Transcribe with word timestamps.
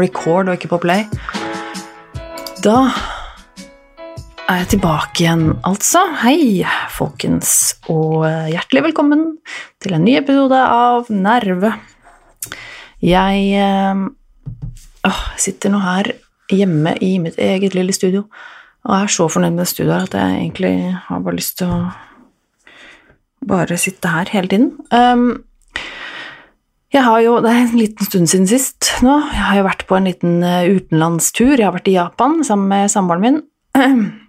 record 0.00 0.48
og 0.48 0.56
ikke 0.56 0.72
på 0.74 0.80
play. 0.84 1.06
Da 2.64 2.76
er 4.46 4.60
jeg 4.62 4.68
tilbake 4.76 5.24
igjen, 5.24 5.46
altså. 5.66 6.02
Hei, 6.22 6.62
folkens, 6.94 7.76
og 7.90 8.26
hjertelig 8.52 8.84
velkommen 8.90 9.24
til 9.82 9.96
en 9.96 10.06
ny 10.06 10.16
episode 10.20 10.60
av 10.60 11.10
Nerve. 11.10 11.72
Jeg 13.02 13.50
øh, 13.60 15.24
sitter 15.38 15.74
nå 15.74 15.82
her 15.82 16.12
hjemme 16.52 16.94
i 17.02 17.16
mitt 17.18 17.38
eget 17.42 17.74
lille 17.74 17.94
studio 17.94 18.26
og 18.86 18.92
er 18.94 19.10
så 19.10 19.26
fornøyd 19.30 19.56
med 19.56 19.66
studioet 19.66 20.06
at 20.06 20.20
jeg 20.20 20.36
egentlig 20.44 20.74
har 21.08 21.22
bare 21.24 21.38
lyst 21.40 21.56
til 21.58 21.72
å 21.72 21.80
bare 23.46 23.78
sitte 23.78 24.10
her 24.10 24.30
hele 24.30 24.50
tiden. 24.50 24.70
Um, 24.94 25.42
jeg 26.94 27.02
har 27.02 27.20
jo, 27.24 27.38
Det 27.42 27.50
er 27.50 27.64
en 27.64 27.80
liten 27.80 28.06
stund 28.06 28.30
siden 28.30 28.46
sist 28.50 28.92
nå. 29.04 29.16
Jeg 29.32 29.42
har 29.42 29.58
jo 29.58 29.66
vært 29.66 29.84
på 29.88 29.98
en 29.98 30.06
liten 30.06 30.38
eh, 30.46 30.70
utenlandstur. 30.70 31.56
Jeg 31.56 31.66
har 31.66 31.74
vært 31.74 31.90
i 31.90 31.96
Japan 31.98 32.38
sammen 32.46 32.70
med 32.70 32.92
samboeren 32.92 33.26
min. 33.26 33.42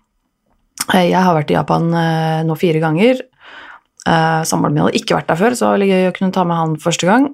Jeg 0.88 1.20
har 1.20 1.34
vært 1.36 1.50
i 1.52 1.58
Japan 1.58 1.90
eh, 2.00 2.42
nå 2.48 2.56
fire 2.58 2.80
ganger. 2.80 3.20
Eh, 4.08 4.42
samboeren 4.48 4.76
min 4.76 4.86
hadde 4.86 5.00
ikke 5.02 5.18
vært 5.18 5.32
der 5.32 5.40
før, 5.40 5.56
så 5.58 5.74
det 5.76 5.88
var 5.88 5.92
gøy 5.92 6.10
å 6.10 6.14
kunne 6.16 6.36
ta 6.36 6.46
med 6.48 6.62
han 6.62 6.78
første 6.82 7.10
gang. 7.10 7.26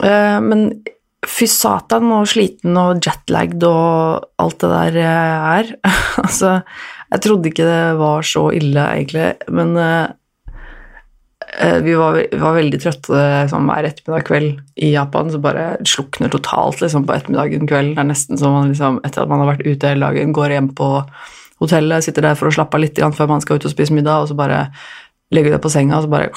Men 0.00 0.62
fy 1.28 1.44
satan 1.52 2.06
og 2.16 2.30
sliten 2.30 2.78
og 2.80 3.02
jetlagd 3.04 3.66
og 3.68 4.30
alt 4.40 4.62
det 4.62 4.70
der 4.72 4.96
er. 5.04 5.72
altså, 6.24 6.54
jeg 7.12 7.24
trodde 7.26 7.50
ikke 7.50 7.66
det 7.68 7.82
var 8.00 8.24
så 8.24 8.46
ille, 8.56 8.86
egentlig, 8.94 9.34
men 9.52 9.76
Eh, 9.76 10.06
vi 11.82 11.94
var, 11.98 12.16
var, 12.38 12.54
veldig 12.54 12.78
trøtte 12.82 13.24
sånn, 13.50 13.66
hver 13.66 13.88
ettermiddag 13.88 14.26
kveld 14.28 14.60
i 14.78 14.92
Japan, 14.92 15.32
så 15.32 15.40
bare 15.42 15.66
slukner 15.88 16.30
totalt 16.32 16.82
liksom, 16.84 17.04
på 17.08 17.16
ettermiddagen 17.16 17.68
kveld. 17.70 17.96
Det 17.96 18.04
er 18.04 18.10
nesten 18.12 18.40
som 18.40 18.54
man 18.54 18.70
liksom, 18.70 19.00
etter 19.06 19.24
at 19.24 19.32
man 19.32 19.42
har 19.42 19.52
vært 19.54 19.66
ute 19.66 19.90
hele 19.90 20.06
dagen, 20.06 20.34
går 20.36 20.54
hjem 20.56 20.70
på 20.78 20.90
hotellet, 21.60 22.06
sitter 22.06 22.30
der 22.30 22.38
for 22.38 22.48
å 22.48 22.54
slappe 22.54 22.78
av 22.78 22.84
litt 22.84 23.00
før 23.16 23.32
man 23.34 23.42
skal 23.44 23.60
ut 23.60 23.66
og 23.68 23.74
spise 23.74 23.94
middag, 23.96 24.22
og 24.22 24.30
så 24.30 24.38
bare 24.38 24.68
legger 25.34 25.52
du 25.52 25.56
deg 25.56 25.64
på 25.64 25.72
senga, 25.72 25.98
og 25.98 26.06
så 26.06 26.12
bare 26.12 26.30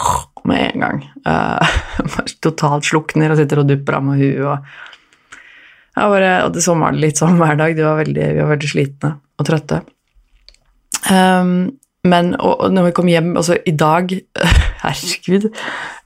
med 0.50 0.72
en 0.72 0.88
gang. 0.88 1.04
Uh, 1.24 2.26
totalt 2.44 2.84
slukner 2.84 3.32
og 3.32 3.40
sitter 3.40 3.62
og 3.62 3.70
dupper 3.70 3.96
av 3.96 4.04
med 4.04 4.20
huet. 4.20 4.42
Og, 4.44 5.38
ja, 5.96 6.08
bare, 6.10 6.32
og 6.44 6.52
det, 6.56 6.64
sånn 6.66 6.84
det 6.84 7.00
litt 7.00 7.22
sånn 7.22 7.38
hver 7.40 7.56
dag. 7.60 7.78
Var 7.78 8.02
veldig, 8.02 8.26
vi 8.34 8.42
var 8.42 8.52
veldig 8.52 8.70
slitne 8.70 9.14
og 9.40 9.48
trøtte. 9.48 9.80
Um, 11.08 11.72
men 12.08 12.34
og, 12.36 12.66
og 12.66 12.76
når 12.76 12.90
vi 12.90 12.94
kom 12.96 13.10
hjem 13.12 13.34
Altså, 13.40 13.58
i 13.68 13.74
dag 13.76 14.12
Herregud. 14.84 15.48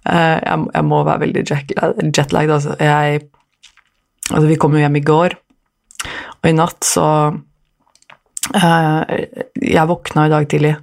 Eh, 0.07 0.37
jeg, 0.43 0.85
må 0.85 1.01
være 1.07 1.25
veldig 1.25 1.43
jetlagd, 1.47 2.53
altså. 2.59 2.77
Jeg 2.79 3.27
Altså, 4.27 4.47
vi 4.49 4.57
kom 4.59 4.73
jo 4.75 4.81
hjem 4.81 4.97
i 4.99 5.05
går, 5.07 5.33
og 6.35 6.47
i 6.49 6.51
natt 6.51 6.83
så 6.83 7.03
uh, 7.31 8.97
Jeg 9.55 9.87
våkna 9.87 10.25
i 10.27 10.33
dag 10.33 10.49
tidlig 10.51 10.73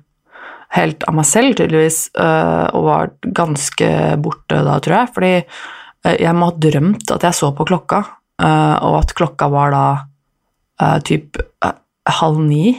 helt 0.73 1.05
av 1.05 1.13
meg 1.19 1.29
selv, 1.29 1.53
tydeligvis, 1.59 1.99
uh, 2.17 2.73
og 2.73 2.87
var 2.89 3.13
ganske 3.37 3.91
borte 4.25 4.63
da, 4.65 4.79
tror 4.81 4.97
jeg. 4.97 5.11
Fordi 5.19 5.35
jeg 6.25 6.33
må 6.41 6.49
ha 6.49 6.57
drømt 6.65 7.13
at 7.13 7.29
jeg 7.29 7.37
så 7.37 7.53
på 7.53 7.69
klokka, 7.69 8.01
og 8.41 8.97
at 8.99 9.13
klokka 9.17 9.47
var 9.53 9.77
da 9.77 9.85
typ 11.05 11.39
halv 12.19 12.41
ni. 12.49 12.75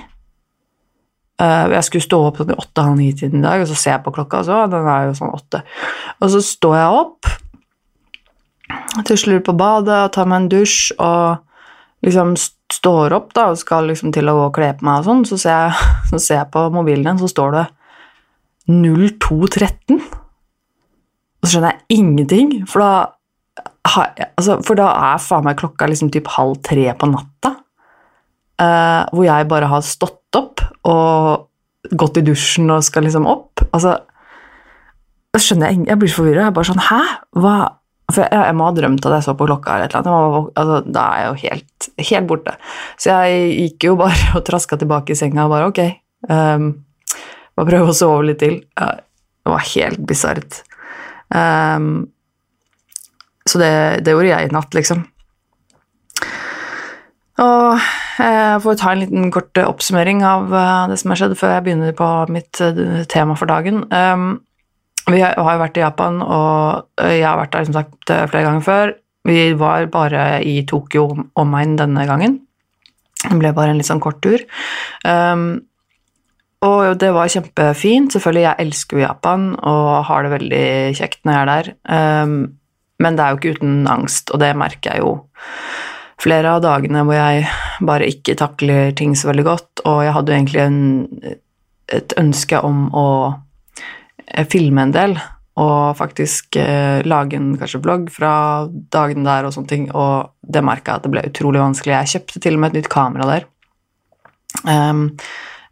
Uh, 1.36 1.68
jeg 1.74 1.84
skulle 1.84 2.06
stå 2.06 2.18
opp 2.30 2.38
sånn 2.40 2.54
i 2.54 2.56
åtte-halv 2.56 3.00
ni-tiden 3.00 3.42
i 3.42 3.44
dag, 3.44 3.64
og 3.64 3.68
så 3.68 3.76
ser 3.76 3.98
jeg 3.98 4.04
på 4.06 4.14
klokka, 4.16 4.40
og 4.40 4.48
så 4.48 4.60
den 4.72 4.86
er 4.88 5.10
jo 5.10 5.16
sånn 5.18 5.34
åtte. 5.36 5.60
Og 6.24 6.32
så 6.32 6.40
står 6.48 6.76
jeg 6.80 7.00
opp, 7.02 7.32
tusler 9.06 9.42
på 9.44 9.56
badet 9.60 9.98
og 10.06 10.14
tar 10.16 10.30
meg 10.32 10.46
en 10.46 10.52
dusj 10.54 10.94
og 10.96 12.06
liksom 12.06 12.36
står 12.72 13.16
opp 13.18 13.34
da, 13.36 13.50
og 13.52 13.60
skal 13.60 13.90
liksom 13.92 14.14
til 14.16 14.30
å 14.32 14.38
gå 14.38 14.46
og 14.48 14.56
kle 14.56 14.72
på 14.78 14.88
meg 14.88 15.02
og 15.02 15.10
sånn, 15.10 15.26
så 15.28 15.40
ser 15.42 15.58
jeg, 15.66 15.90
så 16.14 16.22
ser 16.22 16.40
jeg 16.40 16.52
på 16.54 16.64
mobilen 16.74 17.10
din, 17.10 17.20
så 17.20 17.30
står 17.32 17.58
det 17.58 17.66
0213. 18.72 20.00
Og 20.00 21.46
så 21.46 21.52
skjønner 21.52 21.76
jeg 21.76 22.00
ingenting, 22.00 22.56
for 22.70 22.82
da, 22.82 22.94
altså, 23.92 24.62
for 24.66 24.80
da 24.80 24.88
er 25.12 25.22
faen 25.22 25.46
meg 25.46 25.60
klokka 25.60 25.90
liksom 25.92 26.10
typ 26.14 26.32
halv 26.38 26.58
tre 26.66 26.88
på 26.98 27.12
natta. 27.12 27.58
Uh, 28.56 29.04
hvor 29.12 29.26
jeg 29.28 29.50
bare 29.52 29.68
har 29.68 29.82
stått 29.84 30.38
opp 30.40 30.64
og 30.90 31.96
gått 31.98 32.20
i 32.20 32.26
dusjen 32.26 32.72
og 32.74 32.84
skal 32.86 33.06
liksom 33.06 33.28
opp. 33.30 33.64
Altså, 33.72 33.98
da 35.36 35.42
skjønner 35.42 35.74
jeg 35.74 35.90
Jeg 35.90 36.00
blir 36.02 36.12
så 36.12 36.22
forvirra. 36.22 36.46
Jeg 36.46 36.52
er 36.54 36.56
bare 36.56 36.70
sånn 36.70 36.86
Hæ? 36.88 37.02
Hva? 37.44 37.58
For 38.14 38.22
jeg, 38.22 38.38
jeg, 38.38 38.56
må 38.58 38.68
ha 38.68 38.74
drømt 38.78 39.06
at 39.08 39.16
jeg 39.18 39.26
så 39.26 39.34
på 39.38 39.48
klokka 39.50 39.76
eller 39.76 39.90
et 39.90 39.96
eller 39.98 40.14
annet. 40.14 40.50
Altså, 40.62 40.78
da 40.94 41.06
er 41.06 41.22
jeg 41.22 41.28
jo 41.28 41.38
helt, 41.42 41.88
helt, 42.10 42.28
borte. 42.30 42.56
Så 43.02 43.16
jeg 43.26 43.48
gikk 43.64 43.88
jo 43.90 43.96
bare 44.00 44.28
og 44.38 44.46
traska 44.46 44.78
tilbake 44.82 45.16
i 45.16 45.20
senga 45.20 45.48
og 45.48 45.56
bare 45.56 45.72
ok, 45.72 45.82
um, 46.30 46.70
bare 47.58 47.72
prøve 47.72 47.90
å 47.90 47.98
sove 47.98 48.28
litt 48.30 48.42
til. 48.44 48.60
Det 48.78 49.54
var 49.54 49.66
helt 49.74 50.06
bisart. 50.06 50.62
Um, 51.34 52.06
så 53.50 53.62
det, 53.62 53.74
det, 54.06 54.14
gjorde 54.14 54.32
jeg 54.32 54.50
i 54.50 54.54
natt, 54.54 54.78
liksom. 54.78 55.04
Og 57.44 57.86
jeg 58.16 58.60
får 58.64 58.78
ta 58.80 58.94
en 58.94 59.02
liten 59.02 59.32
kort 59.34 59.60
oppsummering 59.60 60.22
av 60.24 60.54
eh, 60.56 60.84
det 60.92 61.00
som 61.02 61.12
har 61.12 61.20
skjedd, 61.20 61.36
før 61.40 61.58
jeg 61.58 61.66
begynner 61.66 61.96
på 61.98 62.10
mitt 62.32 62.62
eh, 62.64 63.04
tema 63.12 63.36
for 63.36 63.52
dagen. 63.52 63.84
Um, 63.92 64.40
vi 65.12 65.20
har 65.22 65.36
jo 65.36 65.62
vært 65.62 65.78
i 65.78 65.84
Japan, 65.84 66.22
og 66.24 67.04
eh, 67.04 67.18
jeg 67.20 67.28
har 67.28 67.42
vært 67.42 67.58
der 67.58 67.68
som 67.68 67.76
sagt 67.76 68.08
flere 68.08 68.46
ganger 68.48 68.66
før. 68.66 68.96
Vi 69.28 69.40
var 69.60 69.88
bare 69.92 70.26
i 70.48 70.62
Tokyo 70.70 71.10
omegn 71.36 71.76
denne 71.80 72.06
gangen. 72.08 72.40
Det 73.26 73.40
ble 73.42 73.52
bare 73.58 73.74
en 73.74 73.82
litt 73.82 73.90
sånn 73.90 74.04
kort 74.04 74.22
tur. 74.24 74.44
Um, 75.04 75.66
og 76.66 76.96
det 77.02 77.10
var 77.14 77.32
kjempefint. 77.34 78.14
Selvfølgelig, 78.14 78.46
jeg 78.46 78.68
elsker 78.68 78.98
jo 78.98 79.04
Japan 79.04 79.50
og 79.58 79.90
har 80.08 80.24
det 80.24 80.32
veldig 80.38 80.68
kjekt 80.98 81.26
når 81.26 81.36
jeg 81.36 81.42
er 81.42 81.52
der. 81.52 81.72
Um, 81.90 82.38
men 83.02 83.18
det 83.18 83.26
er 83.26 83.34
jo 83.34 83.42
ikke 83.42 83.58
uten 83.58 83.90
angst, 83.92 84.32
og 84.32 84.40
det 84.40 84.54
merker 84.56 84.94
jeg 84.94 85.04
jo 85.04 85.18
flere 86.22 86.56
av 86.56 86.64
dagene 86.64 87.04
hvor 87.06 87.18
jeg 87.18 87.46
bare 87.86 88.10
ikke 88.10 88.38
takler 88.40 88.94
ting 88.98 89.16
så 89.18 89.32
veldig 89.32 89.46
godt, 89.48 89.86
og 89.86 90.04
jeg 90.06 90.16
hadde 90.16 90.32
jo 90.32 90.40
egentlig 90.40 90.62
en, 90.64 90.82
et 91.94 92.16
ønske 92.20 92.60
om 92.64 92.86
å 92.96 93.08
eh, 94.28 94.46
filme 94.52 94.86
en 94.86 94.96
del 94.96 95.18
og 95.56 95.96
faktisk 95.96 96.58
eh, 96.60 97.00
lage 97.08 97.38
en 97.40 97.54
kanskje 97.60 97.80
blogg 97.84 98.10
fra 98.12 98.68
dagene 98.92 99.24
der 99.28 99.48
og 99.48 99.54
sånne 99.56 99.72
ting, 99.72 99.86
og 99.96 100.34
det 100.44 100.64
merka 100.68 100.92
jeg 100.92 101.00
at 101.00 101.06
det 101.06 101.12
ble 101.14 101.28
utrolig 101.30 101.62
vanskelig. 101.64 101.94
Jeg 101.96 102.12
kjøpte 102.16 102.42
til 102.44 102.58
og 102.58 102.64
med 102.64 102.74
et 102.74 102.82
nytt 102.82 102.90
kamera 102.92 103.28
der. 103.30 103.46
Um, 104.68 105.06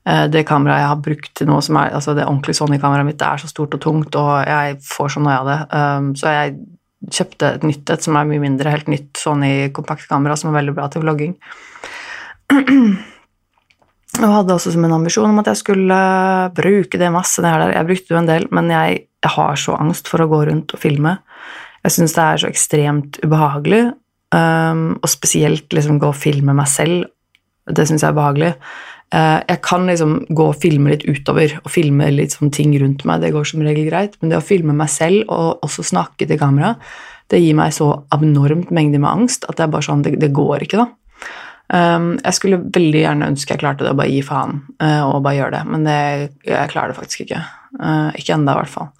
det 0.03 0.41
kameraet 0.47 0.81
jeg 0.81 0.87
har 0.91 1.03
brukt 1.03 1.29
til 1.39 1.47
nå, 1.47 1.57
som 1.63 1.77
er, 1.79 1.93
altså 1.95 2.11
det 2.15 2.25
ordentlige 2.27 2.57
Sony-kameraet 2.59 3.07
mitt, 3.07 3.19
det 3.19 3.27
er 3.27 3.43
så 3.43 3.47
stort 3.47 3.75
og 3.75 3.83
tungt, 3.83 4.15
og 4.19 4.31
jeg 4.47 4.79
får 4.83 5.13
så 5.13 5.23
noe 5.23 5.35
av 5.35 5.51
det. 5.51 5.59
Um, 5.71 6.09
så 6.19 6.33
jeg 6.35 6.57
kjøpte 7.11 7.55
et 7.57 7.65
nytt 7.67 7.89
et 7.91 8.05
som 8.05 8.15
er 8.19 8.27
mye 8.29 8.41
mindre, 8.43 8.71
helt 8.73 8.91
nytt 8.91 9.19
Sony 9.19 9.71
kompaktkamera 9.75 10.37
som 10.39 10.51
er 10.51 10.59
veldig 10.61 10.75
bra 10.77 10.89
til 10.91 11.03
vlogging. 11.03 11.33
Og 14.21 14.29
hadde 14.29 14.53
også 14.53 14.75
som 14.75 14.83
en 14.85 14.93
ambisjon 14.99 15.31
om 15.31 15.41
at 15.41 15.49
jeg 15.49 15.61
skulle 15.63 15.97
bruke 16.53 16.99
det 17.01 17.09
masse. 17.13 17.41
det 17.41 17.49
der. 17.49 17.73
Jeg 17.73 17.89
brukte 17.89 18.13
jo 18.13 18.19
en 18.19 18.29
del, 18.29 18.45
men 18.53 18.69
jeg, 18.69 19.07
jeg 19.25 19.31
har 19.35 19.55
så 19.57 19.77
angst 19.79 20.11
for 20.11 20.21
å 20.21 20.29
gå 20.29 20.43
rundt 20.51 20.75
og 20.75 20.81
filme. 20.83 21.15
Jeg 21.83 21.95
syns 21.95 22.13
det 22.15 22.23
er 22.23 22.43
så 22.43 22.51
ekstremt 22.51 23.17
ubehagelig, 23.25 23.81
um, 24.35 24.85
og 25.01 25.09
spesielt 25.09 25.73
liksom 25.73 25.97
gå 25.99 26.11
og 26.13 26.19
filme 26.19 26.53
meg 26.55 26.69
selv. 26.69 27.09
Det 27.69 27.85
syns 27.87 28.03
jeg 28.03 28.11
er 28.11 28.17
behagelig. 28.17 28.51
Uh, 29.13 29.39
jeg 29.45 29.61
kan 29.65 29.85
liksom 29.85 30.15
gå 30.33 30.45
og 30.49 30.57
filme 30.57 30.89
litt 30.89 31.05
utover 31.05 31.53
og 31.61 31.69
filme 31.69 32.07
litt 32.11 32.33
sånn 32.33 32.51
ting 32.53 32.73
rundt 32.81 33.05
meg. 33.05 33.21
Det 33.21 33.33
går 33.35 33.45
som 33.45 33.63
regel 33.63 33.87
greit, 33.91 34.17
men 34.19 34.33
det 34.33 34.39
å 34.39 34.45
filme 34.45 34.75
meg 34.75 34.89
selv 34.91 35.29
og 35.29 35.63
også 35.65 35.85
snakke 35.93 36.27
til 36.29 36.41
kamera, 36.41 36.73
det 37.31 37.39
gir 37.43 37.55
meg 37.57 37.75
så 37.75 37.91
abnormt 38.13 38.73
mengde 38.73 38.99
med 39.01 39.11
angst 39.11 39.47
at 39.47 39.57
det 39.57 39.67
er 39.67 39.73
bare 39.73 39.85
sånn, 39.85 40.03
det, 40.05 40.17
det 40.21 40.33
går 40.35 40.65
ikke, 40.65 40.83
da. 40.83 40.89
Um, 41.73 42.17
jeg 42.19 42.37
skulle 42.37 42.59
veldig 42.75 42.99
gjerne 42.99 43.29
ønske 43.31 43.55
jeg 43.55 43.61
klarte 43.61 43.85
det 43.85 43.93
å 43.93 43.97
bare 43.97 44.11
gi 44.11 44.19
faen 44.25 44.59
uh, 44.83 45.07
og 45.07 45.23
bare 45.23 45.37
gjøre 45.37 45.55
det, 45.55 45.61
men 45.71 45.87
det, 45.87 45.99
jeg 46.45 46.73
klarer 46.73 46.91
det 46.91 46.97
faktisk 46.99 47.23
ikke. 47.23 47.39
Uh, 47.79 48.09
ikke 48.19 48.35
enda, 48.35 48.53
i 48.53 48.61
hvert 48.61 48.73
fall. 48.73 48.91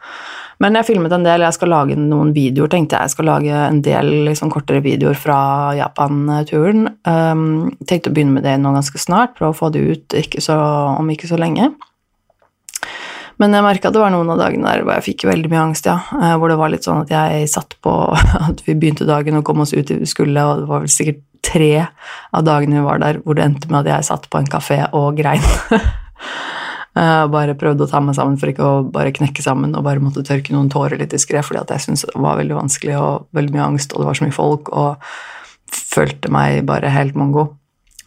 Men 0.63 0.77
jeg 0.79 0.87
filmet 0.87 1.11
en 1.11 1.25
del, 1.25 1.43
jeg 1.43 1.55
skal 1.57 1.73
lage 1.73 1.95
noen 1.99 2.29
videoer, 2.35 2.69
tenkte 2.71 2.95
jeg. 2.95 3.09
Jeg 3.09 3.13
skal 3.17 3.27
lage 3.27 3.63
en 3.65 3.81
del 3.83 4.11
liksom, 4.29 4.51
kortere 4.53 4.79
videoer 4.85 5.17
fra 5.19 5.37
Japan-turen. 5.75 6.85
Um, 7.03 7.73
tenkte 7.89 8.13
å 8.13 8.15
begynne 8.15 8.37
med 8.37 8.47
det 8.47 8.55
nå 8.61 8.71
ganske 8.71 9.01
snart, 9.01 9.35
prøve 9.35 9.51
å 9.51 9.57
få 9.57 9.73
det 9.73 9.81
ut 9.83 10.15
ikke 10.21 10.43
så, 10.43 10.55
om 10.95 11.11
ikke 11.11 11.27
så 11.27 11.39
lenge. 11.41 11.67
Men 13.41 13.57
jeg 13.57 13.65
merka 13.65 13.89
at 13.89 13.97
det 13.97 14.03
var 14.05 14.13
noen 14.13 14.31
av 14.31 14.39
dagene 14.39 14.69
der 14.69 14.85
hvor 14.85 14.95
jeg 14.95 15.07
fikk 15.09 15.27
veldig 15.27 15.51
mye 15.51 15.65
angst, 15.65 15.89
ja. 15.89 15.97
Eh, 16.15 16.35
hvor 16.39 16.53
det 16.53 16.59
var 16.61 16.71
litt 16.71 16.87
sånn 16.87 17.03
at 17.03 17.11
jeg 17.11 17.51
satt 17.51 17.75
på 17.83 17.97
at 18.47 18.63
vi 18.63 18.77
begynte 18.77 19.09
dagen 19.09 19.41
og 19.41 19.45
kom 19.47 19.65
oss 19.65 19.75
ut 19.75 19.91
vi 19.91 20.07
skulle, 20.07 20.47
og 20.47 20.63
det 20.63 20.71
var 20.71 20.85
vel 20.85 20.95
sikkert 20.95 21.25
tre 21.43 21.73
av 22.31 22.47
dagene 22.47 22.79
vi 22.79 22.85
var 22.85 23.03
der 23.03 23.19
hvor 23.25 23.35
det 23.35 23.49
endte 23.49 23.67
med 23.67 23.83
at 23.83 23.97
jeg 23.97 24.09
satt 24.13 24.31
på 24.31 24.39
en 24.39 24.47
kafé 24.47 24.85
og 24.95 25.19
grein. 25.19 25.43
Uh, 26.93 27.25
bare 27.33 27.55
prøvde 27.57 27.87
å 27.87 27.89
ta 27.89 27.97
meg 28.05 28.13
sammen 28.13 28.35
for 28.37 28.51
ikke 28.51 28.65
å 28.69 28.81
bare 28.93 29.13
knekke 29.15 29.41
sammen 29.41 29.71
og 29.73 29.85
bare 29.87 30.01
måtte 30.03 30.21
tørke 30.27 30.53
noen 30.53 30.69
tårer 30.69 30.99
litt 30.99 31.15
diskré, 31.15 31.41
fordi 31.41 31.63
at 31.63 31.73
jeg 31.73 31.87
syntes 31.87 32.05
det 32.05 32.21
var 32.21 32.37
veldig 32.37 32.59
vanskelig 32.59 32.99
og 32.99 33.25
veldig 33.33 33.55
mye 33.55 33.65
angst, 33.71 33.95
og 33.95 34.03
det 34.03 34.09
var 34.11 34.19
så 34.19 34.27
mye 34.27 34.35
folk, 34.35 34.69
og 34.69 35.73
følte 35.73 36.29
meg 36.33 36.61
bare 36.69 36.93
helt 36.93 37.17
mongo. 37.17 37.47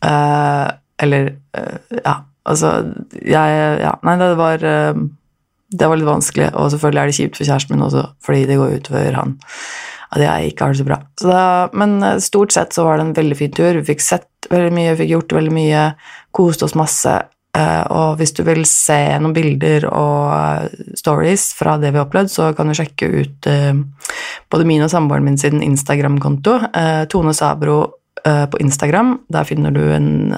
Uh, 0.04 0.70
eller 1.02 1.32
uh, 1.56 1.98
Ja, 1.98 2.20
altså 2.46 2.70
Jeg 3.16 3.54
Ja, 3.80 3.94
nei, 4.04 4.14
det 4.20 4.26
var 4.38 4.60
Det 4.60 5.88
var 5.88 5.98
litt 5.98 6.06
vanskelig, 6.08 6.50
og 6.54 6.70
selvfølgelig 6.70 7.00
er 7.00 7.10
det 7.10 7.16
kjipt 7.16 7.40
for 7.40 7.48
kjæresten 7.48 7.74
min 7.74 7.86
også, 7.88 8.04
fordi 8.22 8.46
det 8.46 8.58
går 8.60 8.78
utover 8.78 9.18
han 9.18 9.38
at 10.14 10.22
jeg 10.22 10.52
ikke 10.52 10.62
har 10.62 10.72
det 10.72 10.78
så 10.78 10.86
bra. 10.86 10.98
Så 11.18 11.30
da, 11.30 11.40
men 11.74 11.96
stort 12.22 12.54
sett 12.54 12.76
så 12.76 12.84
var 12.86 13.00
det 13.00 13.08
en 13.08 13.16
veldig 13.16 13.36
fin 13.40 13.52
tur. 13.52 13.80
Vi 13.80 13.88
fikk 13.88 14.04
sett 14.04 14.46
veldig 14.52 14.70
mye, 14.76 14.94
fikk 15.00 15.10
gjort 15.10 15.34
veldig 15.34 15.54
mye, 15.56 15.80
koste 16.36 16.68
oss 16.68 16.76
masse. 16.78 17.16
Eh, 17.56 17.84
og 17.94 18.18
hvis 18.20 18.34
du 18.36 18.42
vil 18.46 18.64
se 18.68 18.98
noen 19.20 19.34
bilder 19.36 19.86
og 19.88 20.32
eh, 20.36 20.94
stories 20.98 21.48
fra 21.56 21.76
det 21.80 21.92
vi 21.92 22.00
har 22.00 22.08
opplevd, 22.08 22.32
så 22.32 22.50
kan 22.56 22.68
du 22.68 22.76
sjekke 22.76 23.08
ut 23.22 23.48
eh, 23.50 23.72
både 24.52 24.66
min 24.68 24.84
og 24.84 24.92
samboeren 24.92 25.24
min 25.26 25.38
sin 25.40 25.62
Instagram-konto. 25.64 26.58
Tone 27.12 27.34
Sabro 27.34 27.78
på 28.26 28.58
Instagram. 28.58 29.12
Der 29.30 29.46
finner 29.46 29.70
du 29.70 29.82
en 29.94 30.32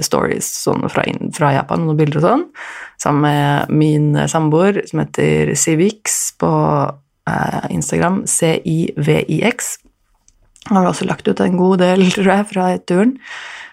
stories 0.00 0.46
sånn 0.62 0.86
fra, 0.88 1.02
fra, 1.36 1.50
Japan, 1.52 1.82
noen 1.84 1.98
bilder 1.98 2.20
og 2.20 2.24
sånn. 2.24 2.44
Sammen 3.02 3.26
med 3.26 3.74
min 3.74 4.28
samboer 4.30 4.78
som 4.88 5.02
heter 5.02 5.52
Civix 5.58 6.32
på 6.40 6.52
Instagram. 7.74 8.22
C-I-V-I-X. 8.30 9.72
Han 10.70 10.78
har 10.78 10.88
også 10.92 11.08
lagt 11.10 11.28
ut 11.28 11.42
en 11.44 11.58
god 11.60 11.82
del, 11.82 12.06
tror 12.14 12.32
jeg, 12.32 12.48
fra 12.54 12.70
turen. 12.88 13.16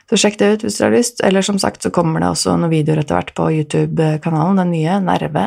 Så 0.09 0.17
sjekk 0.17 0.39
det 0.39 0.49
ut 0.49 0.65
hvis 0.65 0.79
dere 0.79 0.89
har 0.89 0.97
lyst. 0.97 1.21
Eller 1.25 1.45
som 1.45 1.59
sagt 1.61 1.85
så 1.85 1.91
kommer 1.93 2.23
det 2.23 2.31
også 2.31 2.55
noen 2.57 2.73
videoer 2.73 3.03
etter 3.03 3.19
hvert 3.19 3.35
på 3.37 3.51
YouTube-kanalen, 3.59 4.57
den 4.63 4.73
nye, 4.73 4.97
Nerve. 5.05 5.45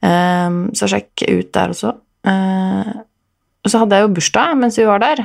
Um, 0.00 0.64
så 0.76 0.88
sjekk 0.88 1.26
ut 1.28 1.52
der 1.52 1.74
også. 1.74 1.94
Uh, 2.24 3.04
og 3.62 3.70
så 3.70 3.82
hadde 3.82 3.98
jeg 3.98 4.06
jo 4.06 4.14
bursdag 4.16 4.58
mens 4.58 4.80
vi 4.80 4.88
var 4.88 5.02
der. 5.02 5.24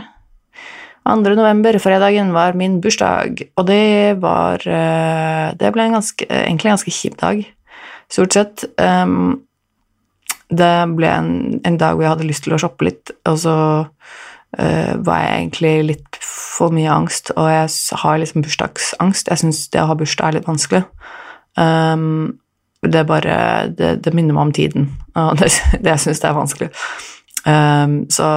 2. 1.08 1.16
november, 1.40 1.78
fredagen, 1.80 2.34
var 2.36 2.58
min 2.60 2.82
bursdag, 2.84 3.46
og 3.56 3.68
det 3.70 4.20
var 4.20 4.60
uh, 4.68 5.56
Det 5.56 5.72
ble 5.72 5.86
en 5.88 5.96
ganske, 5.96 6.28
egentlig 6.28 6.68
en 6.68 6.76
ganske 6.76 6.92
kjip 6.92 7.16
dag, 7.22 7.46
stort 8.12 8.36
sett. 8.36 8.66
Um, 8.76 9.46
det 10.52 10.74
ble 10.96 11.12
en, 11.12 11.32
en, 11.64 11.78
dag 11.80 11.96
hvor 11.96 12.04
jeg 12.04 12.14
hadde 12.16 12.28
lyst 12.28 12.44
til 12.44 12.56
å 12.56 12.60
shoppe 12.60 12.90
litt, 12.90 13.14
og 13.28 13.40
så 13.40 13.56
uh, 13.88 14.94
var 15.08 15.24
jeg 15.24 15.38
egentlig 15.38 15.74
litt 15.94 16.17
for 16.58 16.74
mye 16.74 16.90
angst, 16.90 17.32
og 17.38 17.50
jeg 17.52 17.70
har 18.02 18.20
liksom 18.22 18.44
bursdagsangst. 18.46 19.30
Jeg 19.30 19.44
syns 19.44 19.64
det 19.74 19.84
å 19.84 19.90
ha 19.92 19.98
bursdag 19.98 20.30
er 20.30 20.40
litt 20.40 20.50
vanskelig. 20.50 20.84
Um, 21.58 22.40
det 22.86 23.08
bare 23.10 23.38
det, 23.74 23.98
det, 24.06 24.14
minner 24.14 24.36
meg 24.38 24.48
om 24.48 24.56
tiden, 24.56 24.92
og 25.18 25.38
det, 25.42 25.52
det 25.82 25.94
jeg 25.96 26.06
syns 26.08 26.24
det 26.24 26.30
er 26.30 26.38
vanskelig. 26.38 26.70
Um, 27.48 27.98
så 28.12 28.28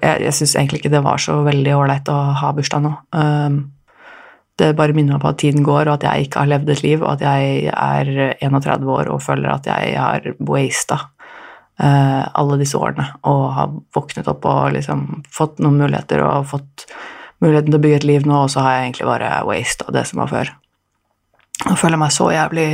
jeg, 0.00 0.16
jeg 0.24 0.34
syns 0.38 0.54
egentlig 0.56 0.80
ikke 0.80 0.94
det 0.94 1.04
var 1.04 1.20
så 1.20 1.40
veldig 1.44 1.74
ålreit 1.76 2.10
å 2.12 2.18
ha 2.40 2.52
bursdag 2.56 2.84
nå. 2.84 2.92
Um, 3.16 3.62
det 4.58 4.76
bare 4.78 4.94
minner 4.94 5.16
meg 5.16 5.24
på 5.24 5.32
at 5.32 5.40
tiden 5.42 5.66
går, 5.66 5.88
og 5.88 5.96
at 5.96 6.06
jeg 6.06 6.28
ikke 6.28 6.44
har 6.44 6.52
levd 6.52 6.70
et 6.70 6.84
liv, 6.84 7.02
og 7.02 7.16
at 7.16 7.24
jeg 7.26 7.72
er 7.74 8.36
31 8.38 8.86
år 8.94 9.10
og 9.10 9.24
føler 9.24 9.50
at 9.50 9.66
jeg 9.66 9.96
har 9.98 10.28
wasta 10.46 11.00
uh, 11.82 12.22
alle 12.30 12.60
disse 12.60 12.78
årene 12.78 13.08
og 13.26 13.42
har 13.56 13.74
våknet 13.96 14.30
opp 14.30 14.46
og 14.50 14.76
liksom 14.76 15.24
fått 15.32 15.58
noen 15.64 15.80
muligheter 15.82 16.22
og 16.26 16.46
fått 16.52 16.86
muligheten 17.42 17.72
til 17.72 17.80
å 17.80 17.84
bygge 17.86 18.02
et 18.02 18.10
liv 18.10 18.28
nå, 18.28 18.44
og 18.44 18.52
så 18.52 18.64
har 18.64 18.76
jeg 18.76 18.90
egentlig 18.90 19.08
bare 19.08 19.30
wasta 19.48 19.94
det 19.94 20.04
som 20.10 20.22
var 20.22 20.30
før. 20.32 20.52
Jeg 21.64 21.80
føler 21.80 22.00
meg 22.00 22.12
så 22.12 22.28
jævlig 22.34 22.68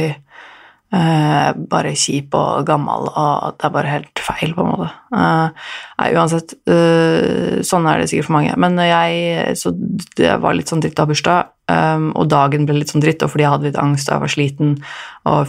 eh, 0.97 1.51
bare 1.71 1.93
kjip 1.99 2.35
og 2.39 2.65
gammel, 2.69 3.09
og 3.09 3.57
det 3.59 3.69
er 3.69 3.75
bare 3.75 3.93
helt 3.95 4.23
feil, 4.25 4.55
på 4.57 4.65
en 4.65 4.71
måte. 4.73 4.91
Eh, 5.15 5.73
nei, 6.01 6.11
uansett, 6.17 6.57
eh, 6.71 7.61
sånn 7.67 7.89
er 7.91 8.01
det 8.01 8.11
sikkert 8.11 8.31
for 8.31 8.39
mange. 8.39 8.57
Men 8.57 8.79
jeg 8.79 9.57
Så 9.59 9.73
det 10.17 10.41
var 10.41 10.55
litt 10.55 10.71
sånn 10.71 10.83
dritt 10.83 10.99
av 10.99 11.09
bursdag, 11.09 11.51
eh, 11.69 12.07
og 12.15 12.29
dagen 12.29 12.67
ble 12.67 12.81
litt 12.81 12.91
sånn 12.91 13.05
dritt, 13.05 13.23
og 13.23 13.31
fordi 13.31 13.47
jeg 13.47 13.55
hadde 13.55 13.69
litt 13.71 13.83
angst 13.83 14.09
og 14.09 14.15
jeg 14.15 14.21
var 14.21 14.35
sliten 14.35 14.83
og 15.27 15.47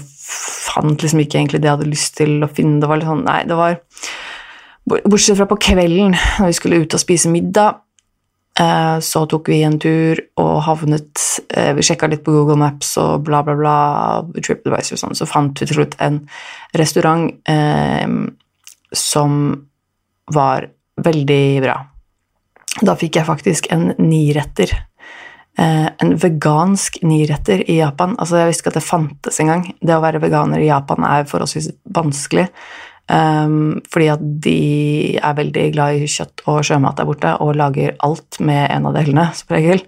fant 0.72 1.02
liksom 1.02 1.19
ikke 1.19 1.40
egentlig 1.40 1.62
det 1.62 1.69
jeg 1.69 1.78
hadde 1.78 1.92
lyst 1.92 2.18
til 2.18 2.44
å 2.44 2.52
finne. 2.52 2.80
Det 2.81 2.90
var 2.90 2.98
litt 2.98 3.10
sånn 3.10 3.25
Nei, 3.25 3.44
det 3.44 3.57
var 3.57 3.80
Bortsett 4.92 5.38
fra 5.38 5.46
på 5.46 5.60
kvelden, 5.62 6.16
når 6.40 6.48
vi 6.50 6.54
skulle 6.57 6.80
ut 6.81 6.94
og 6.98 7.00
spise 7.00 7.30
middag, 7.30 7.78
så 9.01 9.24
tok 9.31 9.48
vi 9.50 9.62
en 9.63 9.77
tur 9.80 10.19
og 10.42 10.57
havnet 10.65 11.21
eh, 11.56 11.71
Vi 11.77 11.86
sjekka 11.88 12.09
litt 12.12 12.24
på 12.25 12.33
Google 12.36 12.59
Maps 12.59 12.92
og 13.00 13.24
bla, 13.25 13.39
bla, 13.48 13.56
bla, 13.57 13.75
TripAdvisor 14.36 14.98
og 14.98 15.01
sånn, 15.01 15.18
så 15.18 15.27
fant 15.30 15.56
vi 15.56 15.69
til 15.69 15.80
slutt 15.80 15.95
en 16.03 16.19
restaurant 16.77 17.31
eh, 17.50 18.12
som 18.92 19.39
var 20.31 20.68
veldig 21.01 21.44
bra. 21.63 21.77
Da 22.80 22.95
fikk 23.00 23.19
jeg 23.19 23.27
faktisk 23.27 23.71
en 23.74 23.92
niretter. 24.00 24.74
Eh, 25.59 25.88
en 26.04 26.13
vegansk 26.19 27.01
niretter 27.04 27.63
i 27.69 27.80
Japan. 27.81 28.15
Altså, 28.19 28.39
jeg 28.39 28.51
visste 28.51 28.65
ikke 28.65 28.74
at 28.74 28.80
det 28.80 28.88
fantes 28.88 29.42
engang. 29.44 29.65
Det 29.81 29.97
å 29.97 30.04
være 30.04 30.21
veganer 30.24 30.63
i 30.63 30.69
Japan 30.69 31.07
er 31.07 31.27
forholdsvis 31.30 31.71
vanskelig. 31.92 32.47
Um, 33.12 33.81
fordi 33.92 34.08
at 34.13 34.22
de 34.46 34.58
er 35.19 35.36
veldig 35.36 35.63
glad 35.74 36.00
i 36.00 36.08
kjøtt 36.08 36.46
og 36.48 36.62
sjømat 36.63 36.96
der 36.96 37.08
borte 37.10 37.34
og 37.44 37.58
lager 37.60 37.98
alt 38.08 38.38
med 38.40 38.69
en 38.69 38.88
av 38.88 38.96
delene, 38.96 39.25
som 39.36 39.52
regel. 39.52 39.84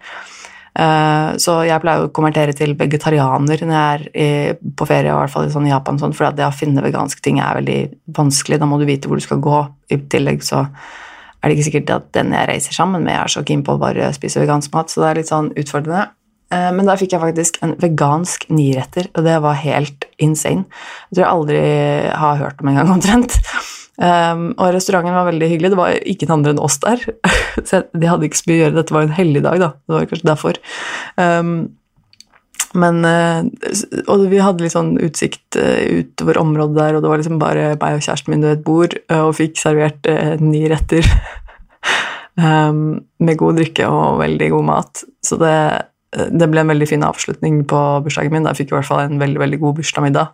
Uh, 0.74 1.38
så 1.40 1.60
jeg 1.68 1.80
pleier 1.84 2.08
å 2.08 2.12
konvertere 2.12 2.56
til 2.58 2.74
vegetarianer 2.76 3.62
når 3.62 3.76
jeg 3.78 3.94
er 3.94 4.04
i, 4.12 4.28
på 4.76 4.88
ferie, 4.90 5.14
i 5.14 5.16
hvert 5.16 5.32
fall 5.32 5.48
i 5.48 5.54
sånn 5.54 5.70
Japan, 5.70 6.02
sånn, 6.02 6.16
for 6.18 6.36
det 6.36 6.48
å 6.48 6.56
finne 6.56 6.84
veganske 6.84 7.24
ting 7.24 7.40
er 7.40 7.62
veldig 7.62 7.80
vanskelig. 8.18 8.60
Da 8.60 8.68
må 8.68 8.82
du 8.82 8.88
vite 8.90 9.08
hvor 9.08 9.22
du 9.22 9.26
skal 9.26 9.44
gå. 9.44 9.62
I 9.94 10.02
tillegg 10.12 10.44
så 10.44 10.66
er 10.66 11.48
det 11.48 11.56
ikke 11.56 11.70
sikkert 11.70 11.96
at 11.96 12.12
den 12.18 12.36
jeg 12.36 12.50
reiser 12.50 12.76
sammen 12.76 13.06
med, 13.06 13.16
er 13.20 13.32
så 13.32 13.46
keen 13.48 13.64
på 13.64 13.78
å 13.78 13.80
bare 13.80 14.12
spise 14.16 14.42
vegansk 14.42 14.74
mat, 14.76 14.92
så 14.92 15.04
det 15.04 15.10
er 15.12 15.22
litt 15.22 15.32
sånn 15.32 15.52
utfordrende. 15.60 16.10
Eh, 16.54 16.72
men 16.76 16.88
da 16.88 16.98
fikk 17.00 17.16
jeg 17.16 17.24
faktisk 17.24 17.62
en 17.66 17.76
vegansk 17.82 18.48
niretter, 18.54 19.10
og 19.14 19.28
det 19.28 19.38
var 19.44 19.62
helt 19.64 20.08
insane. 20.22 20.66
Jeg 21.10 21.18
tror 21.18 21.24
jeg 21.24 21.38
aldri 21.38 21.62
har 22.24 22.42
hørt 22.42 22.64
om 22.64 22.72
en 22.72 22.82
gang, 22.82 22.92
omtrent. 22.98 23.40
Um, 23.94 24.48
og 24.58 24.72
restauranten 24.74 25.14
var 25.14 25.28
veldig 25.30 25.52
hyggelig. 25.52 25.70
Det 25.70 25.78
var 25.78 26.00
ingen 26.02 26.34
andre 26.34 26.56
enn 26.56 26.64
oss 26.66 26.80
der. 26.82 27.04
Så 27.70 27.84
de 27.94 28.10
hadde 28.10 28.26
ikke 28.28 28.40
så 28.40 28.50
mye 28.50 28.58
å 28.58 28.64
gjøre. 28.64 28.78
Dette 28.80 28.96
var 28.96 29.06
en 29.06 29.16
helligdag, 29.20 29.62
da. 29.62 29.72
Det 29.78 29.96
var 29.96 30.08
kanskje 30.10 30.30
derfor. 30.32 30.60
Um, 31.22 31.56
men 32.74 33.06
Og 34.10 34.24
vi 34.32 34.40
hadde 34.42 34.64
litt 34.66 34.74
sånn 34.74 34.96
utsikt 34.98 35.60
utover 35.60 36.40
området 36.42 36.80
der, 36.80 36.96
og 36.98 37.04
det 37.04 37.12
var 37.12 37.20
liksom 37.22 37.38
bare 37.38 37.68
meg 37.76 38.00
og 38.00 38.02
kjæresten 38.02 38.34
min 38.34 38.42
ved 38.42 38.56
et 38.56 38.64
bord, 38.66 38.96
og 39.14 39.36
fikk 39.38 39.62
servert 39.62 40.10
ni 40.42 40.64
retter. 40.72 41.06
um, 42.42 42.98
med 43.30 43.38
god 43.38 43.62
drikke 43.62 43.86
og 43.86 44.18
veldig 44.24 44.50
god 44.56 44.68
mat. 44.72 45.04
Så 45.22 45.38
det 45.38 45.54
det 46.14 46.48
ble 46.52 46.62
en 46.62 46.72
veldig 46.72 46.88
fin 46.90 47.04
avslutning 47.06 47.64
på 47.70 47.82
bursdagen 48.06 48.34
min. 48.34 48.48
Jeg 48.52 48.64
fikk 48.64 48.74
i 48.74 48.78
hvert 48.78 48.90
fall 48.90 49.04
en 49.06 49.20
veldig 49.22 49.42
veldig 49.42 49.60
god 49.64 49.78
bursdagsmiddag. 49.80 50.34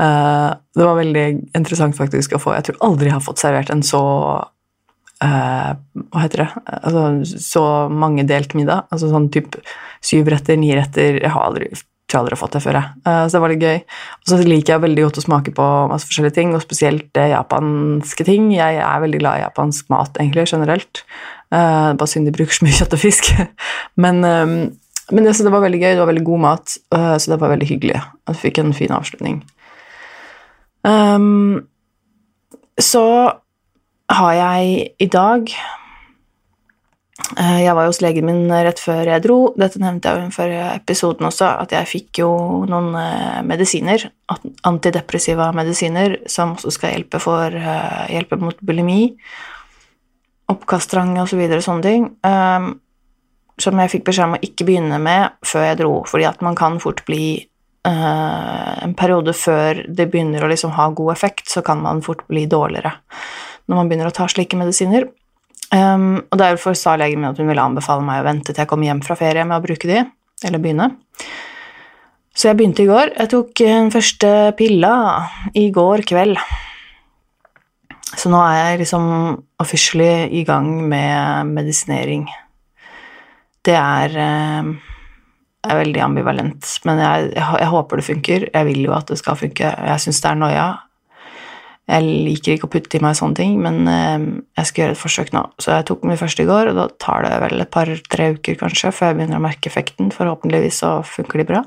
Uh, 0.00 0.56
det 0.76 0.86
var 0.86 0.96
veldig 0.96 1.26
interessant 1.58 1.92
faktisk 1.92 2.32
å 2.32 2.40
få 2.40 2.54
Jeg 2.54 2.70
tror 2.70 2.78
aldri 2.86 3.10
jeg 3.10 3.18
har 3.18 3.24
fått 3.24 3.42
servert 3.42 3.68
en 3.68 3.82
så 3.84 4.00
uh, 4.40 5.72
Hva 5.76 6.22
heter 6.22 6.40
det 6.40 6.46
altså, 6.78 7.02
Så 7.36 7.64
mange 7.92 8.24
delt 8.24 8.54
middag. 8.56 8.86
Altså 8.88 9.10
sånn 9.10 9.28
type 9.34 9.60
syv 10.00 10.30
retter, 10.32 10.56
ni 10.56 10.72
retter 10.72 11.20
Jeg 11.20 11.34
har 11.34 11.50
aldri, 11.50 11.68
tror 12.08 12.22
aldri 12.22 12.38
har 12.38 12.40
fått 12.40 12.56
det 12.56 12.62
før, 12.64 12.78
jeg. 12.80 13.04
Så 13.04 13.36
det 13.36 13.42
var 13.44 13.52
litt 13.52 13.66
gøy. 13.66 13.82
Og 14.22 14.30
så 14.32 14.38
liker 14.40 14.72
jeg 14.72 14.84
veldig 14.86 15.04
godt 15.04 15.20
å 15.20 15.26
smake 15.26 15.52
på 15.54 15.66
masse 15.92 16.08
forskjellige 16.08 16.36
ting, 16.38 16.54
og 16.56 16.64
spesielt 16.64 17.20
japanske 17.20 18.26
ting. 18.26 18.48
Jeg 18.56 18.80
er 18.82 19.04
veldig 19.04 19.20
glad 19.20 19.38
i 19.38 19.44
japansk 19.44 19.92
mat, 19.92 20.16
egentlig, 20.16 20.48
generelt. 20.50 21.04
bare 21.52 22.08
synd 22.10 22.26
de 22.26 22.34
bruker 22.34 22.56
så 22.56 22.66
mye 22.66 22.80
kjøtt 22.80 22.96
og 22.96 23.02
fisk. 23.04 23.30
Men 24.02 24.24
um, 24.24 24.56
men 25.10 25.26
det, 25.26 25.36
det, 25.38 25.52
var 25.52 25.64
veldig 25.64 25.80
gøy, 25.80 25.90
det 25.92 26.02
var 26.02 26.10
veldig 26.12 26.26
god 26.26 26.42
mat, 26.44 26.76
uh, 26.94 27.16
så 27.18 27.32
det 27.32 27.40
var 27.42 27.52
veldig 27.54 27.68
hyggelig. 27.68 28.00
Vi 28.30 28.38
fikk 28.44 28.62
en 28.62 28.72
fin 28.76 28.94
avslutning. 28.94 29.42
Um, 30.86 31.66
så 32.80 33.04
har 34.10 34.32
jeg 34.32 34.86
i 34.96 35.06
dag 35.12 35.50
uh, 37.36 37.58
Jeg 37.60 37.74
var 37.76 37.84
jo 37.84 37.90
hos 37.92 38.00
legen 38.00 38.24
min 38.30 38.46
rett 38.48 38.80
før 38.80 39.10
jeg 39.12 39.24
dro. 39.26 39.38
Dette 39.60 39.82
nevnte 39.82 40.08
jeg 40.08 40.24
jo 40.24 40.34
før 40.38 40.54
episoden 40.70 41.28
også, 41.28 41.50
at 41.66 41.74
jeg 41.76 41.90
fikk 41.90 42.22
jo 42.22 42.30
noen 42.70 42.94
uh, 42.96 43.40
medisiner, 43.46 44.08
antidepressiva 44.66 45.50
medisiner, 45.56 46.20
som 46.30 46.56
også 46.56 46.74
skal 46.78 46.94
hjelpe, 46.96 47.20
for, 47.22 47.56
hjelpe 48.10 48.40
mot 48.40 48.62
bulimi, 48.64 49.02
oppkasttrang 50.50 51.16
og 51.20 51.28
Så 51.30 51.38
videre, 51.38 51.62
sånne 51.62 51.86
ting. 51.86 52.08
Um, 52.26 52.78
som 53.62 53.78
jeg 53.80 53.92
fikk 53.92 54.08
beskjed 54.08 54.28
om 54.28 54.36
å 54.38 54.42
ikke 54.44 54.66
begynne 54.68 54.98
med 55.02 55.36
før 55.46 55.66
jeg 55.68 55.80
dro, 55.82 55.94
fordi 56.08 56.26
at 56.28 56.42
man 56.44 56.58
kan 56.58 56.78
fort 56.82 57.04
bli 57.08 57.46
uh, 57.86 58.76
En 58.80 58.94
periode 58.96 59.34
før 59.36 59.82
det 59.88 60.08
begynner 60.12 60.44
å 60.44 60.50
liksom 60.50 60.72
ha 60.76 60.88
god 60.96 61.12
effekt, 61.12 61.48
så 61.52 61.62
kan 61.64 61.82
man 61.84 62.02
fort 62.04 62.26
bli 62.28 62.46
dårligere 62.50 62.94
når 63.70 63.76
man 63.78 63.90
begynner 63.90 64.08
å 64.10 64.14
ta 64.14 64.24
slike 64.26 64.58
medisiner. 64.58 65.04
Um, 65.70 66.24
og 66.26 66.40
Derfor 66.40 66.74
sa 66.74 66.96
legen 66.98 67.20
min 67.22 67.28
at 67.28 67.38
hun 67.38 67.46
ville 67.46 67.62
anbefale 67.62 68.02
meg 68.02 68.22
å 68.22 68.26
vente 68.26 68.50
til 68.50 68.64
jeg 68.64 68.70
kom 68.72 68.82
hjem 68.82 69.04
fra 69.06 69.14
ferie 69.14 69.44
med 69.46 69.60
å 69.60 69.62
bruke 69.62 69.86
de, 69.86 70.00
eller 70.42 70.62
begynne. 70.62 70.88
Så 72.34 72.48
jeg 72.48 72.58
begynte 72.58 72.82
i 72.82 72.88
går. 72.88 73.12
Jeg 73.14 73.30
tok 73.30 73.52
den 73.62 73.92
første 73.94 74.32
pilla 74.58 74.94
i 75.54 75.68
går 75.74 76.02
kveld. 76.08 76.38
Så 78.18 78.30
nå 78.32 78.40
er 78.42 78.56
jeg 78.58 78.82
liksom 78.82 79.04
officially 79.62 80.30
i 80.40 80.42
gang 80.46 80.70
med 80.90 81.50
medisinering. 81.54 82.26
Det 83.66 83.76
er, 83.76 84.14
eh, 84.16 84.68
er 85.68 85.80
veldig 85.82 86.04
ambivalent, 86.04 86.68
men 86.88 87.02
jeg, 87.02 87.32
jeg, 87.36 87.68
håper 87.72 88.00
det 88.00 88.06
funker. 88.06 88.46
Jeg 88.54 88.68
vil 88.70 88.86
jo 88.86 88.94
at 88.96 89.10
det 89.12 89.18
skal 89.20 89.36
funke. 89.36 89.74
Jeg 89.90 90.04
syns 90.04 90.22
det 90.24 90.30
er 90.30 90.40
noia. 90.40 90.68
Jeg 91.90 92.06
liker 92.06 92.54
ikke 92.54 92.68
å 92.68 92.70
putte 92.70 92.96
i 92.96 93.02
meg 93.02 93.16
sånne 93.18 93.36
ting, 93.36 93.56
men 93.60 93.82
eh, 93.90 94.28
jeg 94.60 94.70
skal 94.70 94.84
gjøre 94.84 94.96
et 94.96 95.02
forsøk 95.02 95.32
nå. 95.36 95.42
Så 95.60 95.74
jeg 95.74 95.88
tok 95.90 96.06
min 96.08 96.20
første 96.20 96.44
i 96.44 96.48
går, 96.48 96.70
og 96.70 96.78
da 96.78 96.86
tar 97.02 97.26
det 97.26 97.34
vel 97.44 97.64
et 97.64 97.72
par-tre 97.74 98.30
uker 98.36 98.60
kanskje 98.60 98.94
før 98.94 99.10
jeg 99.10 99.20
begynner 99.20 99.40
å 99.40 99.44
merke 99.44 99.72
effekten. 99.72 100.12
Forhåpentligvis 100.14 100.80
så 100.84 100.94
funker 101.06 101.42
de 101.42 101.48
bra. 101.50 101.64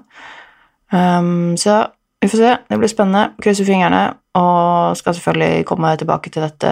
Um, 0.93 1.53
så 1.59 1.83
vi 2.23 2.31
får 2.31 2.39
se. 2.39 2.51
Det 2.69 2.79
blir 2.79 2.91
spennende. 2.91 3.33
Krysser 3.43 3.67
fingrene. 3.67 4.03
Og 4.39 4.97
skal 4.97 5.13
selvfølgelig 5.13 5.65
komme 5.69 5.91
tilbake 5.99 6.31
til 6.33 6.45
dette 6.47 6.69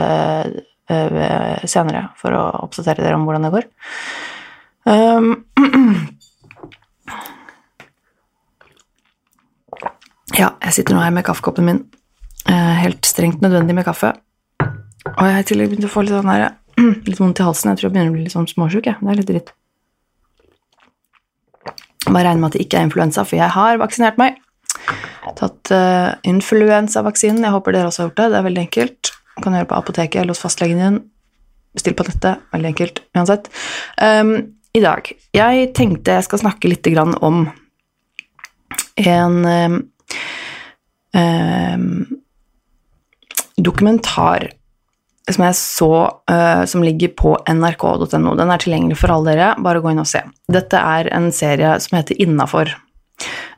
uh, 0.89 1.65
senere 1.69 2.07
for 2.17 2.33
å 2.33 2.45
oppdatere 2.63 3.03
dere 3.03 3.19
om 3.19 3.27
hvordan 3.27 3.45
det 3.45 3.51
går. 3.59 3.67
Um, 4.85 5.45
ja, 10.39 10.49
jeg 10.65 10.73
sitter 10.77 10.95
nå 10.95 11.01
her 11.03 11.13
med 11.15 11.25
kaffekoppen 11.27 11.65
min. 11.67 11.81
Uh, 12.49 12.75
helt 12.81 13.05
strengt 13.05 13.41
nødvendig 13.45 13.75
med 13.77 13.85
kaffe. 13.87 14.09
Og 15.05 15.23
jeg 15.25 15.33
har 15.35 15.41
i 15.43 15.47
tillegg 15.49 15.69
begynt 15.71 15.89
å 15.89 15.93
få 15.93 16.01
litt, 16.05 16.15
sånn 16.17 16.33
her, 16.33 16.41
litt 17.07 17.19
vondt 17.21 17.41
i 17.41 17.47
halsen. 17.47 17.69
Jeg 17.71 17.77
tror 17.79 17.87
jeg 17.89 17.93
begynner 17.95 18.13
å 18.13 18.15
bli 18.17 18.25
litt 18.27 18.35
sånn 18.37 18.49
småsjuk. 18.49 18.85
Det 18.87 18.95
er 18.97 19.19
litt 19.19 19.31
dritt. 19.31 19.49
Bare 22.07 22.25
regner 22.27 22.41
med 22.41 22.49
at 22.51 22.55
det 22.57 22.65
ikke 22.65 22.77
er 22.79 22.87
influensa, 22.89 23.21
for 23.27 23.37
jeg 23.37 23.51
har 23.53 23.81
vaksinert 23.81 24.17
meg 24.21 24.31
tatt 25.37 25.71
uh, 25.73 26.13
influensavaksinen. 26.27 27.43
Jeg 27.45 27.53
håper 27.53 27.75
dere 27.75 27.89
også 27.89 28.03
har 28.03 28.09
gjort 28.09 28.21
det. 28.21 28.29
Det 28.31 28.39
er 28.39 28.47
veldig 28.47 28.63
enkelt. 28.65 29.11
Du 29.11 29.43
kan 29.43 29.55
gjøre 29.55 29.65
det 29.65 29.71
på 29.71 29.79
apoteket 29.79 30.21
eller 30.21 30.35
hos 30.35 30.43
fastlegen 30.43 30.81
din. 30.81 30.97
Bestill 31.75 31.95
på 31.97 32.05
nettet. 32.07 32.41
Veldig 32.53 32.71
enkelt 32.73 33.03
uansett. 33.17 33.51
Um, 34.01 34.33
I 34.71 34.81
dag 34.83 35.11
Jeg 35.35 35.71
tenkte 35.75 36.17
jeg 36.17 36.27
skal 36.27 36.43
snakke 36.45 36.71
litt 36.71 36.87
om 37.19 37.43
en 39.01 39.45
eh, 39.47 39.77
eh, 41.17 41.77
dokumentar 43.57 44.51
som 45.31 45.45
jeg 45.45 45.57
så, 45.57 45.91
eh, 46.31 46.63
som 46.65 46.83
ligger 46.83 47.13
på 47.17 47.33
nrk.no. 47.47 48.35
Den 48.35 48.51
er 48.51 48.61
tilgjengelig 48.61 48.97
for 48.99 49.13
alle 49.13 49.31
dere. 49.31 49.49
Bare 49.63 49.81
gå 49.81 49.93
inn 49.93 50.01
og 50.01 50.09
se. 50.09 50.23
Dette 50.51 50.79
er 50.79 51.09
en 51.15 51.29
serie 51.35 51.75
som 51.83 51.97
heter 51.99 52.19
Innafor. 52.21 52.73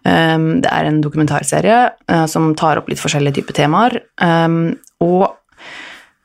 Um, 0.04 0.60
det 0.60 0.68
er 0.68 0.90
en 0.90 1.00
dokumentarserie 1.00 1.78
uh, 2.12 2.26
som 2.28 2.50
tar 2.60 2.82
opp 2.82 2.90
litt 2.92 3.00
forskjellige 3.00 3.40
typer 3.40 3.56
temaer. 3.62 3.96
Um, 4.20 4.76
og 5.04 5.32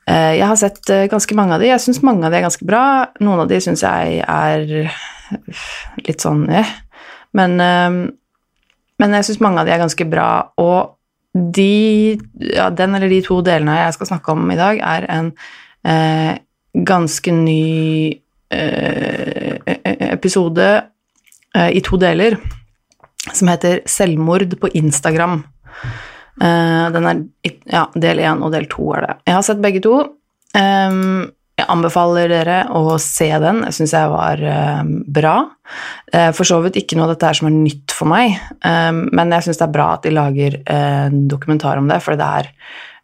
jeg 0.09 0.45
har 0.49 0.57
sett 0.57 0.81
uh, 0.89 1.07
ganske 1.11 1.35
mange 1.37 1.53
av 1.55 1.61
de. 1.61 1.69
Jeg 1.69 1.83
syns 1.83 2.01
mange 2.05 2.25
av 2.25 2.33
de 2.33 2.39
er 2.39 2.47
ganske 2.47 2.65
bra. 2.65 2.83
Noen 3.21 3.43
av 3.43 3.49
de 3.51 3.59
syns 3.61 3.83
jeg 3.85 4.21
er 4.25 4.63
litt 6.07 6.23
sånn 6.23 6.47
eh. 6.49 6.69
Men, 7.37 7.61
men 8.97 9.11
jeg 9.13 9.25
syns 9.27 9.41
mange 9.45 9.61
av 9.61 9.67
de 9.67 9.73
er 9.75 9.83
ganske 9.83 10.05
bra. 10.09 10.29
Og 10.57 10.95
de, 11.37 12.17
ja, 12.41 12.71
den 12.73 12.97
eller 12.97 13.11
de 13.11 13.19
to 13.21 13.37
delene 13.45 13.75
jeg 13.77 13.93
skal 13.99 14.09
snakke 14.09 14.33
om 14.33 14.49
i 14.49 14.57
dag, 14.57 14.81
er 14.81 15.05
en 15.13 15.29
ganske 16.89 17.35
ny 17.37 18.17
episode 20.09 20.71
i 21.53 21.83
to 21.85 22.01
deler 22.01 22.39
som 23.33 23.47
heter 23.47 23.81
'Selvmord 23.85 24.57
på 24.59 24.67
Instagram'. 24.73 25.43
Uh, 26.39 26.87
den 26.95 27.09
er 27.09 27.19
ja, 27.67 27.83
del 27.99 28.21
én 28.23 28.45
og 28.45 28.53
del 28.55 28.69
to 28.71 28.87
er 28.95 29.05
det. 29.05 29.17
Jeg 29.27 29.37
har 29.37 29.45
sett 29.45 29.61
begge 29.63 29.83
to. 29.83 29.97
Jeg 31.59 31.67
anbefaler 31.69 32.31
dere 32.31 32.59
å 32.73 32.95
se 33.03 33.27
den. 33.43 33.59
Jeg 33.67 33.75
syns 33.75 33.93
jeg 33.93 34.11
var 34.13 34.41
um, 34.79 34.93
bra. 35.03 35.33
Uh, 36.13 36.29
for 36.35 36.47
så 36.47 36.61
vidt 36.63 36.79
ikke 36.79 36.97
noe 36.97 37.09
av 37.09 37.13
dette 37.13 37.27
her 37.29 37.39
som 37.41 37.49
er 37.49 37.57
nytt 37.57 37.95
for 37.95 38.09
meg, 38.09 38.37
men 38.63 39.33
jeg 39.35 39.49
syns 39.49 39.59
det 39.59 39.65
er 39.65 39.73
bra 39.73 39.89
at 39.97 40.05
de 40.07 40.13
lager 40.15 40.55
en 40.71 41.25
dokumentar 41.29 41.81
om 41.81 41.89
det, 41.91 41.99
for 42.05 42.15
det 42.15 42.29
er 42.39 42.53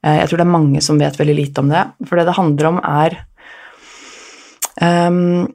Jeg 0.06 0.30
tror 0.30 0.40
det 0.40 0.46
er 0.46 0.54
mange 0.54 0.82
som 0.86 1.00
vet 1.02 1.18
veldig 1.20 1.36
lite 1.36 1.62
om 1.62 1.70
det. 1.74 1.84
For 2.08 2.16
det 2.16 2.28
det 2.30 2.38
handler 2.38 2.68
om, 2.70 2.80
er 2.80 3.18
um, 4.80 5.48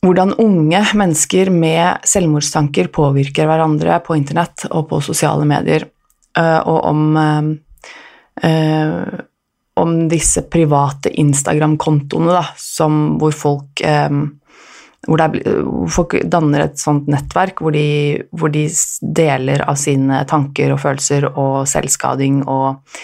hvordan 0.00 0.32
unge 0.40 0.80
mennesker 0.96 1.50
med 1.52 2.06
selvmordstanker 2.08 2.88
påvirker 2.92 3.48
hverandre 3.48 3.98
på 4.04 4.16
internett 4.16 4.64
og 4.70 4.88
på 4.88 5.00
sosiale 5.04 5.44
medier, 5.48 5.84
eh, 5.84 5.99
og 6.38 6.76
om, 6.86 7.00
uh, 8.44 9.14
om 9.82 9.94
disse 10.08 10.44
private 10.46 11.10
Instagram-kontoene 11.18 12.44
hvor 13.18 13.34
folk 13.34 13.82
hvor, 15.08 15.22
er, 15.24 15.40
hvor, 15.64 15.88
folk 15.90 16.14
danner 16.30 16.66
et 16.66 16.78
sånt 16.80 17.08
nettverk 17.10 17.62
hvor 17.64 17.74
de, 17.74 18.20
hvor 18.36 18.52
de 18.52 18.66
deler 19.00 19.64
av 19.66 19.78
sine 19.80 20.22
tanker 20.30 20.74
og 20.74 20.82
følelser 20.84 21.26
og 21.32 21.64
selvskading 21.70 22.42
og 22.44 23.00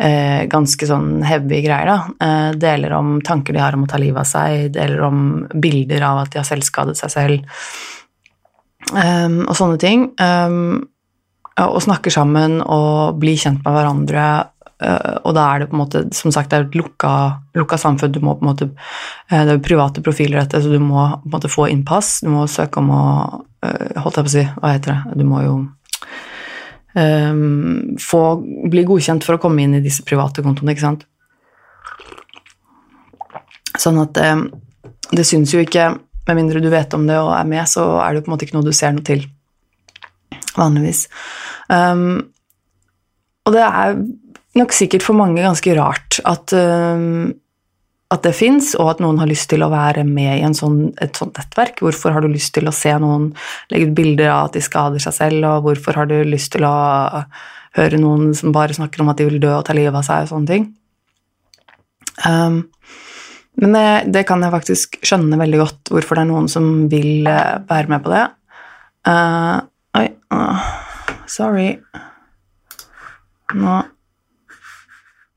eh, 0.00 0.46
ganske 0.50 0.88
sånn 0.88 1.24
heavy 1.26 1.62
greier, 1.64 1.90
da. 1.90 2.26
Eh, 2.26 2.50
deler 2.60 2.94
om 2.96 3.18
tanker 3.26 3.56
de 3.56 3.62
har 3.62 3.76
om 3.76 3.86
å 3.86 3.90
ta 3.90 4.00
livet 4.00 4.22
av 4.22 4.28
seg, 4.28 4.70
deler 4.76 5.02
om 5.06 5.24
bilder 5.52 6.06
av 6.06 6.24
at 6.24 6.32
de 6.32 6.40
har 6.40 6.48
selvskadet 6.48 6.96
seg 7.00 7.12
selv, 7.12 7.58
um, 8.94 9.42
og 9.46 9.54
sånne 9.58 9.80
ting. 9.82 10.08
Um, 10.20 10.88
og 11.68 11.82
snakker 11.84 12.12
sammen 12.14 12.60
og 12.62 13.18
blir 13.20 13.38
kjent 13.40 13.62
med 13.64 13.76
hverandre. 13.76 14.26
Uh, 14.80 15.18
og 15.28 15.34
da 15.36 15.44
er 15.44 15.60
det 15.60 15.68
på 15.68 15.76
en 15.76 15.82
måte, 15.82 16.00
som 16.16 16.32
sagt, 16.32 16.48
det 16.50 16.56
er 16.56 16.68
et 16.68 16.78
lukka, 16.78 17.12
lukka 17.58 17.76
samfunn. 17.80 18.14
Du 18.14 18.22
må 18.24 18.36
på 18.38 18.46
en 18.46 18.50
måte, 18.52 18.70
uh, 19.28 19.42
Det 19.44 19.56
er 19.56 19.64
private 19.64 20.04
profiler, 20.04 20.40
dette, 20.40 20.62
så 20.62 20.72
du 20.72 20.78
må 20.80 21.02
på 21.18 21.28
en 21.28 21.34
måte 21.34 21.52
få 21.52 21.68
innpass. 21.68 22.20
Du 22.24 22.30
må 22.32 22.46
søke 22.48 22.80
om 22.80 22.94
å 22.94 23.04
uh, 23.66 24.00
Holdt 24.00 24.22
jeg 24.22 24.24
på 24.24 24.30
å 24.30 24.36
si, 24.38 24.46
hva 24.56 24.72
heter 24.72 24.94
det? 24.94 25.20
Du 25.20 25.26
må 25.28 25.42
jo 25.44 25.58
um, 26.94 27.96
få 28.00 28.22
bli 28.72 28.84
godkjent 28.88 29.26
for 29.26 29.36
å 29.36 29.42
komme 29.42 29.64
inn 29.64 29.76
i 29.76 29.84
disse 29.84 30.04
private 30.06 30.44
kontoene, 30.46 30.72
ikke 30.74 30.86
sant. 30.86 31.04
Sånn 33.80 34.00
at 34.00 34.16
um, 34.32 34.46
det 35.10 35.26
syns 35.26 35.52
jo 35.54 35.60
ikke 35.62 35.92
Med 36.28 36.36
mindre 36.36 36.60
du 36.62 36.68
vet 36.70 36.92
om 36.94 37.06
det 37.08 37.16
og 37.18 37.32
er 37.34 37.46
med, 37.48 37.64
så 37.66 37.82
er 37.98 38.12
det 38.12 38.20
jo 38.20 38.24
på 38.26 38.30
en 38.30 38.34
måte 38.36 38.46
ikke 38.46 38.56
noe 38.58 38.66
du 38.66 38.74
ser 38.76 38.92
noe 38.94 39.02
til, 39.02 39.24
vanligvis. 40.56 41.06
Um, 41.68 42.32
og 43.46 43.54
det 43.56 43.66
er 43.66 44.00
nok 44.58 44.74
sikkert 44.74 45.06
for 45.06 45.18
mange 45.18 45.42
ganske 45.44 45.76
rart 45.78 46.18
at 46.28 46.54
um, 46.56 47.30
at 48.10 48.24
det 48.26 48.32
fins, 48.34 48.72
og 48.74 48.88
at 48.90 49.00
noen 49.02 49.20
har 49.22 49.28
lyst 49.30 49.46
til 49.52 49.62
å 49.62 49.70
være 49.70 50.02
med 50.02 50.40
i 50.40 50.48
sånn, 50.58 50.88
et 50.98 51.14
sånt 51.14 51.36
nettverk. 51.38 51.78
Hvorfor 51.84 52.10
har 52.10 52.24
du 52.24 52.32
lyst 52.32 52.50
til 52.56 52.66
å 52.66 52.74
se 52.74 52.90
noen 52.98 53.28
legge 53.70 53.86
ut 53.86 53.94
bilder 54.00 54.32
av 54.32 54.48
at 54.48 54.58
de 54.58 54.62
skader 54.66 55.02
seg 55.02 55.14
selv, 55.14 55.46
og 55.46 55.68
hvorfor 55.68 56.00
har 56.00 56.10
du 56.10 56.16
lyst 56.26 56.50
til 56.56 56.66
å 56.66 56.74
høre 57.78 58.00
noen 58.02 58.32
som 58.34 58.54
bare 58.54 58.74
snakker 58.74 59.04
om 59.04 59.12
at 59.12 59.20
de 59.20 59.28
vil 59.28 59.38
dø 59.42 59.52
og 59.54 59.62
ta 59.68 59.76
livet 59.78 59.94
av 59.94 60.02
seg, 60.06 60.26
og 60.26 60.32
sånne 60.32 60.50
ting. 60.50 60.66
Um, 62.26 62.64
men 63.62 63.78
det, 63.78 63.86
det, 64.16 64.26
kan 64.26 64.42
jeg 64.42 64.56
faktisk 64.56 64.98
skjønne 65.06 65.38
veldig 65.38 65.62
godt, 65.62 65.94
hvorfor 65.94 66.18
det 66.18 66.24
er 66.24 66.30
noen 66.32 66.50
som 66.50 66.66
vil 66.90 67.28
uh, 67.30 67.60
være 67.70 67.94
med 67.94 68.02
på 68.02 68.10
det. 68.10 68.24
Uh, 69.06 69.60
oi 69.98 70.06
uh, 70.34 70.68
Sorry. 71.30 71.78
Nå 73.54 73.80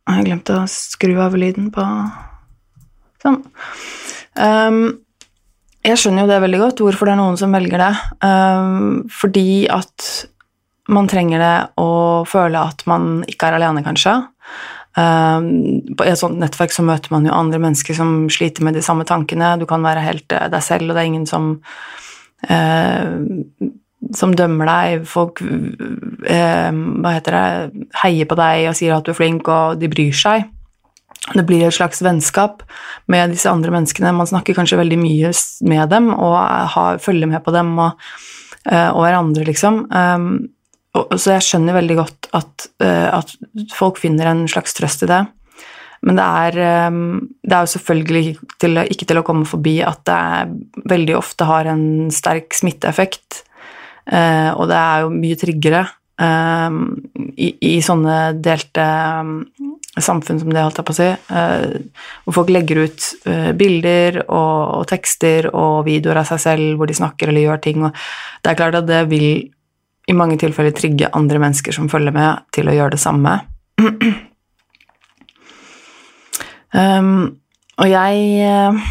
har 0.03 0.19
jeg 0.19 0.27
glemt 0.27 0.51
å 0.53 0.63
skru 0.69 1.15
av 1.23 1.37
lyden 1.39 1.71
på 1.73 1.85
Sånn. 3.23 3.39
Um, 4.35 4.81
jeg 5.83 5.99
skjønner 5.99 6.25
jo 6.25 6.31
det 6.31 6.41
veldig 6.43 6.59
godt, 6.59 6.81
hvorfor 6.83 7.07
det 7.07 7.13
er 7.13 7.19
noen 7.21 7.37
som 7.39 7.55
velger 7.55 7.79
det. 7.79 7.91
Um, 8.23 9.03
fordi 9.11 9.63
at 9.71 10.07
man 10.91 11.07
trenger 11.07 11.39
det 11.39 11.55
å 11.79 11.91
føle 12.27 12.59
at 12.59 12.83
man 12.89 13.21
ikke 13.31 13.47
er 13.47 13.57
alene, 13.59 13.83
kanskje. 13.85 14.17
Um, 14.93 15.47
I 16.03 16.11
et 16.11 16.19
sånt 16.19 16.37
nettverk 16.41 16.75
så 16.75 16.83
møter 16.85 17.15
man 17.15 17.25
jo 17.25 17.35
andre 17.35 17.61
mennesker 17.63 17.95
som 17.97 18.27
sliter 18.31 18.67
med 18.67 18.75
de 18.77 18.83
samme 18.85 19.07
tankene. 19.07 19.55
Du 19.61 19.65
kan 19.69 19.85
være 19.85 20.03
helt 20.05 20.35
eh, 20.35 20.49
deg 20.51 20.65
selv, 20.65 20.91
og 20.91 20.97
det 20.97 21.05
er 21.05 21.11
ingen 21.13 21.29
som 21.29 21.53
uh, 22.51 23.07
som 24.17 24.33
dømmer 24.37 24.69
deg. 24.69 25.05
Folk 25.09 25.41
eh, 25.43 26.71
hva 26.71 27.13
heter 27.15 27.37
det, 27.37 27.85
heier 28.03 28.29
på 28.29 28.37
deg 28.39 28.69
og 28.71 28.77
sier 28.79 28.95
at 28.97 29.07
du 29.07 29.13
er 29.13 29.19
flink, 29.19 29.49
og 29.51 29.79
de 29.81 29.91
bryr 29.91 30.15
seg. 30.17 30.49
Det 31.31 31.45
blir 31.47 31.63
et 31.63 31.75
slags 31.75 32.01
vennskap 32.03 32.65
med 33.11 33.31
disse 33.31 33.47
andre 33.47 33.71
menneskene. 33.71 34.11
Man 34.15 34.27
snakker 34.27 34.57
kanskje 34.57 34.79
veldig 34.81 34.97
mye 34.99 35.31
med 35.69 35.93
dem 35.93 36.09
og 36.11 36.35
har, 36.73 36.99
følger 36.99 37.31
med 37.31 37.43
på 37.45 37.53
dem 37.55 37.71
og, 37.79 38.01
uh, 38.67 38.89
og 38.91 39.05
hverandre, 39.05 39.45
liksom. 39.47 39.85
Um, 39.87 40.27
og, 40.93 41.15
så 41.15 41.37
jeg 41.37 41.45
skjønner 41.47 41.77
veldig 41.79 41.97
godt 42.01 42.27
at, 42.35 42.67
uh, 42.83 43.21
at, 43.21 43.31
folk 43.73 44.01
finner 44.03 44.33
en 44.33 44.43
slags 44.51 44.75
trøst 44.75 45.07
i 45.07 45.09
det. 45.13 45.21
Men 46.03 46.19
det 46.19 46.27
er, 46.27 46.91
um, 46.91 46.99
det 47.39 47.55
er 47.55 47.63
jo 47.63 47.73
selvfølgelig 47.77 48.25
ikke 48.91 49.07
til 49.07 49.21
å 49.21 49.25
komme 49.25 49.47
forbi 49.47 49.77
at 49.87 50.03
det 50.09 50.83
veldig 50.91 51.15
ofte 51.21 51.47
har 51.47 51.71
en 51.71 52.11
sterk 52.11 52.51
smitteeffekt. 52.57 53.45
Eh, 54.03 54.51
og 54.51 54.67
det 54.71 54.79
er 54.79 55.03
jo 55.03 55.13
mye 55.13 55.39
tryggere 55.39 55.83
eh, 56.19 56.79
i, 57.37 57.49
i, 57.73 57.75
sånne 57.83 58.17
delte 58.43 58.87
um, 59.23 59.37
samfunn 60.01 60.39
som 60.41 60.49
det, 60.49 60.63
holdt 60.63 60.79
jeg 60.81 60.87
på 60.87 60.93
å 60.93 60.97
si, 60.97 61.09
eh, 61.37 62.05
hvor 62.25 62.37
folk 62.39 62.51
legger 62.53 62.83
ut 62.87 63.09
eh, 63.29 63.51
bilder 63.57 64.23
og, 64.23 64.61
og, 64.79 64.85
tekster 64.89 65.51
og 65.53 65.83
videoer 65.87 66.23
av 66.23 66.29
seg 66.31 66.41
selv 66.41 66.79
hvor 66.79 66.89
de 66.89 66.97
snakker 66.97 67.29
eller 67.29 67.45
gjør 67.45 67.61
ting. 67.63 67.85
Og 67.85 67.93
det 68.41 68.53
er 68.53 68.59
klart 68.59 68.79
at 68.79 68.89
det 68.89 69.03
vil 69.11 69.27
i 70.03 70.17
mange 70.17 70.39
tilfeller 70.41 70.73
trigge 70.75 71.11
andre 71.15 71.39
mennesker 71.39 71.75
som 71.75 71.91
følger 71.91 72.15
med, 72.15 72.43
til 72.55 72.67
å 72.67 72.75
gjøre 72.75 72.97
det 72.97 73.03
samme. 73.03 73.37
um, 76.73 77.37
og 77.81 77.87
jeg 77.89 78.27
eh, 78.49 78.83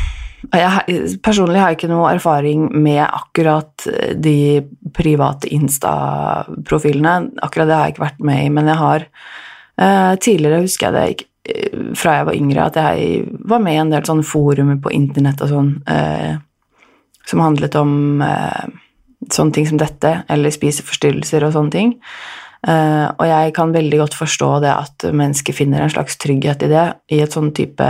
jeg, 0.50 1.18
personlig 1.22 1.60
har 1.60 1.70
jeg 1.70 1.78
ikke 1.78 1.92
noe 1.92 2.10
erfaring 2.16 2.66
med 2.74 3.02
akkurat 3.04 3.86
de 4.18 4.62
private 4.94 5.50
Insta-profilene. 5.54 7.32
Akkurat 7.46 7.70
det 7.70 7.76
har 7.76 7.86
jeg 7.86 7.96
ikke 7.96 8.06
vært 8.08 8.24
med 8.26 8.46
i, 8.46 8.48
men 8.54 8.70
jeg 8.70 8.80
har 8.80 9.06
uh, 9.06 10.14
Tidligere 10.18 10.64
husker 10.64 10.88
jeg 10.88 10.96
det 10.96 11.04
ikke, 11.14 11.28
fra 11.98 12.18
jeg 12.18 12.28
var 12.28 12.38
yngre, 12.38 12.66
at 12.68 12.78
jeg 12.78 13.24
var 13.50 13.62
med 13.62 13.74
i 13.74 13.80
en 13.82 13.90
del 13.90 14.04
sånne 14.06 14.26
forumer 14.26 14.78
på 14.82 14.92
internett 14.94 15.42
og 15.42 15.50
sånn, 15.50 15.72
eh, 15.90 16.36
som 17.26 17.42
handlet 17.42 17.74
om 17.80 18.22
eh, 18.22 18.68
sånne 19.26 19.56
ting 19.56 19.66
som 19.66 19.80
dette, 19.80 20.12
eller 20.30 20.54
spiseforstyrrelser 20.54 21.46
og 21.46 21.56
sånne 21.56 21.74
ting. 21.74 21.96
Uh, 22.62 23.10
og 23.18 23.24
jeg 23.26 23.54
kan 23.56 23.72
veldig 23.74 23.98
godt 23.98 24.14
forstå 24.14 24.48
det 24.62 24.70
at 24.70 25.06
mennesker 25.10 25.56
finner 25.56 25.82
en 25.82 25.90
slags 25.90 26.14
trygghet 26.22 26.62
i 26.62 26.68
det, 26.70 26.84
i 27.10 27.18
et 27.24 27.34
sånn 27.34 27.50
type 27.56 27.88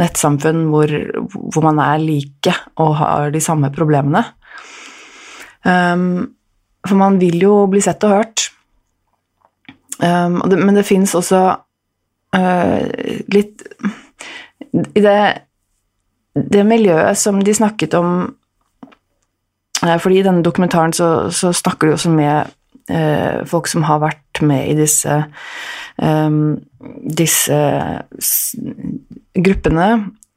nettsamfunn 0.00 0.62
hvor, 0.72 0.94
hvor, 1.20 1.60
man 1.66 1.82
er 1.84 2.00
like 2.00 2.54
og 2.80 2.94
har 3.02 3.34
de 3.34 3.42
samme 3.44 3.68
problemene. 3.74 4.24
Um, 5.68 6.32
for 6.84 6.96
man 7.00 7.20
vil 7.20 7.36
jo 7.44 7.58
bli 7.68 7.82
sett 7.84 8.04
og 8.04 8.18
hørt. 8.18 8.48
Men 9.94 10.74
det 10.74 10.82
fins 10.84 11.12
også 11.14 11.38
litt 13.30 13.62
I 14.74 15.02
det, 15.04 15.18
det 16.34 16.64
miljøet 16.66 17.16
som 17.16 17.38
de 17.46 17.54
snakket 17.54 17.94
om 17.94 18.10
fordi 20.02 20.18
i 20.18 20.24
denne 20.24 20.42
dokumentaren 20.44 20.92
så, 20.92 21.30
så 21.30 21.52
snakker 21.52 21.88
de 21.88 21.96
også 21.96 22.10
med 22.14 22.32
eh, 22.34 22.52
folk 23.48 23.68
som 23.70 23.86
har 23.88 24.02
vært 24.02 24.42
med 24.44 24.66
i 24.68 24.74
disse, 24.76 25.14
um, 25.96 26.58
disse 27.16 27.56
gruppene, 29.34 29.88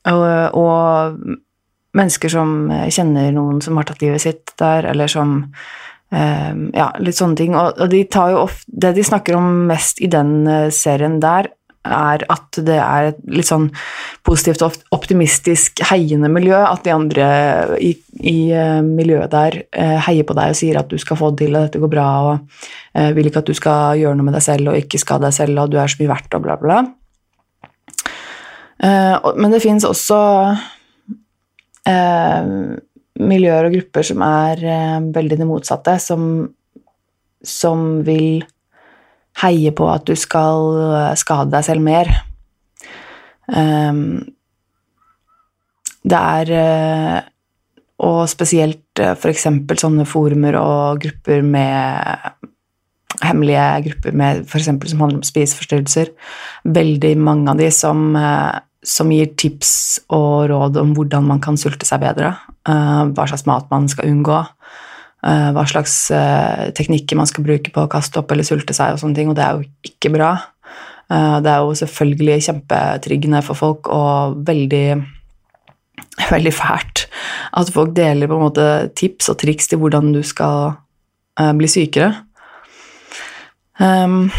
og, 0.07 0.55
og, 0.55 1.19
mennesker 1.97 2.31
som 2.31 2.69
kjenner 2.93 3.33
noen 3.35 3.59
som 3.63 3.79
har 3.79 3.87
tatt 3.89 4.03
livet 4.03 4.23
sitt 4.23 4.53
der, 4.61 4.85
eller 4.91 5.09
som 5.11 5.33
um, 5.43 6.59
Ja, 6.75 6.91
litt 7.01 7.17
sånne 7.17 7.39
ting. 7.39 7.55
Og, 7.57 7.73
og 7.75 7.91
de 7.91 8.03
tar 8.11 8.35
jo 8.35 8.43
ofte 8.45 8.79
Det 8.85 8.93
de 8.95 9.05
snakker 9.07 9.35
om 9.35 9.65
mest 9.67 9.99
i 10.03 10.09
den 10.11 10.45
eh, 10.47 10.69
serien 10.71 11.17
der, 11.23 11.49
er 11.85 12.23
at 12.31 12.59
det 12.67 12.77
er 12.81 13.09
et 13.11 13.19
litt 13.31 13.47
sånn 13.47 13.67
positivt 14.27 14.63
og 14.65 14.75
optimistisk 14.95 15.81
heiende 15.89 16.29
miljø. 16.31 16.57
At 16.59 16.83
de 16.85 16.93
andre 16.93 17.27
i, 17.83 17.93
i 18.19 18.37
uh, 18.53 18.81
miljøet 18.85 19.31
der 19.33 19.59
uh, 19.77 19.97
heier 20.07 20.27
på 20.27 20.35
deg 20.37 20.53
og 20.53 20.59
sier 20.59 20.79
at 20.81 20.91
du 20.91 20.97
skal 21.01 21.19
få 21.19 21.31
det 21.33 21.45
til, 21.45 21.55
og 21.55 21.67
dette 21.67 21.81
går 21.83 21.93
bra, 21.93 22.07
og 22.27 22.33
uh, 22.97 23.11
vil 23.17 23.29
ikke 23.29 23.43
at 23.43 23.51
du 23.51 23.55
skal 23.57 24.01
gjøre 24.01 24.19
noe 24.19 24.29
med 24.29 24.37
deg 24.37 24.45
selv 24.47 24.73
og 24.73 24.79
ikke 24.79 25.01
skade 25.01 25.27
deg 25.27 25.37
selv, 25.37 25.63
og 25.63 25.71
du 25.71 25.79
er 25.79 25.91
så 25.91 26.01
mye 26.01 26.13
verdt, 26.13 26.37
og 26.37 26.47
bla, 26.47 26.59
bla. 26.61 26.81
men 28.77 29.53
det 29.53 29.63
fins 29.63 29.87
også 29.87 30.17
miljøer 33.17 33.65
og 33.65 33.73
grupper 33.73 34.05
som 34.05 34.21
er 34.21 34.59
veldig 35.15 35.39
det 35.39 35.47
motsatte, 35.49 35.95
som, 36.03 36.21
som 37.41 37.87
vil 38.05 38.43
heier 39.41 39.75
på 39.77 39.87
at 39.91 40.07
du 40.07 40.15
skal 40.17 40.81
eh, 40.87 41.13
skade 41.19 41.53
deg 41.53 41.65
selv 41.67 41.85
mer. 41.85 42.11
Um, 43.47 44.25
det 46.07 46.19
er 46.19 46.49
uh, 46.51 47.19
Og 48.03 48.25
spesielt 48.27 48.99
uh, 48.99 49.13
f.eks. 49.15 49.45
sånne 49.79 50.03
forumer 50.07 50.57
og 50.59 50.99
grupper 51.05 51.45
med 51.47 52.43
Hemmelige 53.23 53.63
grupper 53.87 54.17
med 54.19 54.43
f.eks. 54.43 54.67
som 54.67 55.01
handler 55.01 55.21
om 55.21 55.25
spiseforstyrrelser. 55.25 56.11
Veldig 56.69 57.13
mange 57.17 57.49
av 57.49 57.57
de 57.57 57.71
som, 57.73 58.11
som 58.85 59.13
gir 59.15 59.31
tips 59.41 59.71
og 60.13 60.51
råd 60.51 60.77
om 60.77 60.91
hvordan 60.93 61.25
man 61.25 61.41
kan 61.41 61.57
sulte 61.57 61.87
seg 61.87 62.03
bedre. 62.03 62.35
hva 62.67 63.25
slags 63.31 63.47
mat 63.49 63.71
man 63.73 63.89
skal 63.89 64.11
unngå. 64.11 64.43
Eh, 65.27 65.49
hva 65.51 65.65
slags 65.67 65.95
eh, 66.15 66.69
teknikker 66.77 67.19
man 67.19 67.27
skal 67.27 67.43
bruke 67.43 67.71
på 67.73 67.83
å 67.83 67.91
kaste 67.91 68.21
opp 68.21 68.31
eller 68.31 68.47
sulte 68.47 68.75
seg, 68.75 68.95
og 68.95 69.01
sånne 69.01 69.17
ting, 69.17 69.31
og 69.31 69.35
det 69.35 69.43
er 69.43 69.57
jo 69.57 69.89
ikke 69.89 70.11
bra. 70.13 70.31
Eh, 71.11 71.37
det 71.43 71.51
er 71.51 71.65
jo 71.65 71.75
selvfølgelig 71.81 72.37
kjempetriggende 72.47 73.43
for 73.43 73.59
folk 73.59 73.91
og 73.91 74.39
veldig 74.47 74.85
veldig 76.33 76.53
fælt 76.53 77.05
at 77.57 77.69
folk 77.73 77.91
deler 77.97 78.29
på 78.29 78.37
en 78.37 78.45
måte 78.47 78.67
tips 78.97 79.29
og 79.33 79.37
triks 79.41 79.69
til 79.69 79.81
hvordan 79.81 80.13
du 80.15 80.23
skal 80.25 80.77
bli 81.37 81.67
sykere. 81.69 82.07
Um, 83.77 84.31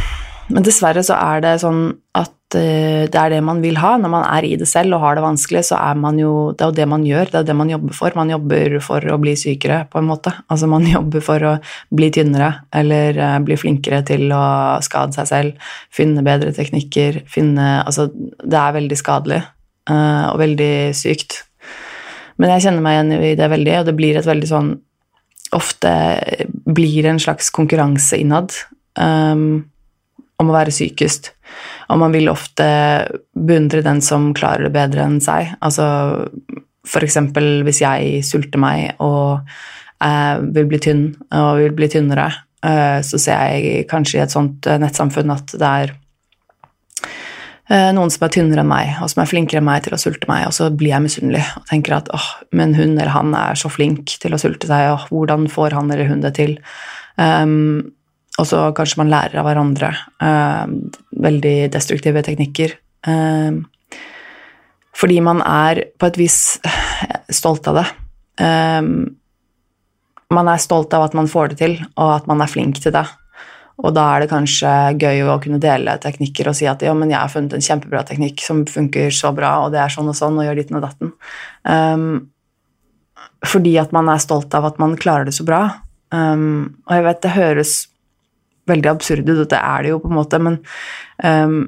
men 0.51 0.65
dessverre 0.67 1.05
så 1.07 1.15
er 1.15 1.45
det 1.45 1.53
sånn 1.63 1.93
at 2.19 2.33
det 2.55 3.19
er 3.19 3.33
det 3.33 3.41
man 3.45 3.59
vil 3.61 3.77
ha. 3.77 3.91
Når 4.01 4.11
man 4.13 4.25
er 4.25 4.47
i 4.49 4.55
det 4.57 4.69
selv 4.71 4.97
og 4.97 5.03
har 5.03 5.19
det 5.19 5.25
vanskelig, 5.25 5.67
så 5.69 5.77
er 5.77 5.99
man 6.01 6.19
jo 6.21 6.53
Det 6.53 6.65
er 6.65 6.71
jo 6.71 6.77
det 6.79 6.87
man 6.89 7.05
gjør, 7.05 7.31
det 7.33 7.41
er 7.41 7.49
det 7.51 7.57
man 7.57 7.71
jobber 7.71 7.95
for. 7.97 8.17
Man 8.17 8.31
jobber 8.33 8.79
for 8.85 9.05
å 9.13 9.19
bli 9.21 9.35
sykere, 9.37 9.83
på 9.93 10.01
en 10.01 10.09
måte. 10.09 10.33
Altså 10.49 10.71
man 10.71 10.87
jobber 10.97 11.25
for 11.25 11.45
å 11.45 11.55
bli 11.93 12.11
tynnere 12.15 12.53
eller 12.73 13.21
uh, 13.21 13.39
bli 13.45 13.59
flinkere 13.61 14.01
til 14.09 14.33
å 14.33 14.81
skade 14.85 15.17
seg 15.19 15.29
selv, 15.29 15.71
finne 15.93 16.25
bedre 16.25 16.55
teknikker, 16.57 17.23
finne 17.29 17.69
Altså, 17.79 18.09
det 18.15 18.59
er 18.59 18.75
veldig 18.75 18.97
skadelig 18.99 19.43
uh, 19.91 20.33
og 20.33 20.39
veldig 20.41 20.73
sykt. 20.97 21.43
Men 22.39 22.55
jeg 22.55 22.69
kjenner 22.69 22.85
meg 22.85 22.97
igjen 22.97 23.17
i 23.19 23.35
det 23.39 23.49
veldig, 23.51 23.75
og 23.81 23.89
det 23.89 23.99
blir 23.99 24.19
et 24.19 24.29
veldig 24.29 24.51
sånn 24.51 24.77
Ofte 25.57 25.91
blir 26.69 26.99
det 27.01 27.09
en 27.09 27.21
slags 27.23 27.47
konkurranse 27.57 28.19
innad. 28.21 28.53
Um, 29.01 29.65
om 30.39 30.51
å 30.51 30.55
være 30.55 30.75
sykest. 30.75 31.33
Og 31.89 32.01
man 32.03 32.13
vil 32.13 32.29
ofte 32.31 32.67
beundre 33.33 33.83
den 33.85 34.03
som 34.05 34.33
klarer 34.37 34.69
det 34.69 34.75
bedre 34.77 35.07
enn 35.09 35.21
seg. 35.25 35.55
Altså 35.65 35.87
eksempel 37.05 37.63
hvis 37.67 37.83
jeg 37.83 38.25
sulter 38.25 38.61
meg 38.61 39.01
og 39.05 39.41
eh, 40.05 40.37
vil 40.55 40.69
bli 40.71 40.81
tynn 40.83 41.07
og 41.35 41.63
vil 41.63 41.75
bli 41.77 41.89
tynnere, 41.93 42.29
eh, 42.65 43.01
så 43.05 43.21
ser 43.21 43.41
jeg 43.53 43.89
kanskje 43.91 44.21
i 44.21 44.25
et 44.25 44.35
sånt 44.35 44.67
eh, 44.67 44.81
nettsamfunn 44.81 45.35
at 45.35 45.53
det 45.59 45.73
er 45.83 45.95
eh, 47.69 47.91
noen 47.97 48.13
som 48.13 48.27
er 48.27 48.35
tynnere 48.35 48.65
enn 48.65 48.73
meg, 48.73 48.95
og 49.03 49.13
som 49.13 49.23
er 49.23 49.31
flinkere 49.31 49.63
enn 49.63 49.69
meg 49.69 49.85
til 49.85 49.97
å 49.97 50.01
sulte 50.01 50.31
meg, 50.31 50.47
og 50.49 50.57
så 50.57 50.71
blir 50.73 50.95
jeg 50.95 51.05
misunnelig 51.05 51.45
og 51.59 51.69
tenker 51.71 51.99
at 51.99 52.11
åh, 52.15 52.31
men 52.53 52.77
hun 52.79 52.97
eller 52.97 53.13
han 53.15 53.37
er 53.37 53.59
så 53.59 53.71
flink 53.73 54.17
til 54.23 54.35
å 54.35 54.41
sulte 54.41 54.71
seg, 54.71 54.93
og 54.95 55.13
hvordan 55.13 55.49
får 55.53 55.77
han 55.79 55.93
eller 55.93 56.11
hun 56.11 56.25
det 56.25 56.35
til? 56.41 56.59
Um, 57.19 57.95
og 58.39 58.47
så 58.47 58.63
kanskje 58.77 59.01
man 59.03 59.13
lærer 59.13 59.41
av 59.41 59.49
hverandre. 59.49 59.93
Uh, 60.23 60.91
veldig 61.19 61.57
destruktive 61.75 62.23
teknikker. 62.27 62.77
Uh, 63.07 63.65
fordi 64.99 65.21
man 65.23 65.43
er 65.45 65.85
på 65.99 66.11
et 66.11 66.19
vis 66.19 66.39
stolt 67.41 67.67
av 67.71 67.81
det. 67.81 67.87
Um, 68.43 68.93
man 70.35 70.51
er 70.51 70.61
stolt 70.61 70.93
av 70.95 71.07
at 71.07 71.17
man 71.17 71.31
får 71.31 71.53
det 71.53 71.59
til, 71.63 71.79
og 71.97 72.13
at 72.19 72.29
man 72.31 72.43
er 72.45 72.51
flink 72.51 72.81
til 72.83 72.95
det. 72.95 73.07
Og 73.79 73.93
da 73.95 74.05
er 74.11 74.25
det 74.25 74.33
kanskje 74.33 74.71
gøy 74.99 75.23
å 75.31 75.39
kunne 75.43 75.61
dele 75.63 75.95
teknikker 76.03 76.51
og 76.51 76.57
si 76.59 76.67
at 76.67 76.83
ja, 76.83 76.95
men 76.99 77.13
jeg 77.13 77.21
har 77.21 77.31
funnet 77.31 77.55
en 77.55 77.63
kjempebra 77.63 78.03
teknikk 78.07 78.43
som 78.43 78.65
funker 78.67 79.15
så 79.15 79.31
bra, 79.35 79.55
og 79.65 79.71
det 79.75 79.81
er 79.85 79.95
sånn 79.95 80.11
og 80.11 80.19
sånn, 80.19 80.39
og 80.41 80.49
gjør 80.49 80.59
ditten 80.59 80.81
og 80.81 80.85
datten. 80.85 81.13
Um, 81.63 82.09
fordi 83.47 83.77
at 83.79 83.95
man 83.95 84.11
er 84.11 84.23
stolt 84.23 84.55
av 84.59 84.67
at 84.67 84.83
man 84.83 84.99
klarer 84.99 85.29
det 85.29 85.37
så 85.37 85.47
bra. 85.47 85.63
Um, 86.11 86.83
og 86.89 86.99
jeg 86.99 87.07
vet 87.07 87.23
det 87.23 87.37
høres 87.37 87.77
veldig 88.69 88.93
absurde 88.93 89.35
ut, 89.35 89.49
det 89.51 89.59
er 89.59 89.85
det 89.85 89.93
jo 89.95 90.01
på 90.03 90.11
en 90.13 90.19
måte, 90.19 90.41
men 90.43 90.63
um, 91.25 91.59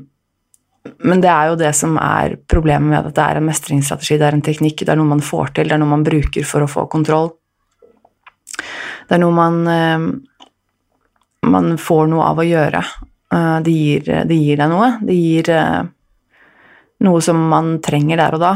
men 1.04 1.20
det 1.20 1.28
er 1.28 1.50
jo 1.50 1.58
det 1.60 1.74
som 1.76 1.98
er 2.00 2.38
problemet 2.48 2.88
med 2.88 3.10
at 3.10 3.12
det 3.12 3.24
er 3.24 3.38
en 3.38 3.44
mestringsstrategi, 3.44 4.16
det 4.16 4.26
er 4.30 4.36
en 4.38 4.44
teknikk, 4.44 4.80
det 4.80 4.94
er 4.94 4.96
noe 4.96 5.10
man 5.10 5.20
får 5.24 5.52
til, 5.58 5.68
det 5.68 5.76
er 5.76 5.82
noe 5.82 5.92
man 5.92 6.06
bruker 6.06 6.46
for 6.48 6.64
å 6.64 6.70
få 6.70 6.86
kontroll. 6.88 7.28
Det 8.56 9.16
er 9.16 9.20
noe 9.20 9.34
man 9.36 9.58
um, 9.68 10.06
man 11.50 11.74
får 11.80 12.10
noe 12.12 12.26
av 12.30 12.40
å 12.40 12.46
gjøre. 12.48 12.82
Uh, 13.32 13.58
det, 13.64 13.74
gir, 13.76 14.08
det, 14.28 14.36
gir, 14.36 14.60
deg 14.60 14.72
noe. 14.72 14.90
Det 15.04 15.16
gir 15.16 15.50
uh, 15.52 15.82
noe 17.06 17.24
som 17.24 17.40
man 17.52 17.76
trenger 17.84 18.20
der 18.20 18.36
og 18.36 18.44
da, 18.44 18.54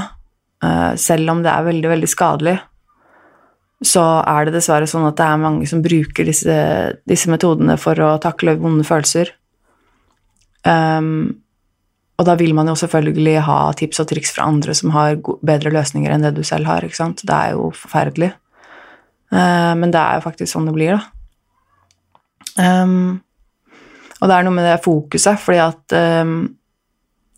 uh, 0.64 0.92
selv 1.00 1.32
om 1.32 1.44
det 1.44 1.52
er 1.52 1.68
veldig, 1.68 1.90
veldig 1.92 2.10
skadelig 2.10 2.56
så 3.82 4.02
er 4.22 4.46
det 4.46 4.54
dessverre 4.56 4.86
sånn 4.88 5.06
at 5.08 5.16
det 5.18 5.26
er 5.26 5.40
mange 5.42 5.66
som 5.68 5.82
bruker 5.84 6.28
disse, 6.28 6.58
disse 7.08 7.30
metodene 7.32 7.76
for 7.80 7.98
å 8.00 8.14
takle 8.22 8.56
vonde 8.60 8.86
følelser. 8.86 9.32
Um, 10.64 11.42
og 12.14 12.28
da 12.28 12.36
vil 12.38 12.54
man 12.56 12.70
jo 12.70 12.76
selvfølgelig 12.78 13.40
ha 13.48 13.58
tips 13.76 14.00
og 14.04 14.08
triks 14.12 14.32
fra 14.36 14.46
andre 14.48 14.76
som 14.78 14.94
har 14.94 15.18
bedre 15.44 15.72
løsninger 15.74 16.14
enn 16.14 16.24
det 16.24 16.36
du 16.36 16.44
selv 16.46 16.70
har. 16.70 16.86
ikke 16.86 17.00
sant? 17.00 17.24
Det 17.26 17.34
er 17.34 17.58
jo 17.58 17.72
forferdelig. 17.74 18.30
Uh, 19.34 19.74
men 19.80 19.90
det 19.90 20.00
er 20.00 20.20
jo 20.20 20.26
faktisk 20.28 20.52
sånn 20.52 20.70
det 20.70 20.76
blir, 20.76 21.00
da. 21.00 21.10
Um, 22.54 23.18
og 24.20 24.30
det 24.30 24.34
er 24.36 24.46
noe 24.46 24.54
med 24.54 24.68
det 24.68 24.82
fokuset, 24.84 25.40
fordi 25.42 25.58
at 25.64 25.94
um, 26.22 26.36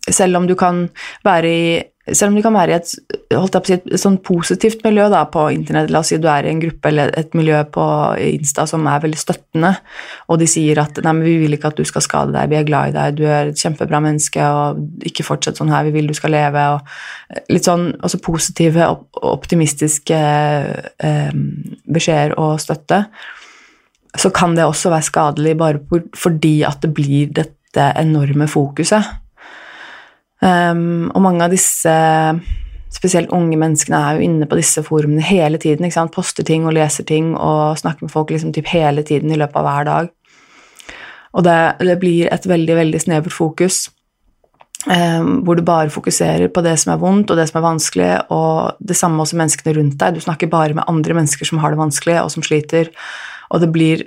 selv 0.05 0.39
om 0.39 0.45
du 0.47 0.53
kan 0.59 0.85
være 1.25 1.49
i 1.49 1.69
selv 2.13 2.31
om 2.31 2.37
du 2.37 2.43
kan 2.45 2.55
være 2.55 2.71
i 2.71 2.75
et, 2.77 2.87
si, 2.89 3.75
et 3.75 3.99
sånn 3.99 4.17
positivt 4.25 4.83
miljø 4.85 5.07
da, 5.11 5.25
på 5.31 5.47
internett, 5.53 5.91
la 5.91 6.01
oss 6.03 6.11
si 6.13 6.19
du 6.21 6.27
er 6.31 6.47
i 6.47 6.51
en 6.53 6.61
gruppe 6.61 6.91
eller 6.91 7.11
et 7.19 7.35
miljø 7.37 7.59
på 7.73 7.85
Insta 8.23 8.67
som 8.69 8.87
er 8.87 9.03
veldig 9.03 9.19
støttende, 9.19 9.73
og 10.31 10.39
de 10.41 10.47
sier 10.49 10.79
at 10.83 11.01
nei, 11.03 11.13
men 11.17 11.27
vi 11.27 11.35
vil 11.43 11.57
ikke 11.57 11.73
at 11.73 11.81
du 11.81 11.87
skal 11.87 12.05
skade 12.05 12.35
deg, 12.35 12.51
vi 12.51 12.59
er 12.59 12.67
glad 12.67 12.91
i 12.91 12.95
deg, 12.97 13.17
du 13.19 13.25
er 13.27 13.51
et 13.51 13.63
kjempebra 13.63 14.01
menneske, 14.03 14.47
og 14.47 15.09
ikke 15.09 15.27
fortsett 15.27 15.59
sånn 15.59 15.73
her, 15.73 15.87
vi 15.89 15.95
vil 15.97 16.11
du 16.11 16.15
skal 16.17 16.35
leve, 16.35 16.65
og 16.77 17.51
litt 17.51 17.67
sånn 17.67 17.89
også 17.99 18.21
positive 18.23 18.87
og 18.87 19.21
optimistiske 19.27 20.21
eh, 21.11 21.35
beskjeder 21.83 22.37
og 22.39 22.61
støtte, 22.63 23.03
så 24.17 24.31
kan 24.33 24.55
det 24.57 24.65
også 24.65 24.89
være 24.93 25.05
skadelig 25.05 25.55
bare 25.59 26.03
fordi 26.17 26.59
at 26.65 26.81
det 26.81 26.93
blir 26.95 27.31
dette 27.35 27.91
enorme 27.99 28.47
fokuset. 28.49 29.26
Um, 30.41 31.09
og 31.15 31.23
mange 31.25 31.45
av 31.47 31.53
disse, 31.53 31.93
spesielt 32.93 33.33
unge 33.33 33.57
menneskene, 33.59 33.97
er 33.97 34.17
jo 34.17 34.27
inne 34.27 34.47
på 34.49 34.59
disse 34.59 34.83
forumene 34.85 35.25
hele 35.25 35.59
tiden. 35.61 35.89
Poster 36.13 36.45
ting 36.45 36.67
og 36.67 36.75
leser 36.77 37.07
ting 37.07 37.33
og 37.35 37.79
snakker 37.81 38.05
med 38.05 38.13
folk 38.13 38.31
liksom 38.33 38.53
typ 38.55 38.69
hele 38.71 39.03
tiden 39.03 39.33
i 39.33 39.39
løpet 39.39 39.57
av 39.57 39.67
hver 39.67 39.89
dag. 39.89 40.11
Og 41.37 41.45
det, 41.45 41.59
det 41.83 41.99
blir 42.01 42.33
et 42.33 42.49
veldig, 42.49 42.75
veldig 42.81 43.03
snevert 43.03 43.33
fokus. 43.33 43.87
Um, 44.87 45.41
hvor 45.43 45.57
du 45.57 45.65
bare 45.65 45.91
fokuserer 45.91 46.47
på 46.53 46.61
det 46.63 46.75
som 46.79 46.93
er 46.93 46.99
vondt 47.01 47.31
og 47.33 47.39
det 47.39 47.47
som 47.49 47.57
er 47.59 47.65
vanskelig, 47.65 48.11
og 48.31 48.77
det 48.79 48.95
samme 48.95 49.23
også 49.23 49.39
menneskene 49.39 49.73
rundt 49.75 49.97
deg. 49.99 50.15
Du 50.15 50.23
snakker 50.23 50.51
bare 50.51 50.77
med 50.77 50.85
andre 50.87 51.17
mennesker 51.17 51.49
som 51.49 51.59
har 51.63 51.73
det 51.73 51.81
vanskelig 51.81 52.19
og 52.21 52.29
som 52.31 52.45
sliter, 52.45 52.93
og 53.49 53.63
det 53.63 53.71
blir 53.73 54.05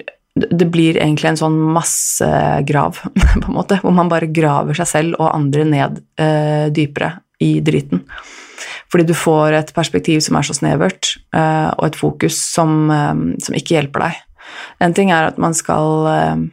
det 0.49 0.69
blir 0.73 0.99
egentlig 0.99 1.33
en 1.33 1.41
sånn 1.41 1.57
massegrav, 1.75 3.01
på 3.43 3.47
en 3.47 3.57
måte, 3.57 3.81
hvor 3.85 3.95
man 3.97 4.11
bare 4.13 4.31
graver 4.33 4.79
seg 4.79 4.89
selv 4.89 5.19
og 5.21 5.33
andre 5.33 5.67
ned 5.69 6.05
eh, 6.21 6.69
dypere 6.75 7.17
i 7.41 7.59
driten. 7.65 8.05
Fordi 8.91 9.07
du 9.07 9.15
får 9.15 9.55
et 9.55 9.75
perspektiv 9.75 10.23
som 10.25 10.39
er 10.39 10.47
så 10.47 10.57
snevert, 10.57 11.15
eh, 11.37 11.69
og 11.77 11.85
et 11.87 11.99
fokus 11.99 12.39
som, 12.43 12.91
eh, 12.91 13.13
som, 13.43 13.57
ikke 13.57 13.77
hjelper 13.77 14.07
deg. 14.07 14.25
En 14.83 14.97
ting 14.97 15.13
er 15.15 15.31
at 15.31 15.39
man 15.39 15.55
skal 15.55 16.09
eh, 16.15 16.49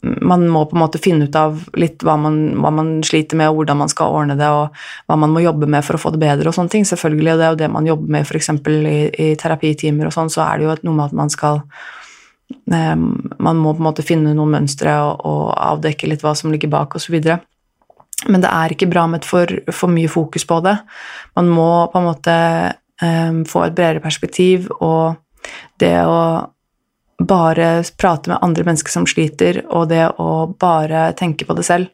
Man 0.00 0.46
må 0.48 0.62
på 0.64 0.72
en 0.78 0.80
måte 0.80 0.96
finne 0.96 1.26
ut 1.28 1.34
av 1.36 1.58
litt 1.76 2.00
hva 2.00 2.14
man, 2.16 2.56
hva 2.56 2.70
man, 2.72 3.02
sliter 3.04 3.36
med, 3.36 3.50
og 3.50 3.58
hvordan 3.58 3.76
man 3.82 3.90
skal 3.92 4.14
ordne 4.16 4.36
det, 4.38 4.46
og 4.48 4.72
hva 5.04 5.18
man 5.20 5.28
må 5.34 5.42
jobbe 5.44 5.68
med 5.68 5.84
for 5.84 5.98
å 5.98 6.00
få 6.00 6.14
det 6.14 6.22
bedre 6.22 6.48
og 6.48 6.56
sånne 6.56 6.72
ting. 6.72 6.86
Selvfølgelig, 6.88 7.34
og 7.34 7.36
det 7.36 7.44
er 7.44 7.52
jo 7.52 7.58
det 7.60 7.68
man 7.68 7.88
jobber 7.90 8.14
med 8.16 8.24
f.eks. 8.24 8.48
I, 8.64 8.94
i 9.12 9.26
terapitimer 9.36 10.08
og 10.08 10.14
sånn, 10.16 10.32
så 10.32 10.46
er 10.46 10.56
det 10.56 10.64
jo 10.64 10.78
noe 10.88 10.96
med 10.96 11.04
at 11.10 11.18
man 11.20 11.28
skal 11.28 11.60
man 12.70 13.56
må 13.58 13.72
på 13.74 13.82
en 13.82 13.86
måte 13.88 14.06
finne 14.06 14.34
noen 14.34 14.54
mønstre 14.54 14.92
og, 15.02 15.50
avdekke 15.54 16.10
litt 16.10 16.22
hva 16.24 16.34
som 16.38 16.52
ligger 16.52 16.70
bak 16.72 16.96
osv. 16.98 17.16
Men 18.28 18.42
det 18.42 18.50
er 18.50 18.74
ikke 18.74 18.90
bra 18.90 19.06
med 19.10 19.26
for, 19.26 19.50
for, 19.72 19.92
mye 19.92 20.10
fokus 20.10 20.46
på 20.46 20.60
det. 20.64 20.76
Man 21.38 21.50
må 21.50 21.70
på 21.92 22.00
en 22.00 22.08
måte 22.08 22.36
um, 23.02 23.42
få 23.48 23.66
et 23.66 23.76
bredere 23.76 24.02
perspektiv, 24.04 24.68
og 24.80 25.16
det 25.80 25.96
å 26.04 26.20
bare 27.20 27.72
prate 28.00 28.32
med 28.32 28.40
andre 28.44 28.64
mennesker 28.66 28.92
som 28.92 29.08
sliter, 29.08 29.62
og 29.68 29.88
det 29.92 30.06
å 30.20 30.50
bare 30.60 31.10
tenke 31.18 31.48
på 31.48 31.56
det 31.56 31.66
selv, 31.68 31.90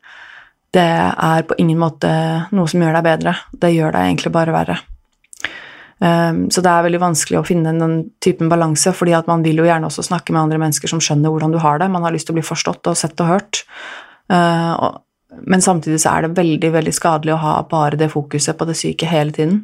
det 0.74 0.86
er 0.86 1.46
på 1.46 1.56
ingen 1.62 1.78
måte 1.80 2.10
noe 2.52 2.68
som 2.70 2.82
gjør 2.82 2.98
deg 2.98 3.06
bedre. 3.06 3.38
Det 3.52 3.72
gjør 3.72 3.94
deg 3.96 4.10
egentlig 4.10 4.34
bare 4.34 4.54
verre. 4.54 4.76
Um, 5.96 6.42
så 6.52 6.60
det 6.60 6.68
er 6.68 6.84
veldig 6.84 7.00
vanskelig 7.00 7.38
å 7.40 7.46
finne 7.46 7.72
den 7.72 7.96
typen 8.20 8.50
balanse, 8.52 8.92
fordi 8.92 9.14
at 9.16 9.30
man 9.30 9.44
vil 9.46 9.62
jo 9.62 9.68
gjerne 9.68 9.88
også 9.88 10.04
snakke 10.04 10.34
med 10.34 10.42
andre 10.42 10.60
mennesker 10.60 10.92
som 10.92 11.00
skjønner 11.00 11.32
hvordan 11.32 11.54
du 11.54 11.60
har 11.62 11.80
det. 11.80 11.88
Man 11.92 12.04
har 12.04 12.12
lyst 12.14 12.28
til 12.28 12.36
å 12.36 12.40
bli 12.40 12.44
forstått 12.46 12.92
og 12.92 12.98
sett 13.00 13.22
og 13.24 13.32
hørt. 13.32 13.62
Og, 14.26 14.98
men 15.46 15.62
samtidig 15.62 16.00
så 16.02 16.16
er 16.16 16.26
det 16.26 16.36
veldig, 16.36 16.72
veldig 16.74 16.92
skadelig 16.94 17.36
å 17.36 17.40
ha 17.40 17.54
bare 17.70 17.98
det 18.00 18.10
fokuset 18.12 18.58
på 18.58 18.68
det 18.68 18.76
syke 18.76 19.08
hele 19.08 19.32
tiden. 19.36 19.62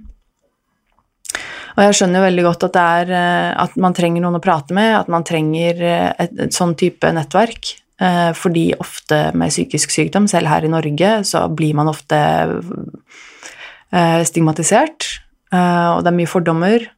Og 1.73 1.85
jeg 1.87 1.97
skjønner 1.97 2.21
jo 2.21 2.27
veldig 2.27 2.45
godt 2.47 2.66
at, 2.68 2.75
det 2.75 2.87
er, 2.97 3.12
uh, 3.16 3.53
at 3.64 3.79
man 3.81 3.97
trenger 3.97 4.25
noen 4.25 4.38
å 4.38 4.45
prate 4.45 4.77
med, 4.77 4.92
at 4.99 5.12
man 5.12 5.25
trenger 5.27 5.81
uh, 5.81 6.11
et, 6.21 6.35
et 6.47 6.57
sånn 6.57 6.75
type 6.79 7.12
nettverk. 7.16 7.77
Uh, 8.03 8.33
fordi 8.37 8.71
ofte 8.83 9.25
med 9.38 9.53
psykisk 9.53 9.95
sykdom, 9.95 10.27
selv 10.31 10.51
her 10.53 10.66
i 10.66 10.73
Norge, 10.73 11.14
så 11.29 11.47
blir 11.53 11.77
man 11.79 11.92
ofte 11.92 12.21
stigmatisert. 14.25 15.05
Eh, 15.52 15.88
og 15.92 16.02
det 16.02 16.12
er 16.12 16.18
mye 16.18 16.30
fordommer. 16.30 16.88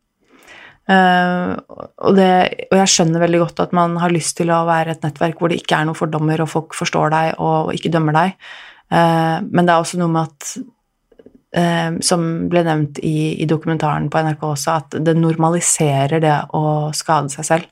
Uh, 0.85 1.57
og, 2.05 2.11
det, 2.13 2.29
og, 2.67 2.75
jeg 2.77 2.91
skjønner 2.93 3.23
veldig 3.23 3.39
godt 3.41 3.63
at 3.65 3.71
man 3.73 3.95
har 4.03 4.13
lyst 4.13 4.35
til 4.37 4.51
å 4.53 4.67
være 4.69 4.93
et 4.93 5.07
nettverk 5.07 5.39
hvor 5.41 5.49
det 5.49 5.63
ikke 5.63 5.79
er 5.79 5.89
noen 5.89 5.97
fordommer, 5.97 6.43
og 6.45 6.51
folk 6.53 6.77
forstår 6.77 7.15
deg 7.15 7.41
og 7.41 7.73
ikke 7.73 7.93
dømmer 7.95 8.17
deg. 8.19 8.35
Uh, 8.93 9.41
men 9.49 9.65
det 9.65 9.73
er 9.73 9.79
også 9.79 10.01
noe 10.03 10.13
med 10.13 10.29
at, 10.29 10.57
som 12.03 12.23
ble 12.51 12.65
nevnt 12.67 12.97
i, 13.07 13.39
i, 13.39 13.45
dokumentaren 13.47 14.09
på 14.11 14.19
NRK 14.27 14.41
også, 14.43 14.73
at 14.75 14.97
det 15.07 15.13
normaliserer 15.15 16.19
det 16.19 16.33
å 16.59 16.91
skade 16.91 17.31
seg 17.31 17.47
selv. 17.47 17.69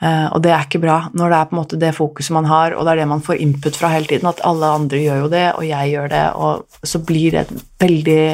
og 0.00 0.38
det 0.42 0.54
er 0.54 0.64
ikke 0.64 0.80
bra 0.80 0.94
når 1.12 1.28
det 1.28 1.36
er 1.36 1.50
på 1.50 1.52
en 1.52 1.60
måte 1.60 1.80
det 1.82 1.90
fokuset 1.92 2.32
man 2.32 2.48
har, 2.48 2.72
og 2.72 2.88
det 2.88 2.94
er 2.94 3.02
det 3.02 3.10
man 3.10 3.20
får 3.26 3.42
input 3.44 3.76
fra 3.76 3.90
hele 3.92 4.08
tiden, 4.08 4.30
at 4.30 4.40
alle 4.48 4.72
andre 4.78 5.02
gjør 5.04 5.20
jo 5.26 5.28
det, 5.34 5.44
og 5.52 5.68
jeg 5.68 5.92
gjør 5.92 6.08
det, 6.14 6.24
og 6.32 6.80
så 6.94 7.02
blir 7.04 7.36
det 7.36 7.44
veldig 7.84 8.24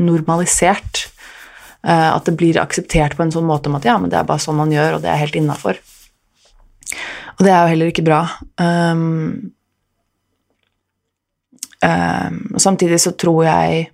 normalisert. 0.00 1.08
Uh, 1.82 2.14
at 2.14 2.28
det 2.28 2.36
blir 2.38 2.60
akseptert 2.62 3.16
på 3.18 3.24
en 3.24 3.32
sånn 3.34 3.48
måte 3.48 3.66
om 3.66 3.74
at 3.74 3.86
ja, 3.88 3.96
men 3.98 4.10
det 4.12 4.20
er 4.20 4.28
bare 4.28 4.42
sånn 4.42 4.60
man 4.60 4.70
gjør, 4.70 4.96
og 4.96 5.02
det 5.02 5.10
er 5.10 5.18
helt 5.18 5.38
innafor. 5.38 5.80
Og 7.38 7.42
det 7.42 7.50
er 7.50 7.64
jo 7.64 7.72
heller 7.72 7.90
ikke 7.90 8.04
bra. 8.06 8.20
Um, 8.60 9.52
um, 11.82 12.38
samtidig 12.60 13.00
så 13.02 13.14
tror 13.18 13.44
jeg 13.48 13.88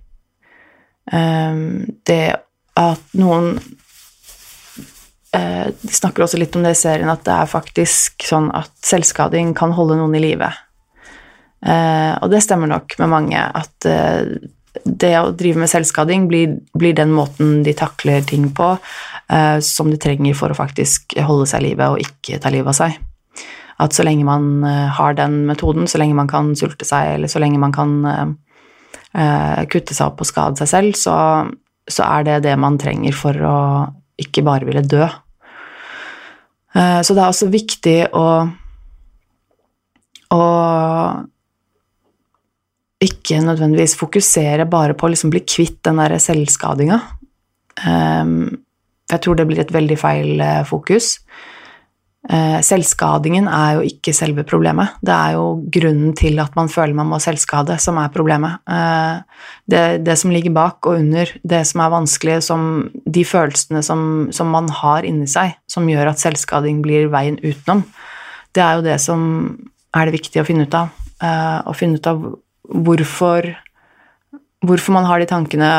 um, 1.11 1.87
det 2.05 2.37
at 2.79 3.17
noen 3.17 3.55
uh, 5.33 5.67
De 5.73 5.91
snakker 5.91 6.23
også 6.23 6.39
litt 6.39 6.55
om 6.55 6.63
det 6.67 6.75
i 6.75 6.79
serien, 6.79 7.09
at 7.09 7.25
det 7.25 7.35
er 7.35 7.49
faktisk 7.49 8.27
sånn 8.29 8.51
at 8.55 8.71
selvskading 8.85 9.55
kan 9.57 9.73
holde 9.73 9.97
noen 9.97 10.13
i 10.19 10.23
live. 10.27 10.51
Uh, 11.65 12.15
og 12.21 12.29
det 12.31 12.45
stemmer 12.45 12.69
nok 12.69 12.95
med 13.01 13.13
mange, 13.17 13.41
at 13.41 13.89
det 14.83 15.13
å 15.19 15.31
drive 15.35 15.61
med 15.61 15.71
selvskading 15.71 16.27
blir, 16.29 16.57
blir, 16.77 16.95
den 16.97 17.11
måten 17.15 17.61
de 17.65 17.73
takler 17.77 18.23
ting 18.27 18.49
på 18.55 18.71
eh, 18.75 19.59
som 19.65 19.91
de 19.91 19.99
trenger 20.01 20.37
for 20.37 20.51
å 20.51 20.57
faktisk 20.57 21.15
holde 21.25 21.47
seg 21.49 21.63
i 21.63 21.69
live 21.69 21.89
og 21.93 22.03
ikke 22.03 22.39
ta 22.41 22.51
livet 22.53 22.71
av 22.73 22.77
seg. 22.77 22.99
At 23.79 23.95
så 23.95 24.03
lenge 24.03 24.27
man 24.27 24.65
eh, 24.67 24.87
har 24.97 25.15
den 25.15 25.41
metoden, 25.47 25.87
så 25.87 26.01
lenge 26.01 26.17
man 26.17 26.29
kan 26.31 26.51
sulte 26.59 26.87
seg, 26.87 27.15
eller 27.15 27.31
så 27.31 27.41
lenge 27.43 27.61
man 27.61 27.75
kan 27.75 27.97
eh, 28.05 28.27
eh 29.19 29.63
kutte 29.71 29.95
seg 29.95 30.11
opp 30.11 30.21
og 30.21 30.29
skade 30.29 30.59
seg 30.61 30.71
selv, 30.71 30.99
så, 30.99 31.15
så, 31.87 32.03
er 32.05 32.27
det 32.27 32.43
det 32.47 32.57
man 32.59 32.77
trenger 32.81 33.15
for 33.15 33.33
å 33.33 33.57
ikke 34.19 34.43
bare 34.43 34.67
ville 34.67 34.83
dø. 34.83 35.07
Eh, 36.75 36.99
så 37.01 37.15
det 37.15 37.23
er 37.23 37.31
også 37.31 37.49
viktig 37.53 37.97
å, 38.13 38.27
å 40.35 40.43
ikke 42.99 43.39
nødvendigvis 43.43 43.95
fokusere 43.99 44.67
bare 44.69 44.95
på 44.97 45.07
å 45.07 45.13
liksom 45.13 45.31
bli 45.31 45.43
kvitt 45.47 45.79
den 45.87 46.01
der 46.01 46.17
selvskadinga. 46.19 46.99
Um, 47.79 48.59
jeg 49.09 49.23
tror 49.23 49.39
det 49.39 49.47
blir 49.47 49.63
et 49.63 49.71
veldig 49.71 49.97
feil 49.99 50.41
uh, 50.43 50.65
fokus. 50.67 51.15
Uh, 52.27 52.59
selvskadingen 52.65 53.47
er 53.47 53.77
jo 53.77 53.85
ikke 53.87 54.11
selve 54.13 54.43
problemet. 54.47 54.97
Det 54.99 55.15
er 55.15 55.37
jo 55.37 55.45
grunnen 55.71 56.11
til 56.19 56.41
at 56.43 56.57
man 56.59 56.67
føler 56.67 56.97
man 56.97 57.07
må 57.13 57.21
selvskade, 57.23 57.77
som 57.79 58.01
er 58.03 58.11
problemet. 58.11 58.59
Uh, 58.67 59.23
det, 59.63 60.03
det, 60.03 60.17
som 60.19 60.35
ligger 60.35 60.53
bak 60.59 60.91
og 60.91 60.99
under, 60.99 61.31
det 61.47 61.63
som 61.71 61.85
er 61.85 61.95
vanskelig, 61.95 62.41
som 62.49 62.67
de 63.07 63.23
følelsene 63.23 63.85
som, 63.85 64.03
som 64.35 64.51
man 64.51 64.67
har 64.81 65.07
inni 65.07 65.29
seg, 65.31 65.55
som 65.71 65.87
gjør 65.87 66.11
at 66.11 66.19
selvskading 66.19 66.83
blir 66.83 67.07
veien 67.15 67.39
utenom, 67.39 67.87
det 68.51 68.65
er 68.65 68.75
jo 68.75 68.85
det 68.91 68.99
som 68.99 69.23
er 69.95 70.09
det 70.09 70.19
viktige 70.19 70.43
å 70.43 70.51
finne 70.51 70.67
ut 70.67 70.75
av. 70.75 70.91
å 71.69 71.73
finne 71.77 71.97
ut 71.97 72.07
av 72.09 72.23
hvorfor, 72.69 73.49
hvorfor 74.65 74.95
man 74.95 75.07
har 75.09 75.21
de 75.21 75.29
tankene, 75.29 75.71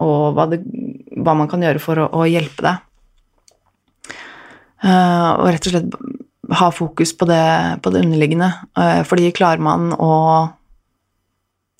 og 0.00 0.36
hva, 0.36 0.46
det, 0.50 0.62
hva 1.20 1.34
man 1.36 1.50
kan 1.50 1.62
gjøre 1.64 1.82
for 1.82 2.00
å, 2.00 2.08
å 2.22 2.28
hjelpe 2.28 2.64
deg. 2.64 2.86
Uh, 4.80 5.36
og 5.36 5.50
rett 5.50 5.66
og 5.68 5.74
slett 5.74 5.96
ha 6.56 6.70
fokus 6.72 7.12
på 7.14 7.28
det, 7.28 7.44
på 7.84 7.92
det 7.92 8.00
underliggende. 8.06 8.48
Uh, 8.78 9.02
fordi 9.06 9.28
klarer 9.36 9.60
man 9.62 9.90
å 9.92 10.14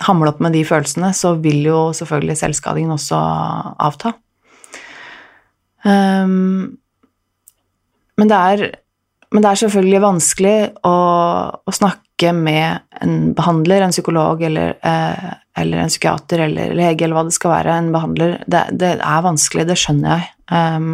hamle 0.04 0.32
opp 0.32 0.40
med 0.44 0.54
de 0.56 0.62
følelsene, 0.64 1.12
så 1.16 1.34
vil 1.40 1.64
jo 1.66 1.80
selvfølgelig 1.96 2.38
selvskadingen 2.40 2.94
også 2.96 3.18
avta. 3.88 4.14
Um, 5.84 6.76
men, 8.20 8.28
det 8.28 8.36
er, 8.36 8.64
men, 9.30 9.42
det 9.42 9.50
er, 9.50 9.60
selvfølgelig 9.62 10.00
vanskelig 10.02 10.56
å, 10.86 10.94
å 11.54 11.74
snakke 11.74 12.32
med 12.36 12.82
en 13.00 13.30
behandler, 13.36 13.84
en 13.84 13.94
psykolog 13.94 14.42
eller, 14.44 14.74
eh, 14.86 15.28
eller 15.62 15.84
en 15.84 15.92
psykiater 15.92 16.44
eller 16.48 16.74
lege 16.76 17.06
eller 17.06 17.18
hva 17.18 17.28
det 17.28 17.36
skal 17.36 17.54
være, 17.54 17.76
en 17.76 17.92
behandler, 17.94 18.34
det, 18.50 18.64
det 18.80 18.96
er 18.98 19.22
vanskelig, 19.24 19.68
det 19.70 19.78
skjønner 19.80 20.16
jeg. 20.16 20.34
Um, 20.50 20.90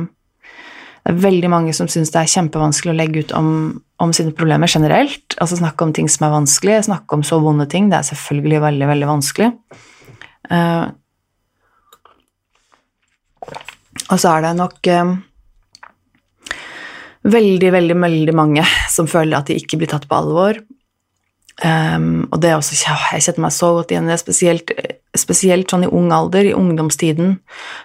det 1.07 1.15
er 1.15 1.23
veldig 1.23 1.49
mange 1.53 1.73
som 1.77 1.87
syns 1.87 2.11
det 2.11 2.19
er 2.19 2.31
kjempevanskelig 2.33 2.91
å 2.91 2.99
legge 2.99 3.21
ut 3.23 3.33
om, 3.39 3.51
om 4.03 4.13
sine 4.17 4.35
problemer 4.35 4.67
generelt. 4.67 5.37
Altså 5.39 5.61
snakke 5.61 5.87
om 5.87 5.93
ting 5.95 6.09
som 6.11 6.27
er 6.27 6.33
vanskelig, 6.35 6.81
snakke 6.89 7.15
om 7.15 7.23
så 7.27 7.39
vonde 7.45 7.69
ting. 7.71 7.87
Det 7.93 8.01
er 8.01 8.09
selvfølgelig 8.09 8.63
veldig, 8.65 8.89
veldig 8.91 9.11
vanskelig. 9.13 9.53
Uh, 10.51 10.91
og 14.11 14.19
så 14.19 14.35
er 14.35 14.45
det 14.49 14.53
nok 14.59 14.91
um, 14.99 15.15
veldig, 17.33 17.73
veldig, 17.75 17.97
veldig 18.03 18.35
mange 18.37 18.65
som 18.93 19.09
føler 19.11 19.39
at 19.39 19.51
de 19.51 19.59
ikke 19.61 19.81
blir 19.81 19.91
tatt 19.91 20.09
på 20.09 20.19
alvor. 20.19 20.61
Um, 21.65 22.27
og 22.29 22.43
det 22.43 22.51
er 22.51 22.59
også, 22.59 22.77
Jeg 22.77 23.23
kjenner 23.25 23.47
meg 23.47 23.53
så 23.57 23.71
godt 23.73 23.93
igjen 23.93 24.09
i 24.09 24.13
det, 24.13 24.21
spesielt, 24.21 24.73
spesielt 25.17 25.71
sånn 25.73 25.87
i 25.87 25.89
ung 25.89 26.11
alder, 26.13 26.45
i 26.45 26.57
ungdomstiden, 26.57 27.39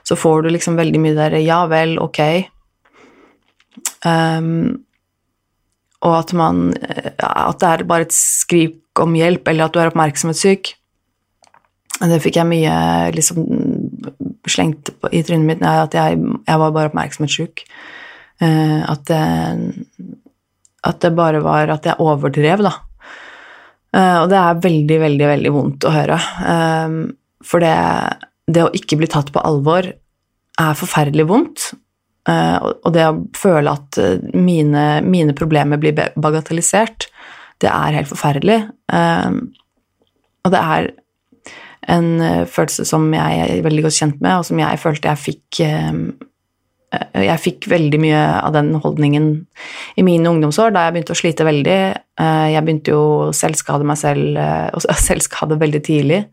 så 0.03 0.17
får 0.19 0.43
du 0.43 0.49
liksom 0.51 0.75
veldig 0.75 0.99
mye 0.99 1.15
der 1.15 1.37
'ja 1.39 1.65
vel, 1.71 1.97
ok'. 1.99 2.49
Um, 4.03 4.83
og 6.01 6.17
at 6.17 6.33
man 6.33 6.73
At 7.19 7.59
det 7.59 7.69
er 7.69 7.83
bare 7.83 8.01
et 8.01 8.13
skrik 8.13 8.77
om 8.99 9.13
hjelp, 9.13 9.47
eller 9.47 9.65
at 9.65 9.73
du 9.73 9.79
er 9.79 9.87
oppmerksomhetssyk. 9.87 10.73
Det 12.01 12.21
fikk 12.21 12.35
jeg 12.35 12.47
mye 12.49 13.11
liksom 13.13 13.45
slengt 14.47 14.89
i 15.13 15.21
trynet 15.21 15.45
mitt 15.45 15.61
at 15.61 15.93
jeg, 15.93 16.17
jeg 16.47 16.59
var 16.59 16.71
bare 16.71 16.89
oppmerksomhetssjuk. 16.89 17.61
Uh, 18.41 18.81
at, 18.89 19.05
det, 19.05 20.15
at 20.87 21.03
det 21.03 21.11
bare 21.13 21.43
var 21.45 21.69
at 21.75 21.85
jeg 21.85 22.01
overdrev, 22.01 22.63
da. 22.65 22.73
Uh, 23.91 24.17
og 24.23 24.31
det 24.31 24.39
er 24.39 24.63
veldig, 24.63 24.97
veldig, 25.03 25.27
veldig 25.35 25.53
vondt 25.53 25.85
å 25.85 25.93
høre. 25.93 26.17
Um, 26.41 26.97
for 27.45 27.61
det, 27.61 27.75
det, 28.49 28.65
å 28.65 28.73
ikke 28.77 28.97
bli 29.01 29.09
tatt 29.11 29.29
på 29.33 29.43
alvor 29.45 29.91
er 29.91 30.77
forferdelig 30.77 31.27
vondt. 31.29 31.71
Og 32.29 32.91
det 32.93 33.01
å 33.01 33.15
føle 33.33 33.71
at 33.73 33.97
mine, 34.37 34.83
mine, 35.01 35.33
problemer 35.33 35.79
blir 35.81 35.95
bagatellisert, 35.97 37.07
det 37.63 37.71
er 37.71 37.95
helt 37.97 38.11
forferdelig. 38.11 38.59
Og 40.45 40.53
det 40.53 40.61
er 40.61 40.91
en 41.89 42.45
følelse 42.45 42.85
som 42.85 43.07
jeg 43.17 43.41
er 43.47 43.65
veldig 43.65 43.87
godt 43.87 43.97
kjent 43.97 44.21
med, 44.21 44.35
og 44.37 44.45
som 44.51 44.61
jeg 44.61 44.81
følte 44.83 45.09
jeg 45.09 45.23
fikk 45.23 45.61
Eh, 45.61 45.93
jeg 46.91 47.39
fikk 47.39 47.67
veldig 47.71 47.99
mye 48.03 48.21
av 48.41 48.51
den 48.55 48.73
holdningen 48.83 49.27
i 49.99 50.03
mine 50.03 50.31
ungdomsår, 50.31 50.73
da 50.75 50.85
jeg 50.85 50.95
begynte 50.95 51.15
å 51.15 51.19
slite 51.19 51.47
veldig. 51.47 51.77
Eh, 52.19 52.47
jeg 52.51 52.63
begynte 52.67 52.95
jo 52.95 53.03
å 53.03 53.35
selvskade 53.35 53.87
meg 53.87 53.99
selv, 54.01 54.35
eh, 54.35 54.67
og 54.75 54.83
selvskade 55.07 55.59
veldig 55.61 55.81
tidlig. 55.87 56.23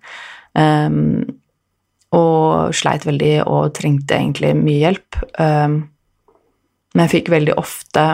Og 2.18 2.75
sleit 2.75 3.05
veldig 3.07 3.35
og 3.44 3.68
trengte 3.77 4.16
egentlig 4.16 4.55
mye 4.59 4.81
hjelp. 4.81 5.18
Men 5.38 7.03
jeg 7.05 7.12
fikk 7.12 7.29
veldig 7.31 7.55
ofte 7.61 8.07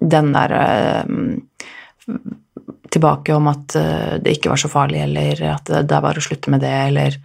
den 0.00 0.32
der 0.34 0.54
tilbake 2.96 3.36
om 3.36 3.52
at 3.52 3.76
det 4.24 4.34
ikke 4.38 4.50
var 4.54 4.62
så 4.64 4.72
farlig, 4.72 5.04
eller 5.04 5.44
at 5.52 5.70
det 5.86 6.00
var 6.08 6.18
å 6.18 6.24
slutte 6.24 6.50
med 6.50 6.64
det, 6.64 6.74
eller 6.88 7.20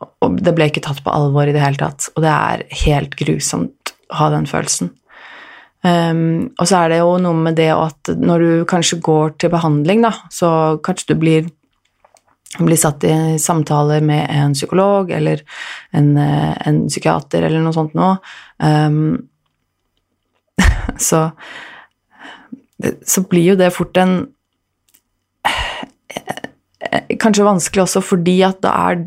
og 0.00 0.40
det 0.40 0.54
ble 0.56 0.70
ikke 0.70 0.82
tatt 0.84 1.02
på 1.04 1.12
alvor 1.12 1.48
i 1.48 1.54
det 1.54 1.62
hele 1.62 1.80
tatt. 1.80 2.08
Og 2.14 2.24
det 2.24 2.32
er 2.32 2.64
helt 2.84 3.16
grusomt 3.20 3.94
å 4.10 4.22
ha 4.22 4.30
den 4.32 4.48
følelsen. 4.48 4.92
Um, 5.80 6.50
og 6.60 6.68
så 6.68 6.82
er 6.82 6.92
det 6.92 6.98
jo 7.00 7.14
noe 7.24 7.36
med 7.46 7.56
det 7.56 7.70
at 7.72 8.10
når 8.20 8.42
du 8.44 8.50
kanskje 8.68 9.00
går 9.04 9.36
til 9.40 9.52
behandling, 9.52 10.04
da, 10.04 10.12
så 10.32 10.50
kanskje 10.84 11.14
du 11.14 11.20
blir, 11.22 11.48
blir 12.58 12.80
satt 12.80 13.04
i 13.08 13.14
samtaler 13.40 14.04
med 14.04 14.26
en 14.28 14.56
psykolog 14.56 15.12
eller 15.16 15.40
en, 15.96 16.10
eh, 16.20 16.52
en 16.68 16.82
psykiater 16.88 17.46
eller 17.48 17.64
noe 17.64 17.76
sånt 17.76 17.96
noe. 17.96 18.18
Um, 18.58 19.30
så, 21.08 21.30
så 23.00 23.24
blir 23.30 23.54
jo 23.54 23.60
det 23.60 23.72
fort 23.76 23.96
en 24.00 24.18
eh, 25.48 25.86
Kanskje 27.20 27.44
vanskelig 27.44 27.82
også 27.84 28.00
fordi 28.02 28.40
at 28.44 28.60
det 28.64 28.70
er 28.72 29.02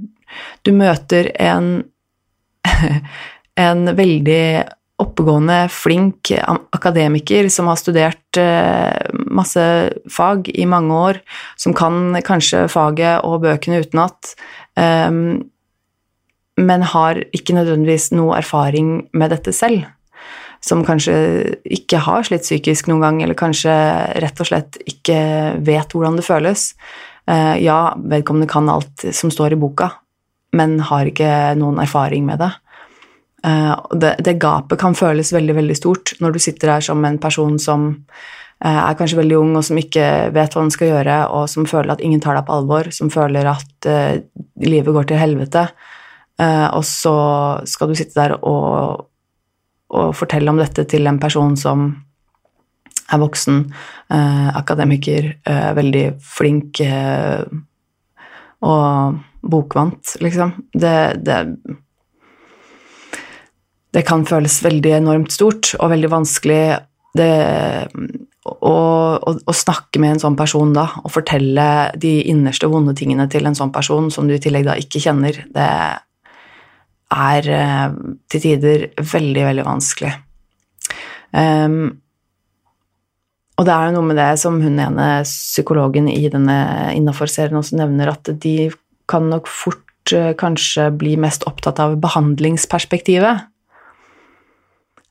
du 0.63 0.71
møter 0.75 1.31
en, 1.41 1.83
en 3.67 3.85
veldig 3.95 4.45
oppegående, 5.01 5.67
flink 5.73 6.31
akademiker 6.75 7.49
som 7.51 7.69
har 7.71 7.79
studert 7.79 8.39
eh, 8.39 9.09
masse 9.33 9.63
fag 10.11 10.49
i 10.53 10.67
mange 10.69 10.93
år, 10.93 11.19
som 11.59 11.75
kan 11.75 12.15
kanskje 12.25 12.67
faget 12.71 13.25
og 13.25 13.41
bøkene 13.45 13.81
utenat, 13.83 14.35
ehm, 14.79 15.41
men 16.61 16.85
har 16.93 17.23
ikke 17.33 17.55
nødvendigvis 17.57 18.11
noe 18.13 18.37
erfaring 18.37 19.07
med 19.17 19.33
dette 19.33 19.53
selv. 19.55 19.87
Som 20.63 20.85
kanskje 20.87 21.15
ikke 21.65 21.99
har 22.05 22.23
slitt 22.23 22.45
psykisk 22.45 22.87
noen 22.87 23.01
gang, 23.03 23.17
eller 23.23 23.35
kanskje 23.35 23.73
rett 24.23 24.37
og 24.39 24.47
slett 24.47 24.77
ikke 24.87 25.17
vet 25.65 25.91
hvordan 25.91 26.15
det 26.19 26.27
føles. 26.27 26.69
Eh, 27.27 27.57
ja, 27.65 27.95
vedkommende 27.97 28.47
kan 28.51 28.69
alt 28.71 29.07
som 29.11 29.33
står 29.33 29.57
i 29.57 29.59
boka, 29.59 29.89
men 30.53 30.77
har 30.89 31.09
ikke 31.09 31.29
noen 31.59 31.81
erfaring 31.83 32.25
med 32.27 32.41
det. 32.43 32.51
Uh, 33.43 33.75
det, 33.99 34.15
det, 34.23 34.37
gapet 34.39 34.79
kan 34.79 34.95
føles 34.95 35.33
veldig 35.35 35.57
veldig 35.57 35.75
stort 35.75 36.13
når 36.23 36.31
du 36.31 36.39
sitter 36.39 36.69
der 36.71 36.83
som 36.85 37.01
en 37.03 37.17
person 37.19 37.57
som 37.59 37.89
uh, 37.91 38.79
er 38.85 38.95
kanskje 38.95 39.19
veldig 39.19 39.35
ung, 39.35 39.51
og 39.59 39.65
som 39.67 39.79
ikke 39.81 40.05
vet 40.35 40.55
hva 40.55 40.63
den 40.63 40.71
skal 40.71 40.93
gjøre, 40.93 41.17
og 41.35 41.49
som 41.51 41.67
føler 41.67 41.91
at 41.95 42.03
ingen 42.05 42.23
tar 42.23 42.39
deg 42.39 42.47
på 42.47 42.55
alvor, 42.55 42.87
som 42.95 43.11
føler 43.11 43.49
at 43.51 43.89
uh, 43.89 44.21
livet 44.63 44.95
går 44.95 45.09
til 45.11 45.19
helvete, 45.19 45.67
og 46.43 46.81
så 46.81 47.11
skal 47.69 47.91
du 47.91 47.93
sitte 47.95 48.17
der 48.17 48.31
og, 48.33 49.03
og, 49.93 50.07
fortelle 50.17 50.49
om 50.49 50.57
dette 50.57 50.81
til 50.89 51.05
en 51.07 51.19
person 51.21 51.53
som 51.55 51.83
er 53.13 53.21
voksen, 53.21 53.59
akademiker, 54.57 55.27
veldig 55.77 56.01
flink 56.25 56.81
og 58.65 59.21
bokvant, 59.43 60.15
liksom. 60.23 60.53
Det, 60.73 60.95
det, 61.25 61.39
det 63.93 64.03
kan 64.07 64.25
føles 64.27 64.61
veldig 64.63 64.97
enormt 65.01 65.33
stort 65.35 65.73
og 65.79 65.91
veldig 65.93 66.11
vanskelig 66.13 66.63
det, 67.13 67.29
å, 68.49 68.73
å, 68.73 69.33
å, 69.37 69.53
snakke 69.53 70.01
med 70.01 70.15
en 70.15 70.23
sånn 70.23 70.37
person 70.39 70.73
da, 70.75 70.87
og 71.03 71.13
fortelle 71.13 71.67
de 71.99 72.15
innerste 72.31 72.69
vonde 72.71 72.95
tingene 72.97 73.27
til 73.31 73.45
en 73.45 73.57
sånn 73.57 73.73
person 73.75 74.09
som 74.13 74.27
du 74.27 74.35
i 74.35 74.41
tillegg 74.41 74.65
da 74.67 74.77
ikke 74.79 75.03
kjenner, 75.03 75.43
det 75.53 75.69
er 77.13 77.49
eh, 77.53 77.89
til 78.31 78.41
tider 78.47 78.87
veldig, 78.97 79.43
veldig 79.51 79.67
vanskelig. 79.67 80.13
Um, 81.33 81.99
og 83.53 83.67
det 83.67 83.73
er 83.73 83.93
noe 83.93 84.05
med 84.05 84.17
det 84.17 84.31
som 84.41 84.57
hun 84.61 84.79
ene 84.81 85.07
psykologen 85.27 86.07
i 86.09 86.25
denne 86.33 86.55
innafor-serien 86.97 87.59
også 87.59 87.77
nevner, 87.77 88.09
at 88.09 88.31
de 88.41 88.71
kan 89.09 89.29
nok 89.31 89.49
fort 89.51 90.13
uh, 90.15 90.31
kanskje 90.39 90.89
bli 90.99 91.15
mest 91.19 91.45
opptatt 91.49 91.81
av 91.83 91.97
behandlingsperspektivet. 92.03 93.49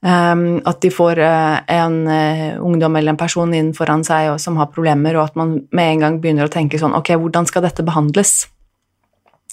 Um, 0.03 0.59
at 0.67 0.81
de 0.83 0.91
får 0.91 1.21
uh, 1.23 1.61
en 1.71 2.01
uh, 2.11 2.59
ungdom 2.59 2.97
eller 2.99 3.15
en 3.15 3.21
person 3.21 3.53
inn 3.55 3.71
foran 3.77 4.03
seg 4.03 4.33
og, 4.33 4.41
som 4.43 4.57
har 4.59 4.73
problemer, 4.75 5.15
og 5.15 5.29
at 5.29 5.39
man 5.39 5.61
med 5.71 5.93
en 5.93 6.03
gang 6.03 6.17
begynner 6.23 6.49
å 6.49 6.53
tenke 6.53 6.81
sånn 6.81 6.97
Ok, 6.99 7.13
hvordan 7.23 7.47
skal 7.47 7.63
dette 7.63 7.85
behandles? 7.87 8.49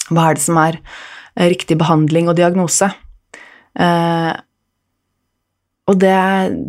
Hva 0.10 0.32
er 0.32 0.40
det 0.40 0.46
som 0.48 0.58
er 0.58 0.80
riktig 1.54 1.78
behandling 1.78 2.32
og 2.32 2.40
diagnose? 2.40 2.90
Uh, 3.78 4.34
og 5.90 5.98
det, 5.98 6.18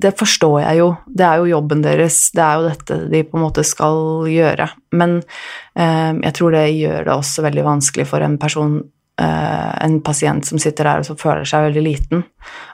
det, 0.00 0.14
forstår 0.16 0.62
jeg 0.62 0.78
jo, 0.80 0.86
det 1.06 1.26
er 1.26 1.40
jo 1.42 1.50
jobben 1.50 1.82
deres, 1.84 2.22
det 2.32 2.40
er 2.40 2.56
jo 2.56 2.70
dette 2.70 2.96
de 3.12 3.20
på 3.28 3.36
en 3.36 3.44
måte 3.44 3.64
skal 3.66 4.24
gjøre. 4.32 4.70
Men 4.96 5.18
eh, 5.20 6.12
jeg 6.24 6.32
tror 6.38 6.56
det 6.56 6.64
gjør 6.72 7.04
det 7.04 7.12
også 7.12 7.44
veldig 7.44 7.66
vanskelig 7.66 8.06
for 8.08 8.24
en 8.24 8.38
person, 8.40 8.78
eh, 9.20 9.68
en 9.84 9.98
pasient 10.06 10.48
som 10.48 10.62
sitter 10.62 10.88
der 10.88 11.02
og 11.02 11.10
som 11.10 11.20
føler 11.20 11.44
seg 11.48 11.66
veldig 11.68 11.84
liten, 11.84 12.24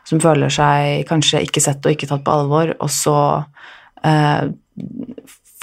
som 0.07 0.23
føler 0.23 0.55
seg 0.55 1.03
kanskje 1.11 1.43
ikke 1.49 1.65
sett 1.65 1.83
og 1.83 1.97
ikke 1.97 2.11
tatt 2.13 2.23
på 2.27 2.39
alvor, 2.39 2.77
og 2.79 2.95
så 2.95 3.19
eh, 4.07 4.47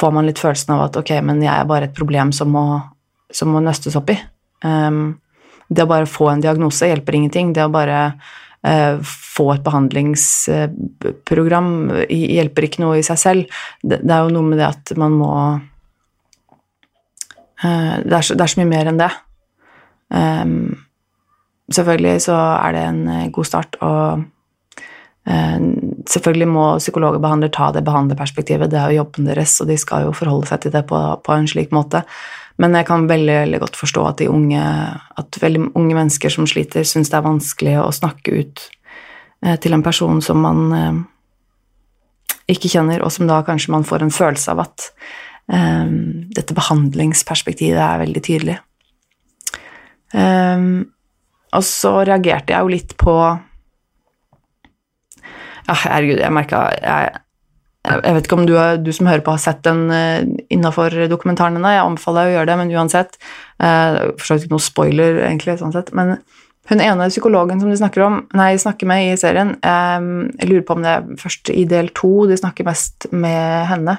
får 0.04 0.16
man 0.20 0.28
litt 0.28 0.42
følelsen 0.44 0.76
av 0.76 0.90
at 0.90 1.00
ok, 1.00 1.16
men 1.24 1.40
jeg 1.46 1.54
er 1.54 1.70
bare 1.70 1.88
et 1.88 1.96
problem 1.96 2.36
som 2.36 2.52
må, 2.52 2.68
som 3.32 3.56
må 3.56 3.64
nøstes 3.64 3.96
opp 3.96 4.12
i. 4.12 4.20
Um, 4.68 5.14
det 5.72 5.86
å 5.86 5.90
bare 5.90 6.10
få 6.10 6.28
en 6.32 6.44
diagnose 6.44 6.90
hjelper 6.90 7.16
ingenting. 7.18 7.54
Det 7.56 7.64
å 7.64 7.72
bare 7.72 8.02
få 8.64 9.54
et 9.54 9.64
behandlingsprogram 9.66 11.70
hjelper 12.08 12.64
ikke 12.68 12.82
noe 12.84 13.00
i 13.00 13.04
seg 13.04 13.18
selv. 13.20 13.44
Det, 13.84 14.00
er 14.08 14.20
jo 14.24 14.30
noe 14.32 14.44
med 14.48 14.58
det 14.62 14.68
at 14.70 14.98
man 15.00 15.12
må 15.20 15.60
eh, 17.64 17.96
det 18.06 18.16
er, 18.16 18.22
så, 18.24 18.36
det 18.38 18.44
er 18.46 18.52
så 18.54 18.60
mye 18.62 18.72
mer 18.72 18.88
enn 18.92 19.02
det. 19.02 19.12
Um, 20.14 20.86
selvfølgelig 21.74 22.22
så 22.28 22.38
er 22.54 22.72
det 22.76 22.84
en 22.88 23.02
god 23.34 23.48
start, 23.50 23.72
og 23.82 24.24
selvfølgelig 25.24 26.50
må 26.52 26.66
psykolog 26.84 27.16
og 27.16 27.24
behandler 27.24 27.52
ta 27.56 27.66
det 27.72 27.88
behandlerperspektivet, 27.88 28.72
det 28.72 28.80
er 28.80 28.88
jo 28.92 29.00
jobben 29.02 29.24
deres, 29.30 29.54
og 29.64 29.68
de 29.72 29.78
skal 29.80 30.04
jo 30.04 30.12
forholde 30.12 30.48
seg 30.50 30.60
til 30.66 30.74
det 30.74 30.84
på, 30.90 30.98
på 31.24 31.32
en 31.32 31.48
slik 31.48 31.72
måte. 31.72 32.02
Men 32.62 32.78
jeg 32.78 32.86
kan 32.86 33.08
veldig, 33.10 33.38
veldig 33.46 33.60
godt 33.64 33.78
forstå 33.80 34.04
at, 34.12 34.22
unge, 34.30 34.62
at 35.22 35.40
veldig 35.42 35.72
unge 35.74 35.98
mennesker 35.98 36.34
som 36.34 36.46
sliter, 36.50 36.86
syns 36.86 37.10
det 37.10 37.18
er 37.18 37.26
vanskelig 37.26 37.80
å 37.82 37.90
snakke 37.96 38.36
ut 38.44 38.66
eh, 39.46 39.58
til 39.62 39.74
en 39.74 39.86
person 39.86 40.22
som 40.22 40.44
man 40.44 40.62
eh, 40.78 41.00
ikke 42.54 42.72
kjenner, 42.76 43.02
og 43.02 43.14
som 43.14 43.30
da 43.30 43.42
kanskje 43.46 43.74
man 43.74 43.88
får 43.88 44.06
en 44.06 44.14
følelse 44.14 44.54
av 44.54 44.64
at 44.66 44.90
um, 45.48 46.28
dette 46.36 46.56
behandlingsperspektivet 46.56 47.80
er 47.80 48.02
veldig 48.04 48.24
tydelig. 48.26 48.58
Um, 50.14 50.92
og 51.54 51.64
så 51.66 51.96
reagerte 52.04 52.54
jeg 52.54 52.62
jo 52.62 52.74
litt 52.74 52.96
på 53.02 53.16
Ja, 55.64 55.74
herregud, 55.86 56.20
jeg 56.20 56.36
merka 56.36 56.66
jeg, 56.76 57.23
jeg 57.84 58.16
vet 58.16 58.28
ikke 58.28 58.38
om 58.40 58.46
du, 58.48 58.54
du, 58.80 58.92
som 58.96 59.10
hører 59.10 59.24
på, 59.26 59.34
har 59.36 59.42
sett 59.44 59.60
den 59.68 59.90
uh, 59.92 60.24
innafor 60.54 60.94
dokumentaren 61.12 61.58
hennes. 61.60 61.76
Jeg 61.76 61.84
anbefaler 61.84 62.24
deg 62.24 62.32
å 62.32 62.38
gjøre 62.38 62.50
det, 62.50 62.56
men 62.62 62.72
uansett 62.78 63.18
uh, 63.20 63.98
For 64.16 64.38
ikke 64.38 64.54
noe 64.54 64.64
spoiler, 64.64 65.20
egentlig, 65.28 65.58
sånn 65.60 65.76
sett. 65.76 65.92
Men 65.98 66.16
hun 66.72 66.80
ene 66.80 67.10
psykologen 67.12 67.60
som 67.60 67.72
de 67.72 67.78
snakker, 67.80 68.06
om, 68.06 68.22
nei, 68.40 68.54
snakker 68.60 68.88
med 68.88 69.10
i 69.10 69.16
serien 69.20 69.58
um, 69.60 70.30
Jeg 70.40 70.48
lurer 70.48 70.64
på 70.64 70.78
om 70.78 70.86
det 70.86 70.94
er 70.94 71.10
først 71.20 71.52
i 71.52 71.66
del 71.68 71.90
to 71.98 72.24
de 72.30 72.40
snakker 72.40 72.68
mest 72.68 73.10
med 73.12 73.68
henne. 73.68 73.98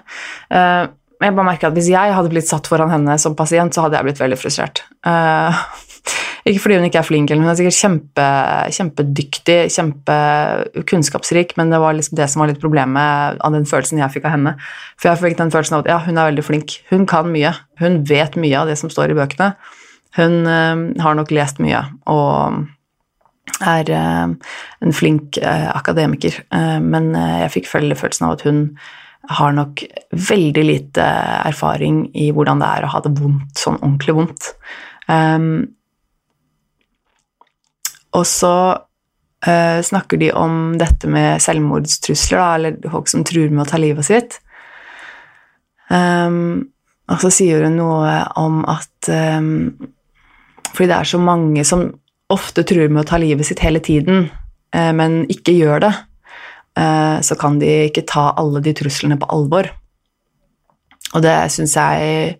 Uh, 0.48 0.88
jeg 1.20 1.36
bare 1.36 1.48
merker 1.50 1.68
at 1.68 1.76
Hvis 1.76 1.92
jeg 1.92 2.14
hadde 2.16 2.32
blitt 2.32 2.48
satt 2.48 2.68
foran 2.70 2.92
henne 2.92 3.18
som 3.20 3.36
pasient, 3.36 3.76
så 3.76 3.84
hadde 3.84 4.00
jeg 4.00 4.08
blitt 4.08 4.22
veldig 4.24 4.40
frustrert. 4.40 4.86
Uh, 5.04 5.52
ikke 6.44 6.60
fordi 6.60 6.76
hun 6.76 6.84
ikke 6.84 7.00
er 7.00 7.06
flink, 7.06 7.30
hun 7.32 7.48
er 7.48 7.56
sikkert 7.56 7.78
kjempe, 7.78 8.24
kjempedyktig, 8.76 9.56
kjempekunnskapsrik, 9.72 11.54
men 11.56 11.70
det 11.72 11.80
var 11.80 11.96
liksom 11.96 12.18
det 12.18 12.26
som 12.28 12.42
var 12.42 12.50
litt 12.50 12.60
problemet 12.60 13.38
av 13.40 13.54
den 13.54 13.64
følelsen 13.68 14.02
jeg 14.02 14.12
fikk 14.12 14.26
av 14.28 14.34
henne. 14.34 14.52
For 15.00 15.08
jeg 15.08 15.22
fikk 15.22 15.38
den 15.38 15.52
følelsen 15.54 15.78
av 15.78 15.84
at 15.84 15.92
ja, 15.94 15.96
hun 16.04 16.20
er 16.20 16.28
veldig 16.28 16.44
flink, 16.44 16.76
hun 16.90 17.06
kan 17.08 17.30
mye, 17.32 17.54
hun 17.80 18.02
vet 18.10 18.36
mye 18.36 18.58
av 18.60 18.68
det 18.68 18.76
som 18.80 18.92
står 18.92 19.14
i 19.14 19.16
bøkene. 19.16 19.54
Hun 20.18 20.44
øh, 20.46 20.82
har 21.02 21.16
nok 21.16 21.32
lest 21.34 21.62
mye 21.64 21.80
og 22.12 22.66
er 23.64 23.88
øh, 23.96 24.34
en 24.84 24.94
flink 24.94 25.38
øh, 25.40 25.70
akademiker, 25.72 26.36
men 26.84 27.14
jeg 27.16 27.54
fikk 27.56 27.70
følelsen 27.72 28.28
av 28.28 28.36
at 28.36 28.44
hun 28.44 28.66
har 29.32 29.54
nok 29.56 29.80
veldig 30.12 30.64
lite 30.66 31.04
erfaring 31.48 32.04
i 32.12 32.28
hvordan 32.36 32.60
det 32.60 32.68
er 32.68 32.84
å 32.84 32.92
ha 32.92 33.00
det 33.00 33.14
vondt, 33.16 33.56
sånn 33.56 33.80
ordentlig 33.80 34.16
vondt. 34.18 34.50
Um, 35.08 35.72
og 38.14 38.26
så 38.28 38.54
uh, 38.74 39.80
snakker 39.82 40.20
de 40.20 40.30
om 40.36 40.76
dette 40.80 41.10
med 41.10 41.42
selvmordstrusler, 41.42 42.38
da, 42.38 42.48
eller 42.58 42.92
folk 42.92 43.10
som 43.10 43.24
truer 43.26 43.52
med 43.52 43.64
å 43.66 43.70
ta 43.72 43.80
livet 43.80 44.06
sitt. 44.06 44.38
Um, 45.90 46.70
og 47.12 47.20
så 47.20 47.30
sier 47.34 47.66
hun 47.66 47.76
noe 47.76 48.14
om 48.40 48.62
at 48.72 49.10
um, 49.12 49.74
Fordi 50.70 50.86
det 50.88 50.96
er 50.96 51.10
så 51.10 51.18
mange 51.20 51.60
som 51.68 51.82
ofte 52.32 52.64
truer 52.64 52.88
med 52.88 53.02
å 53.02 53.08
ta 53.10 53.18
livet 53.20 53.46
sitt 53.46 53.60
hele 53.62 53.82
tiden, 53.84 54.30
uh, 54.74 54.92
men 54.96 55.22
ikke 55.30 55.54
gjør 55.54 55.84
det, 55.84 55.92
uh, 56.80 57.20
så 57.20 57.36
kan 57.38 57.60
de 57.60 57.74
ikke 57.90 58.06
ta 58.08 58.30
alle 58.40 58.64
de 58.64 58.72
truslene 58.74 59.18
på 59.20 59.28
alvor. 59.34 59.68
Og 61.14 61.22
det 61.22 61.36
syns 61.54 61.76
jeg 61.76 62.38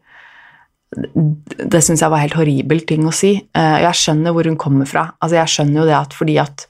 det 0.95 1.81
syns 1.83 2.03
jeg 2.03 2.13
var 2.13 2.23
helt 2.23 2.37
horribel 2.39 2.83
ting 2.87 3.07
å 3.09 3.15
si. 3.15 3.35
Eh, 3.37 3.79
jeg 3.85 4.01
skjønner 4.01 4.35
hvor 4.35 4.49
hun 4.49 4.59
kommer 4.61 4.89
fra. 4.89 5.09
Altså, 5.19 5.39
jeg 5.41 5.53
skjønner 5.55 5.81
jo 5.81 5.89
det 5.89 5.97
at 5.99 6.17
fordi 6.17 6.37
at 6.43 6.67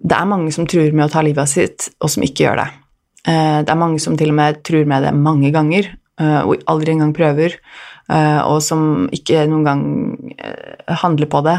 det 0.00 0.16
er 0.16 0.28
mange 0.30 0.52
som 0.54 0.66
truer 0.68 0.94
med 0.96 1.06
å 1.06 1.12
ta 1.12 1.22
livet 1.24 1.50
sitt, 1.50 1.90
og 2.00 2.10
som 2.12 2.24
ikke 2.24 2.46
gjør 2.46 2.62
det. 2.62 2.68
Eh, 3.28 3.60
det 3.66 3.72
er 3.72 3.80
mange 3.80 4.00
som 4.02 4.16
til 4.18 4.32
og 4.32 4.38
med 4.40 4.62
truer 4.66 4.88
med 4.88 5.04
det 5.06 5.14
mange 5.16 5.52
ganger, 5.54 5.92
eh, 6.20 6.40
og 6.40 6.64
aldri 6.70 6.96
engang 6.96 7.14
prøver, 7.16 7.60
og 8.10 8.56
som 8.58 9.04
ikke 9.14 9.44
noen 9.46 9.62
gang 9.62 9.82
handler 10.98 11.28
på 11.30 11.44
det 11.46 11.52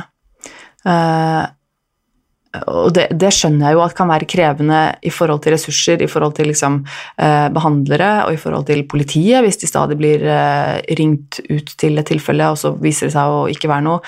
og 2.51 2.91
det, 2.95 3.05
det, 3.15 3.29
skjønner 3.31 3.69
jeg 3.69 3.77
jo 3.77 3.83
at 3.85 3.95
kan 3.95 4.09
være 4.11 4.27
krevende 4.27 4.79
i 5.07 5.11
forhold 5.13 5.39
til 5.43 5.55
ressurser, 5.55 6.01
i 6.03 6.09
forhold 6.11 6.35
til 6.35 6.49
liksom, 6.51 6.81
eh, 7.23 7.47
behandlere 7.55 8.11
og 8.25 8.35
i 8.35 8.41
forhold 8.41 8.67
til 8.67 8.83
politiet, 8.91 9.39
hvis 9.45 9.61
de 9.61 9.69
stadig 9.69 9.95
blir 9.99 10.25
eh, 10.27 10.81
ringt 10.99 11.39
ut 11.47 11.71
til 11.79 12.01
et 12.01 12.11
tilfelle, 12.11 12.51
og 12.51 12.59
så 12.59 12.73
viser 12.75 13.07
det 13.07 13.15
seg 13.15 13.31
å 13.31 13.45
ikke 13.51 13.71
være 13.71 13.87
noe. 13.87 14.03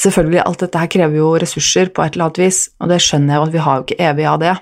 Selvfølgelig, 0.00 0.40
alt 0.40 0.64
dette 0.64 0.80
her 0.80 0.92
krever 0.94 1.20
jo 1.20 1.34
ressurser 1.42 1.92
på 1.92 2.04
et 2.04 2.16
eller 2.16 2.30
annet 2.30 2.40
vis, 2.46 2.64
og 2.80 2.92
det 2.92 3.02
skjønner 3.04 3.34
jeg 3.34 3.42
jo 3.42 3.48
at 3.48 3.56
vi 3.56 3.64
har 3.66 3.76
jo 3.76 3.86
ikke 3.86 4.04
evig 4.08 4.28
av 4.30 4.38
det. 4.40 4.54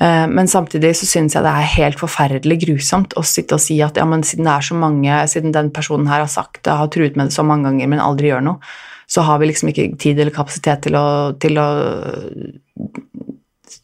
Eh, 0.00 0.26
men 0.30 0.48
samtidig 0.48 0.92
så 1.00 1.08
syns 1.10 1.34
jeg 1.34 1.44
det 1.44 1.50
er 1.50 1.72
helt 1.74 1.98
forferdelig 1.98 2.60
grusomt 2.62 3.16
å 3.18 3.24
sitte 3.26 3.58
og 3.58 3.64
si 3.64 3.80
at 3.82 3.98
ja, 3.98 4.06
men 4.06 4.22
siden 4.26 4.46
det 4.46 4.54
er 4.54 4.68
så 4.70 4.78
mange, 4.78 5.18
siden 5.34 5.56
den 5.56 5.72
personen 5.74 6.06
her 6.12 6.22
har 6.22 6.30
sagt 6.30 6.62
det, 6.62 6.78
har 6.78 6.92
truet 6.94 7.18
med 7.18 7.32
det 7.32 7.36
så 7.36 7.42
mange 7.46 7.66
ganger, 7.68 7.90
men 7.90 8.04
aldri 8.04 8.30
gjør 8.30 8.46
noe, 8.52 8.72
så 9.10 9.24
har 9.26 9.40
vi 9.40 9.48
liksom 9.50 9.72
ikke 9.72 9.88
tid 9.98 10.20
eller 10.20 10.34
kapasitet 10.34 10.84
til 10.86 10.94
å, 10.98 11.06
til 11.42 11.58
å 11.58 11.68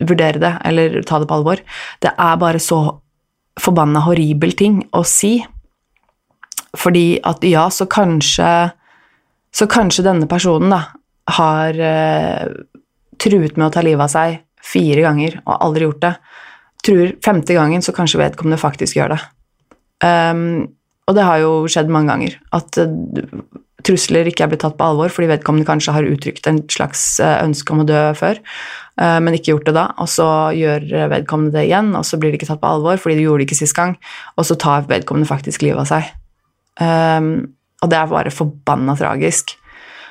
vurdere 0.06 0.42
det 0.42 0.52
eller 0.68 1.00
ta 1.06 1.18
det 1.18 1.28
på 1.30 1.38
alvor. 1.40 1.62
Det 2.02 2.12
er 2.14 2.38
bare 2.40 2.62
så 2.62 2.80
forbanna 3.60 4.04
horribel 4.06 4.54
ting 4.58 4.80
å 4.94 5.02
si. 5.06 5.38
Fordi 6.76 7.18
at 7.24 7.44
ja, 7.46 7.68
så 7.72 7.86
kanskje 7.88 8.72
Så 9.56 9.64
kanskje 9.72 10.02
denne 10.04 10.26
personen 10.28 10.68
da 10.68 10.82
har 11.32 11.78
eh, 11.80 12.48
truet 13.16 13.54
med 13.56 13.64
å 13.66 13.72
ta 13.72 13.80
livet 13.80 14.04
av 14.04 14.10
seg 14.12 14.34
fire 14.60 15.00
ganger 15.00 15.38
og 15.46 15.54
aldri 15.54 15.86
gjort 15.86 16.02
det. 16.02 16.10
Truer 16.84 17.14
femte 17.24 17.56
gangen, 17.56 17.80
så 17.80 17.94
kanskje 17.96 18.20
vedkommende 18.20 18.60
faktisk 18.60 18.98
gjør 18.98 19.14
det. 19.14 19.18
Um, 20.04 20.68
og 21.08 21.16
det 21.16 21.24
har 21.24 21.40
jo 21.40 21.54
skjedd 21.72 21.88
mange 21.88 22.12
ganger. 22.12 22.36
At 22.52 22.76
uh, 22.76 22.92
trusler 23.86 24.28
ikke 24.28 24.46
er 24.46 24.50
blitt 24.52 24.64
tatt 24.64 24.76
på 24.78 24.86
alvor 24.86 25.12
fordi 25.12 25.30
vedkommende 25.30 25.68
kanskje 25.68 25.94
har 25.96 26.08
uttrykt 26.08 26.48
en 26.50 26.62
slags 26.72 27.04
eh, 27.22 27.38
ønske 27.44 27.74
om 27.74 27.84
å 27.84 27.88
dø 27.88 28.02
før, 28.18 28.40
eh, 29.00 29.18
men 29.22 29.36
ikke 29.36 29.54
gjort 29.54 29.70
det 29.70 29.76
da. 29.78 29.88
Og 30.02 30.10
så 30.12 30.28
gjør 30.56 30.88
vedkommende 31.14 31.56
det 31.58 31.66
igjen, 31.68 31.92
og 31.98 32.06
så 32.08 32.20
blir 32.20 32.32
det 32.32 32.40
ikke 32.40 32.50
tatt 32.52 32.62
på 32.64 32.72
alvor 32.78 33.00
fordi 33.02 33.20
du 33.20 33.26
gjorde 33.26 33.44
det 33.44 33.50
ikke 33.50 33.60
sist 33.62 33.76
gang, 33.78 33.96
og 34.36 34.48
så 34.48 34.58
tar 34.60 34.88
vedkommende 34.90 35.30
faktisk 35.30 35.64
livet 35.66 35.84
av 35.84 35.92
seg. 35.92 36.10
Um, 36.76 37.30
og 37.84 37.92
det 37.92 37.96
er 37.98 38.10
bare 38.10 38.32
forbanna 38.34 38.96
tragisk. 38.98 39.54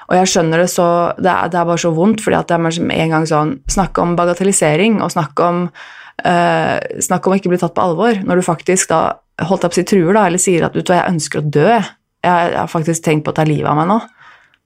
Og 0.05 0.15
jeg 0.19 0.29
skjønner 0.29 0.61
det 0.61 0.69
så 0.69 0.87
Det 1.17 1.29
er, 1.31 1.49
det 1.49 1.57
er 1.57 1.65
bare 1.65 1.81
så 1.81 1.91
vondt, 1.93 2.21
fordi 2.21 2.37
at 2.37 2.49
det 2.49 2.57
er 2.57 2.97
en 3.01 3.13
gang 3.15 3.23
sånn 3.25 3.55
Snakk 3.73 3.97
om 3.97 4.13
bagatellisering 4.17 4.99
og 5.01 5.09
snakk 5.13 5.41
om 5.41 5.63
uh, 5.65 6.77
Snakk 7.01 7.25
om 7.25 7.33
å 7.33 7.39
ikke 7.39 7.49
bli 7.53 7.61
tatt 7.61 7.73
på 7.73 7.85
alvor, 7.85 8.19
når 8.21 8.41
du 8.41 8.45
faktisk 8.45 8.93
da 8.93 9.01
holdt 9.49 9.65
opp 9.67 9.75
si 9.75 9.83
truer, 9.83 10.13
da, 10.15 10.27
eller 10.29 10.39
sier 10.39 10.67
at 10.67 10.75
du, 10.77 10.79
jeg 10.85 11.09
ønsker 11.09 11.41
å 11.41 11.49
dø, 11.57 11.79
jeg, 12.25 12.53
har 12.57 12.71
faktisk 12.71 13.05
tenkt 13.05 13.25
på 13.25 13.33
å 13.33 13.37
ta 13.37 13.45
livet 13.47 13.69
av 13.71 13.77
meg 13.79 13.89
nå. 13.91 13.99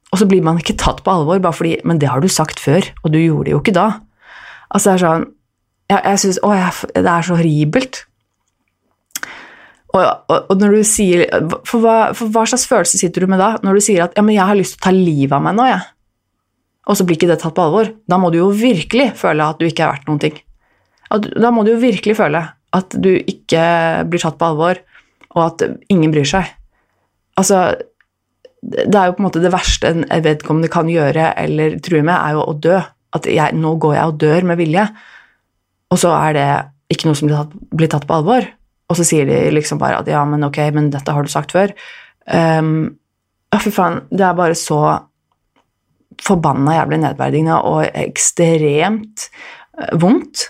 Og 0.09 0.21
så 0.21 0.25
blir 0.29 0.41
man 0.45 0.57
ikke 0.61 0.77
tatt 0.79 1.03
på 1.05 1.13
alvor 1.13 1.41
bare 1.43 1.53
fordi 1.53 1.75
Men 1.85 1.99
det 2.01 2.09
har 2.09 2.23
du 2.23 2.29
sagt 2.31 2.61
før, 2.61 2.85
og 3.03 3.11
du 3.13 3.19
gjorde 3.19 3.49
det 3.49 3.53
jo 3.53 3.61
ikke 3.61 3.75
da. 3.77 3.89
Altså, 4.69 4.89
det 4.89 4.95
er 4.95 5.03
sånn 5.03 5.25
Jeg, 5.89 5.99
jeg 5.99 6.21
syns 6.23 6.39
Å, 6.45 6.53
jeg, 6.57 6.93
det 6.97 7.11
er 7.13 7.27
så 7.27 7.37
horribelt. 7.37 8.01
Og, 9.89 10.01
og, 10.01 10.35
og, 10.37 10.51
når 10.61 10.75
du 10.77 10.81
sier 10.85 11.23
for 11.65 11.81
hva, 11.81 12.11
for 12.13 12.29
hva, 12.29 12.43
slags 12.49 12.67
følelse 12.69 12.99
sitter 13.01 13.25
du 13.25 13.31
med 13.31 13.41
da? 13.41 13.55
Når 13.65 13.79
du 13.79 13.81
sier 13.81 14.03
at 14.05 14.17
ja, 14.17 14.21
men 14.21 14.35
'jeg 14.35 14.45
har 14.45 14.59
lyst 14.59 14.75
til 14.75 14.83
å 14.83 14.85
ta 14.85 14.93
livet 14.93 15.33
av 15.33 15.41
meg 15.41 15.55
nå', 15.57 15.65
jeg. 15.65 15.81
Og 16.89 16.97
så 16.97 17.05
blir 17.05 17.17
ikke 17.17 17.29
det 17.29 17.39
tatt 17.41 17.55
på 17.57 17.65
alvor. 17.65 17.89
Da 18.09 18.19
må 18.21 18.29
du 18.29 18.37
jo 18.37 18.51
virkelig 18.53 19.11
føle 19.17 19.49
at 19.49 19.57
du 19.57 19.65
ikke 19.65 19.85
er 19.85 19.91
verdt 19.95 20.07
noen 20.09 20.21
ting. 20.21 20.37
Da 21.09 21.49
må 21.53 21.65
du 21.65 21.73
jo 21.73 21.81
virkelig 21.81 22.17
føle 22.21 22.43
at 22.77 22.95
du 23.01 23.11
ikke 23.17 24.05
blir 24.09 24.21
tatt 24.21 24.37
på 24.37 24.45
alvor, 24.45 24.77
og 25.33 25.41
at 25.41 25.65
ingen 25.89 26.13
bryr 26.13 26.25
seg. 26.25 26.49
Altså 27.39 27.59
Det 28.59 28.91
er 28.91 29.07
jo 29.07 29.15
på 29.15 29.23
en 29.23 29.27
måte 29.29 29.43
det 29.43 29.53
verste 29.53 29.93
en 29.93 30.03
vedkommende 30.25 30.71
kan 30.71 30.89
gjøre 30.91 31.31
eller 31.39 31.77
true 31.83 32.03
med, 32.03 32.15
er 32.17 32.35
jo 32.35 32.43
å 32.43 32.57
dø. 32.59 32.79
At 33.15 33.25
jeg, 33.25 33.55
nå 33.57 33.71
går 33.81 33.95
jeg 33.95 34.11
og 34.11 34.17
dør 34.21 34.47
med 34.51 34.59
vilje. 34.59 34.83
Og 35.89 36.01
så 36.01 36.11
er 36.13 36.35
det 36.35 36.49
ikke 36.93 37.07
noe 37.07 37.17
som 37.17 37.29
blir 37.29 37.39
tatt, 37.39 37.53
blir 37.79 37.89
tatt 37.89 38.05
på 38.09 38.17
alvor. 38.19 38.45
Og 38.89 38.97
så 38.97 39.05
sier 39.07 39.29
de 39.29 39.37
liksom 39.53 39.79
bare 39.81 40.01
at 40.01 40.09
ja, 40.09 40.21
men 40.27 40.43
ok, 40.45 40.59
men 40.75 40.89
dette 40.93 41.13
har 41.13 41.25
du 41.25 41.31
sagt 41.31 41.53
før. 41.55 41.73
Um, 42.25 42.99
ja, 43.53 43.61
fy 43.61 43.71
faen. 43.73 44.03
Det 44.11 44.25
er 44.25 44.37
bare 44.37 44.57
så 44.57 44.81
forbanna 46.25 46.75
jævlig 46.75 46.99
nedverdigende 47.05 47.61
og 47.69 47.83
ekstremt 47.87 49.29
vondt. 50.01 50.49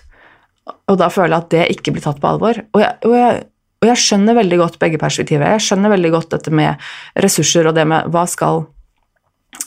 Og 0.89 0.97
da 0.99 1.09
føler 1.13 1.35
jeg 1.35 1.43
at 1.43 1.53
det 1.53 1.65
ikke 1.75 1.93
blir 1.95 2.05
tatt 2.05 2.21
på 2.21 2.31
alvor. 2.31 2.61
Og 2.73 2.83
jeg, 2.83 2.95
og 3.05 3.15
jeg 3.15 3.43
og 3.79 3.87
jeg 3.87 4.01
skjønner 4.01 4.35
veldig 4.35 4.59
godt 4.59 4.75
begge 4.81 4.99
perspektiver. 4.99 5.53
Jeg 5.55 5.63
skjønner 5.69 5.93
veldig 5.93 6.11
godt 6.11 6.33
dette 6.35 6.51
med 6.51 6.89
ressurser 7.23 7.69
og 7.69 7.77
det 7.77 7.87
med 7.87 8.11
hva 8.11 8.25
skal 8.29 8.65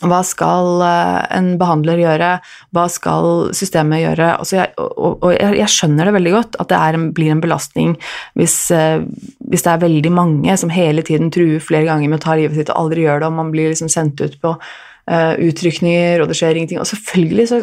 hva 0.02 0.20
skal 0.26 0.82
eh, 0.82 1.24
en 1.36 1.52
behandler 1.60 2.00
gjøre, 2.00 2.28
hva 2.74 2.84
skal 2.90 3.52
systemet 3.54 4.02
gjøre? 4.02 4.28
Altså 4.40 4.56
jeg, 4.56 4.72
og, 4.78 5.22
og 5.22 5.34
jeg, 5.34 5.68
skjønner 5.70 6.08
det 6.08 6.14
veldig 6.16 6.32
godt, 6.34 6.58
at 6.62 6.70
det 6.70 6.78
en, 6.96 7.08
blir 7.14 7.32
en 7.34 7.42
belastning 7.42 7.92
hvis, 8.38 8.56
eh, 8.74 9.04
hvis, 9.50 9.64
det 9.66 9.72
er 9.72 9.84
veldig 9.84 10.12
mange 10.14 10.56
som 10.58 10.72
hele 10.74 11.04
tiden 11.06 11.30
truer 11.34 11.62
flere 11.62 11.86
ganger 11.90 12.10
med 12.10 12.20
å 12.20 12.24
ta 12.24 12.38
livet 12.38 12.58
sitt 12.58 12.72
og 12.72 12.84
aldri 12.84 13.06
gjør 13.06 13.22
det, 13.22 13.30
og 13.30 13.38
man 13.38 13.52
blir 13.54 13.70
liksom 13.72 13.90
sendt 13.92 14.22
ut 14.22 14.38
på 14.42 14.54
uh, 14.54 15.34
utrykninger, 15.38 16.22
og 16.22 16.30
det 16.30 16.38
skjer 16.38 16.58
ingenting. 16.58 16.82
Og 16.82 16.88
selvfølgelig 16.88 17.48
så, 17.50 17.62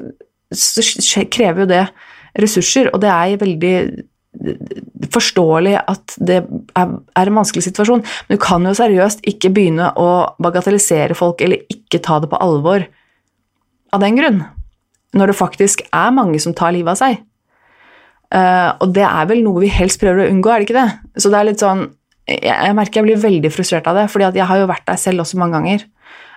så 0.53 1.25
krever 1.31 1.65
jo 1.65 1.71
det 1.71 1.83
ressurser, 2.39 2.91
og 2.93 3.03
det 3.03 3.11
er 3.15 3.41
veldig 3.41 3.75
forståelig 5.13 5.75
at 5.79 6.15
det 6.17 6.41
er, 6.41 6.93
en 7.21 7.37
vanskelig 7.39 7.63
situasjon, 7.69 8.01
men 8.03 8.35
du 8.35 8.41
kan 8.41 8.65
jo 8.67 8.75
seriøst 8.75 9.23
ikke 9.29 9.51
begynne 9.55 9.91
å 9.99 10.09
bagatellisere 10.43 11.15
folk 11.17 11.43
eller 11.45 11.63
ikke 11.71 12.01
ta 12.03 12.19
det 12.19 12.31
på 12.31 12.41
alvor 12.43 12.83
av 13.95 14.03
den 14.03 14.19
grunn, 14.19 14.41
når 15.15 15.31
det 15.31 15.39
faktisk 15.39 15.85
er 15.87 16.15
mange 16.15 16.41
som 16.43 16.55
tar 16.57 16.75
livet 16.75 16.93
av 16.93 16.99
seg. 16.99 17.21
Uh, 18.29 18.75
og 18.83 18.91
det 18.93 19.07
er 19.07 19.29
vel 19.31 19.39
noe 19.41 19.63
vi 19.63 19.71
helst 19.73 19.97
prøver 20.01 20.27
å 20.27 20.29
unngå, 20.29 20.51
er 20.51 20.61
det 20.61 20.67
ikke 20.67 20.81
det? 20.81 21.21
Så 21.23 21.31
det 21.31 21.39
er 21.39 21.47
litt 21.47 21.63
sånn 21.63 21.87
Jeg, 22.29 22.43
jeg 22.45 22.75
merker 22.77 22.99
jeg 22.99 23.07
blir 23.07 23.23
veldig 23.23 23.49
frustrert 23.49 23.87
av 23.89 23.97
det, 23.97 24.03
fordi 24.13 24.27
jeg 24.37 24.45
har 24.45 24.59
jo 24.59 24.67
vært 24.69 24.85
der 24.85 24.99
selv 25.01 25.23
også 25.23 25.39
mange 25.41 25.57
ganger. 25.57 25.87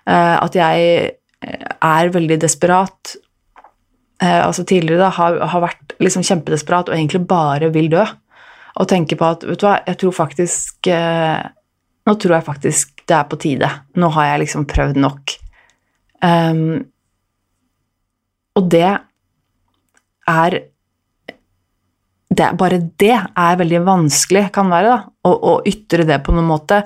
Uh, 0.09 0.39
at 0.39 0.57
jeg 0.57 1.11
er 1.43 2.13
veldig 2.15 2.39
desperat. 2.41 3.17
Eh, 4.23 4.47
altså 4.47 4.65
tidligere 4.65 5.03
da, 5.03 5.11
har, 5.17 5.39
har 5.51 5.65
vært 5.65 5.95
liksom 6.03 6.25
kjempedesperat 6.27 6.91
og 6.91 6.97
egentlig 6.97 7.25
bare 7.29 7.73
vil 7.75 7.91
dø. 7.91 8.05
Og 8.81 8.89
tenke 8.89 9.19
på 9.21 9.29
at 9.29 9.45
vet 9.45 9.61
du 9.61 9.67
hva, 9.67 9.77
jeg 9.87 10.01
tror 10.01 10.15
faktisk 10.17 10.89
eh, 10.91 11.43
Nå 12.03 12.17
tror 12.19 12.35
jeg 12.35 12.47
faktisk 12.49 13.05
det 13.07 13.15
er 13.15 13.27
på 13.31 13.37
tide. 13.39 13.69
Nå 13.95 14.09
har 14.17 14.33
jeg 14.33 14.41
liksom 14.43 14.65
prøvd 14.67 14.97
nok. 14.99 15.35
Um, 16.23 16.81
og 18.59 18.67
det 18.75 18.89
er 20.33 20.57
det, 22.33 22.49
bare 22.59 22.81
det 23.01 23.15
er 23.15 23.59
veldig 23.61 23.83
vanskelig, 23.87 24.47
kan 24.55 24.71
være, 24.73 24.89
da, 24.89 25.13
å, 25.29 25.33
å, 25.33 25.55
ytre 25.69 26.07
det 26.09 26.21
på 26.25 26.35
noen 26.35 26.49
måte 26.49 26.83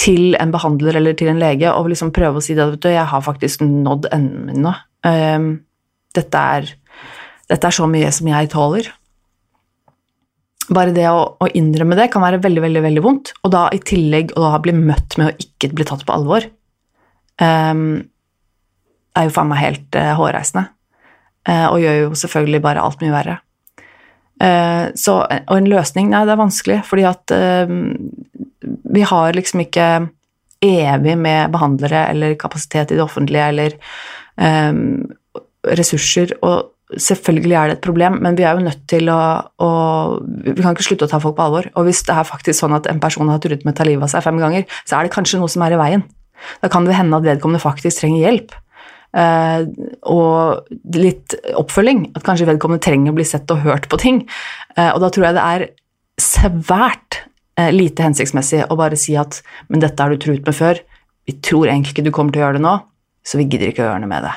til 0.00 0.34
en 0.40 0.52
behandler 0.52 0.98
eller 0.98 1.16
til 1.18 1.30
en 1.30 1.40
lege, 1.40 1.70
og 1.72 1.90
liksom 1.92 2.12
prøve 2.16 2.40
å 2.40 2.44
si 2.44 2.56
at 2.58 2.88
jeg 2.88 3.08
har 3.12 3.24
faktisk 3.24 3.62
nådd 3.66 4.10
enden 4.14 4.46
min 4.48 4.64
nå. 4.66 4.74
Um, 5.06 5.50
dette, 6.16 6.40
er, 6.56 6.72
dette, 7.48 7.62
er, 7.62 7.76
så 7.76 7.86
mye 7.90 8.10
som 8.14 8.28
jeg 8.32 8.50
tåler. 8.52 8.90
Bare 10.70 10.94
det 10.94 11.08
å, 11.10 11.22
å, 11.42 11.48
innrømme 11.58 11.98
det 11.98 12.10
kan 12.12 12.22
være 12.22 12.40
veldig, 12.44 12.62
veldig 12.62 12.82
veldig 12.84 13.02
vondt, 13.02 13.32
og 13.42 13.52
da 13.54 13.66
i 13.74 13.80
tillegg 13.82 14.36
å 14.38 14.52
bli 14.62 14.74
møtt 14.76 15.16
med 15.18 15.32
å 15.32 15.36
ikke 15.42 15.72
bli 15.74 15.86
tatt 15.88 16.04
på 16.06 16.14
alvor, 16.14 16.46
um, 17.42 17.82
er 19.18 19.26
jo 19.26 19.34
faen 19.34 19.50
meg 19.50 19.62
helt 19.64 19.98
uh, 19.98 20.12
hårreisende. 20.20 20.68
Uh, 21.48 21.66
og 21.72 21.80
gjør 21.82 21.96
jo 22.04 22.10
selvfølgelig 22.20 22.62
bare 22.62 22.84
alt 22.84 23.02
mye 23.02 23.14
verre. 23.14 23.40
Uh, 24.40 24.86
så, 24.96 25.18
og 25.26 25.56
en 25.56 25.68
løsning 25.68 26.08
Nei, 26.12 26.22
det 26.24 26.32
er 26.32 26.40
vanskelig, 26.40 26.78
fordi 26.88 27.04
at 27.08 27.34
uh, 27.34 27.74
vi 28.94 29.04
har 29.10 29.36
liksom 29.36 29.64
ikke 29.66 29.88
evig 30.60 31.16
med 31.18 31.52
behandlere 31.54 32.06
eller 32.12 32.36
kapasitet 32.40 32.92
i 32.92 32.98
det 32.98 33.04
offentlige 33.04 33.48
eller 33.52 33.76
um, 34.36 35.08
ressurser. 35.64 36.34
Og 36.44 36.70
selvfølgelig 36.98 37.56
er 37.56 37.70
det 37.70 37.76
et 37.76 37.84
problem, 37.84 38.18
men 38.24 38.38
vi 38.38 38.46
er 38.46 38.56
jo 38.56 38.64
nødt 38.64 38.86
til 38.90 39.10
å, 39.12 39.20
å, 39.62 39.68
Vi 40.46 40.56
kan 40.58 40.74
ikke 40.74 40.86
slutte 40.88 41.06
å 41.06 41.12
ta 41.12 41.20
folk 41.22 41.36
på 41.38 41.44
alvor. 41.46 41.68
Og 41.78 41.86
hvis 41.86 42.02
det 42.08 42.16
er 42.16 42.26
faktisk 42.26 42.58
sånn 42.58 42.74
at 42.76 42.88
en 42.90 43.02
person 43.02 43.30
har 43.30 43.42
truet 43.42 43.62
med 43.66 43.74
å 43.74 43.78
ta 43.78 43.86
livet 43.86 44.06
av 44.06 44.12
seg 44.12 44.24
fem 44.26 44.40
ganger, 44.42 44.66
så 44.84 44.98
er 44.98 45.06
det 45.06 45.14
kanskje 45.14 45.40
noe 45.40 45.50
som 45.52 45.64
er 45.66 45.76
i 45.76 45.80
veien. 45.80 46.04
Da 46.64 46.70
kan 46.72 46.86
det 46.88 46.96
hende 46.96 47.20
at 47.20 47.26
vedkommende 47.26 47.62
faktisk 47.62 48.02
trenger 48.02 48.26
hjelp. 48.26 48.56
Uh, 49.10 49.66
og 50.06 50.70
litt 50.94 51.34
oppfølging. 51.58 52.08
At 52.14 52.26
kanskje 52.26 52.48
vedkommende 52.50 52.82
trenger 52.84 53.12
å 53.12 53.18
bli 53.18 53.26
sett 53.28 53.50
og 53.54 53.64
hørt 53.66 53.90
på 53.90 53.98
ting. 54.00 54.22
Uh, 54.76 54.92
og 54.94 55.02
da 55.04 55.10
tror 55.12 55.28
jeg 55.28 55.38
det 55.38 55.46
er 55.46 55.66
svært 56.20 57.22
uh, 57.60 57.70
lite 57.74 58.06
hensiktsmessig 58.06 58.64
å 58.68 58.78
bare 58.78 58.98
si 59.00 59.16
at 59.18 59.42
men 59.68 59.82
dette 59.82 60.02
har 60.02 60.12
du 60.12 60.20
truet 60.22 60.46
med 60.46 60.56
før, 60.56 60.82
vi 61.28 61.36
tror 61.44 61.68
egentlig 61.68 61.94
ikke 61.94 62.06
du 62.08 62.14
kommer 62.14 62.34
til 62.34 62.42
å 62.42 62.46
gjøre 62.48 62.58
det 62.58 62.64
nå, 62.64 62.76
så 63.26 63.38
vi 63.38 63.46
gidder 63.46 63.70
ikke 63.70 63.84
å 63.84 63.90
gjøre 63.90 64.02
noe 64.02 64.10
med 64.10 64.26
det. 64.26 64.36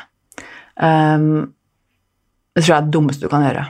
Um, 0.74 1.54
det 2.54 2.64
tror 2.64 2.74
jeg 2.74 2.78
er 2.78 2.86
det 2.86 2.94
dummeste 2.96 3.26
du 3.26 3.32
kan 3.32 3.46
gjøre. 3.48 3.66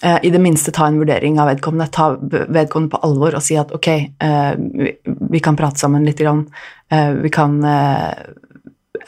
I 0.00 0.30
det 0.32 0.40
minste 0.40 0.72
ta 0.72 0.86
en 0.88 0.96
vurdering 0.96 1.36
av 1.40 1.50
vedkommende, 1.50 1.90
ta 1.92 2.14
vedkommende 2.16 2.94
på 2.94 3.00
alvor 3.04 3.34
og 3.36 3.42
si 3.44 3.58
at 3.60 3.72
ok, 3.76 3.88
vi 5.28 5.40
kan 5.44 5.58
prate 5.60 5.76
sammen 5.82 6.06
litt, 6.08 6.22
vi 6.24 7.32
kan 7.34 7.58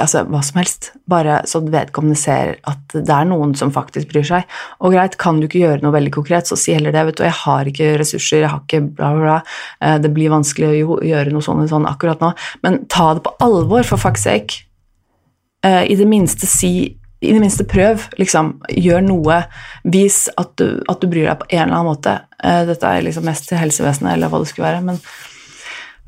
altså 0.00 0.22
hva 0.28 0.40
som 0.44 0.60
helst, 0.60 0.90
bare 1.10 1.40
så 1.48 1.60
vedkommende 1.64 2.18
ser 2.18 2.54
at 2.68 2.94
det 2.94 3.12
er 3.12 3.28
noen 3.28 3.54
som 3.58 3.72
faktisk 3.74 4.10
bryr 4.12 4.26
seg. 4.26 4.56
Og 4.80 4.94
greit, 4.94 5.18
kan 5.20 5.40
du 5.40 5.48
ikke 5.48 5.62
gjøre 5.62 5.82
noe 5.84 5.94
veldig 5.94 6.12
konkret, 6.14 6.48
så 6.48 6.58
si 6.58 6.74
heller 6.76 6.94
det. 6.94 7.04
vet 7.08 7.18
du, 7.18 7.24
Jeg 7.24 7.38
har 7.42 7.68
ikke 7.68 7.92
ressurser, 8.00 8.42
jeg 8.42 8.52
har 8.52 8.62
ikke 8.62 8.82
bla, 8.88 9.12
bla, 9.12 9.22
bla. 9.22 9.38
Eh, 9.80 9.98
det 10.02 10.12
blir 10.14 10.32
vanskelig 10.32 10.84
å 10.84 10.98
gjøre 11.04 11.34
noe 11.34 11.44
sånn, 11.44 11.66
sånn 11.68 11.88
akkurat 11.90 12.22
nå. 12.22 12.32
Men 12.62 12.84
ta 12.86 13.12
det 13.14 13.24
på 13.26 13.36
alvor, 13.40 13.82
for 13.84 14.00
fuck's 14.00 14.26
sake. 14.26 14.64
Eh, 15.64 15.84
I 15.92 15.98
det 15.98 16.08
minste 16.08 16.46
si 16.46 16.98
i 17.22 17.32
det 17.32 17.40
minste 17.42 17.66
prøv. 17.68 18.08
liksom, 18.18 18.56
Gjør 18.68 19.04
noe. 19.06 19.42
Vis 19.84 20.24
at 20.36 20.54
du, 20.60 20.82
at 20.90 21.02
du 21.02 21.08
bryr 21.10 21.28
deg 21.30 21.42
på 21.42 21.50
en 21.50 21.64
eller 21.64 21.78
annen 21.78 21.90
måte. 21.92 22.16
Eh, 22.42 22.64
dette 22.68 22.88
er 22.88 23.04
liksom 23.06 23.26
mest 23.28 23.48
til 23.48 23.60
helsevesenet, 23.62 24.16
eller 24.16 24.32
hva 24.32 24.42
det 24.42 24.50
skulle 24.50 24.70
være. 24.70 24.86
men 24.90 25.04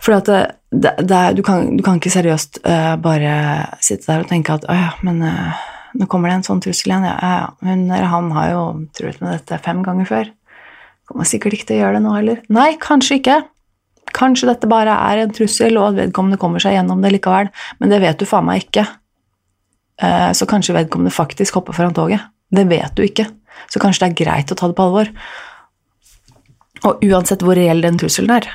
fordi 0.05 0.17
at 0.19 0.27
det, 0.29 0.41
det, 0.85 0.91
det, 1.09 1.19
du, 1.39 1.43
kan, 1.47 1.77
du, 1.79 1.83
kan, 1.85 1.97
ikke 1.97 2.13
seriøst 2.13 2.59
uh, 2.67 2.97
bare 3.01 3.31
sitte 3.81 4.11
der 4.11 4.27
og 4.27 4.29
tenke 4.29 4.53
at 4.53 4.67
å 4.69 4.75
ja, 4.77 4.91
men 5.07 5.23
uh, 5.25 5.63
nå 5.97 6.09
kommer 6.13 6.29
det 6.29 6.41
en 6.41 6.45
sånn 6.45 6.61
trussel 6.61 6.93
igjen. 6.93 7.07
Ja, 7.09 7.15
ja, 7.23 7.47
hun 7.65 7.87
eller 7.87 8.11
han 8.13 8.29
har 8.37 8.51
jo 8.51 8.65
truet 8.93 9.23
med 9.23 9.33
dette 9.39 9.61
fem 9.65 9.81
ganger 9.87 10.11
før. 10.11 10.29
Kommer 11.09 11.29
sikkert 11.29 11.57
ikke 11.57 11.71
til 11.71 11.79
å 11.79 11.83
gjøre 11.85 11.97
det 11.97 12.05
nå 12.05 12.13
heller. 12.19 12.43
Nei, 12.53 12.75
kanskje 12.83 13.21
ikke. 13.23 13.39
Kanskje 14.15 14.51
dette 14.51 14.69
bare 14.69 14.93
er 15.09 15.23
en 15.23 15.33
trussel, 15.35 15.79
og 15.81 15.93
at 15.93 15.99
vedkommende 16.03 16.41
kommer 16.43 16.61
seg 16.61 16.77
gjennom 16.77 17.01
det 17.05 17.15
likevel. 17.15 17.49
Men 17.81 17.93
det 17.93 18.03
vet 18.05 18.21
du 18.21 18.29
faen 18.29 18.45
meg 18.49 18.67
ikke. 18.67 18.85
Uh, 20.03 20.33
så 20.35 20.47
kanskje 20.51 20.75
vedkommende 20.75 21.15
faktisk 21.15 21.55
hopper 21.59 21.77
foran 21.77 21.95
toget. 21.95 22.25
Det 22.51 22.67
vet 22.71 22.95
du 22.97 23.05
ikke. 23.05 23.29
Så 23.71 23.81
kanskje 23.83 24.05
det 24.05 24.11
er 24.13 24.21
greit 24.25 24.53
å 24.53 24.59
ta 24.59 24.69
det 24.71 24.77
på 24.79 24.87
alvor. 24.87 25.11
Og 26.85 27.05
uansett 27.07 27.43
hvor 27.45 27.57
reell 27.57 27.81
den 27.85 27.99
trusselen 28.01 28.35
er, 28.35 28.49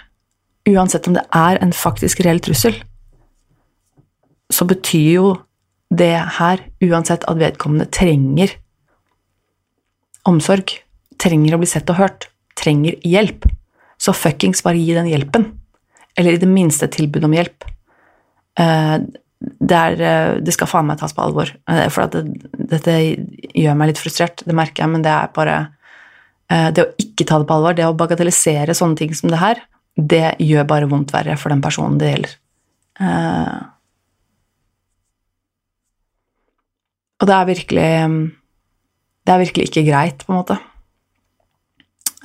uansett 0.69 1.07
om 1.09 1.15
det 1.15 1.25
er 1.33 1.59
en 1.63 1.73
faktisk 1.73 2.21
reell 2.25 2.41
trussel, 2.43 2.75
så 4.49 4.65
betyr 4.69 5.09
jo 5.15 5.29
det 5.89 6.13
her 6.37 6.61
uansett 6.85 7.25
at 7.25 7.39
vedkommende 7.39 7.89
trenger 7.93 8.53
omsorg, 10.29 10.75
trenger 11.21 11.55
å 11.55 11.61
bli 11.61 11.69
sett 11.69 11.89
og 11.89 11.99
hørt, 12.01 12.29
trenger 12.59 12.99
hjelp. 13.05 13.47
Så 13.99 14.13
fuckings 14.15 14.61
bare 14.63 14.79
gi 14.79 14.93
den 14.95 15.09
hjelpen. 15.09 15.49
Eller 16.17 16.35
i 16.35 16.41
det 16.41 16.49
minste 16.49 16.87
tilbud 16.91 17.25
om 17.27 17.33
hjelp. 17.35 17.65
Eh, 19.39 19.47
det, 19.59 19.75
er, 19.75 20.01
eh, 20.01 20.41
det 20.43 20.53
skal 20.53 20.67
faen 20.67 20.87
meg 20.87 20.99
tas 20.99 21.13
på 21.15 21.23
alvor. 21.23 21.51
Eh, 21.69 21.87
for 21.89 22.07
det, 22.11 22.23
dette 22.71 22.95
gjør 23.55 23.77
meg 23.77 23.91
litt 23.91 24.01
frustrert, 24.01 24.43
det 24.45 24.55
merker 24.55 24.83
jeg, 24.83 24.93
men 24.95 25.05
det 25.05 25.11
er 25.15 25.35
bare 25.35 25.59
Det 26.49 26.81
å 26.81 26.93
ikke 26.97 27.27
ta 27.29 27.37
det 27.37 27.45
på 27.45 27.53
alvor, 27.59 27.75
det 27.77 27.85
å 27.85 27.93
bagatellisere 27.93 28.73
sånne 28.73 28.97
ting 28.97 29.11
som 29.13 29.29
det 29.29 29.37
her, 29.37 29.59
det 29.93 30.31
gjør 30.41 30.63
bare 30.65 30.87
vondt 30.89 31.11
verre 31.13 31.35
for 31.37 31.53
den 31.53 31.61
personen 31.61 31.99
det 32.01 32.07
gjelder. 32.09 32.31
Og 37.21 37.27
det 37.29 37.35
er 37.35 37.45
virkelig 37.51 37.91
Det 39.21 39.35
er 39.35 39.43
virkelig 39.43 39.69
ikke 39.69 39.85
greit, 39.91 40.25
på 40.25 40.33
en 40.33 40.39
måte, 40.39 40.57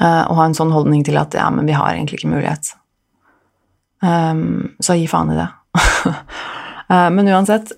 å 0.01 0.39
ha 0.41 0.49
en 0.49 0.57
sånn 0.57 0.73
holdning 0.73 1.05
til 1.05 1.21
at 1.21 1.37
ja, 1.37 1.51
men 1.53 1.69
vi 1.69 1.77
har 1.77 1.93
egentlig 1.93 2.23
ikke 2.23 2.33
mulighet. 2.33 2.73
Så 4.01 4.97
gi 4.97 5.05
faen 5.05 5.37
i 5.37 5.41
det. 5.43 5.51
uh, 6.91 7.11
men 7.15 7.29
uansett, 7.29 7.73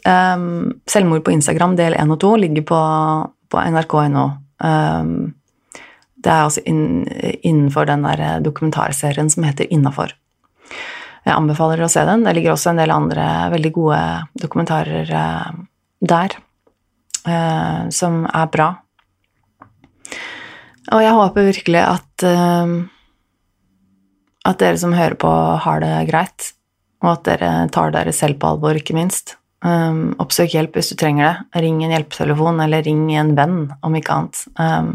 selvmord 0.90 1.24
på 1.26 1.34
Instagram 1.34 1.76
del 1.78 1.94
1 1.94 2.14
og 2.14 2.20
2 2.22 2.34
ligger 2.44 2.66
på, 2.68 2.82
på 3.52 3.64
nrk.no. 3.70 4.28
Det 6.26 6.32
er 6.32 6.42
altså 6.42 6.62
innenfor 6.66 7.86
den 7.86 8.02
der 8.06 8.22
eh, 8.24 8.38
dokumentarserien 8.42 9.28
som 9.30 9.44
heter 9.46 9.68
Innafor. 9.70 10.14
Jeg 11.26 11.34
anbefaler 11.34 11.82
å 11.82 11.90
se 11.90 12.02
den. 12.06 12.24
Det 12.26 12.34
ligger 12.34 12.54
også 12.54 12.72
en 12.72 12.80
del 12.80 12.94
andre 12.94 13.26
veldig 13.52 13.72
gode 13.74 14.00
dokumentarer 14.42 15.12
eh, 15.20 15.52
der 16.02 16.34
eh, 17.28 17.86
som 17.94 18.24
er 18.26 18.50
bra. 18.50 18.72
Og 20.94 21.02
jeg 21.02 21.16
håper 21.18 21.48
virkelig 21.50 21.82
at 21.82 22.24
at 24.46 24.60
dere 24.62 24.78
som 24.78 24.92
hører 24.94 25.16
på, 25.18 25.30
har 25.64 25.80
det 25.82 25.94
greit, 26.06 26.52
og 27.04 27.10
at 27.12 27.26
dere 27.28 27.50
tar 27.74 27.92
dere 27.94 28.14
selv 28.16 28.40
på 28.40 28.54
alvor, 28.54 28.78
ikke 28.78 28.96
minst. 28.96 29.36
Um, 29.64 30.14
oppsøk 30.22 30.52
hjelp 30.54 30.76
hvis 30.76 30.92
du 30.92 30.98
trenger 31.00 31.26
det. 31.26 31.62
Ring 31.64 31.80
en 31.84 31.92
hjelpetelefon, 31.94 32.60
eller 32.62 32.84
ring 32.86 33.08
en 33.16 33.34
venn, 33.38 33.58
om 33.84 33.96
ikke 33.98 34.16
annet. 34.16 34.42
Um, 34.60 34.92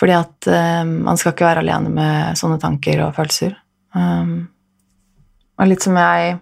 fordi 0.00 0.16
at 0.18 0.48
um, 0.50 0.96
man 1.06 1.20
skal 1.20 1.34
ikke 1.34 1.46
være 1.46 1.62
alene 1.62 1.92
med 1.92 2.38
sånne 2.40 2.58
tanker 2.62 3.04
og 3.04 3.14
følelser. 3.18 3.54
Um, 3.94 4.48
og 5.60 5.70
litt 5.70 5.84
som 5.84 5.98
jeg 6.00 6.40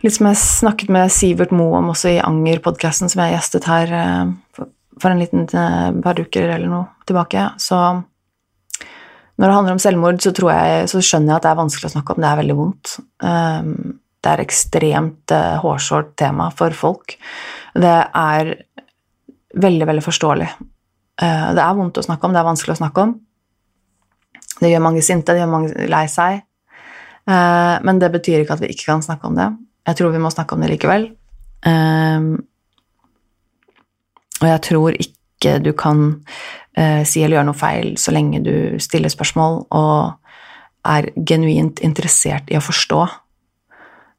Litt 0.00 0.14
som 0.16 0.30
jeg 0.30 0.38
snakket 0.40 0.88
med 0.88 1.10
Sivert 1.12 1.50
Moe 1.52 1.76
om 1.76 1.90
også 1.92 2.14
i 2.14 2.22
Anger-podkasten, 2.24 3.10
som 3.12 3.20
jeg 3.20 3.34
gjestet 3.34 3.66
her 3.68 3.90
uh, 3.92 4.30
for, 4.56 4.70
en 5.10 5.20
liten 5.20 5.44
uh, 5.52 5.90
par 6.00 6.16
uker 6.16 6.46
eller 6.46 6.70
noe 6.72 6.86
tilbake, 7.04 7.42
så 7.60 8.00
når 9.40 9.46
det 9.46 9.56
handler 9.56 9.74
om 9.74 9.82
selvmord, 9.82 10.20
så, 10.20 10.34
jeg, 10.36 10.88
så, 10.92 11.00
skjønner 11.00 11.32
jeg 11.32 11.38
at 11.38 11.46
det 11.46 11.50
er 11.50 11.60
vanskelig 11.62 11.88
å 11.88 11.94
snakke 11.94 12.12
om. 12.12 12.20
Det 12.20 12.28
er 12.28 12.40
veldig 12.42 12.56
vondt. 12.58 12.96
Um, 13.24 13.70
det 14.20 14.32
er 14.34 14.42
ekstremt 14.42 15.32
uh, 15.32 15.54
hårsårt 15.62 16.12
tema 16.20 16.50
for 16.52 16.76
folk. 16.76 17.16
Det 17.72 17.94
er 18.04 18.52
veldig, 19.56 19.86
veldig 19.88 20.04
forståelig. 20.04 20.50
Eh, 21.20 21.48
det 21.56 21.62
er 21.64 21.76
vondt 21.76 22.00
å 22.00 22.04
snakke 22.04 22.26
om, 22.26 22.34
det 22.34 22.40
er 22.40 22.48
vanskelig 22.48 22.76
å 22.76 22.80
snakke 22.80 23.06
om. 23.06 23.16
Det 24.60 24.70
gjør 24.70 24.84
mange 24.84 25.02
sinte, 25.04 25.34
det 25.34 25.42
gjør 25.42 25.52
mange 25.52 25.88
lei 25.90 26.04
seg. 26.10 26.42
Eh, 27.28 27.76
men 27.86 28.00
det 28.00 28.12
betyr 28.14 28.42
ikke 28.42 28.56
at 28.56 28.64
vi 28.64 28.72
ikke 28.72 28.88
kan 28.92 29.04
snakke 29.04 29.28
om 29.28 29.38
det. 29.38 29.48
Jeg 29.88 29.98
tror 29.98 30.14
vi 30.14 30.22
må 30.22 30.32
snakke 30.32 30.56
om 30.56 30.64
det 30.64 30.72
likevel. 30.72 31.10
Eh, 31.68 32.28
og 34.40 34.48
jeg 34.48 34.64
tror 34.64 34.96
ikke 34.96 35.58
du 35.64 35.72
kan 35.76 36.20
eh, 36.76 37.02
si 37.08 37.22
eller 37.22 37.38
gjøre 37.38 37.48
noe 37.50 37.58
feil 37.58 37.94
så 38.00 38.14
lenge 38.14 38.42
du 38.44 38.54
stiller 38.82 39.12
spørsmål 39.12 39.64
og 39.70 40.20
er 40.86 41.10
genuint 41.28 41.80
interessert 41.84 42.48
i 42.48 42.56
å 42.56 42.62
forstå, 42.64 43.00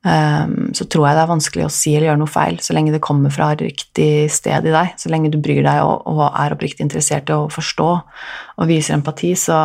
um, 0.05 0.69
så 0.77 0.85
tror 0.85 1.07
jeg 1.07 1.17
det 1.17 1.23
er 1.23 1.31
vanskelig 1.31 1.65
å 1.65 1.71
si 1.73 1.95
eller 1.95 2.11
gjøre 2.11 2.21
noe 2.21 2.29
feil 2.29 2.59
så 2.61 2.75
lenge 2.77 2.93
det 2.93 3.01
kommer 3.01 3.33
fra 3.33 3.51
riktig 3.57 4.29
sted 4.33 4.67
i 4.69 4.75
deg. 4.75 4.93
Så 5.01 5.09
lenge 5.09 5.31
du 5.33 5.39
bryr 5.41 5.63
deg 5.65 5.81
og, 5.81 6.05
og 6.05 6.21
er 6.29 6.53
oppriktig 6.53 6.85
interessert 6.85 7.31
i 7.31 7.37
å 7.37 7.49
forstå 7.51 7.89
og 7.89 8.69
viser 8.69 8.97
empati, 8.97 9.33
så 9.39 9.57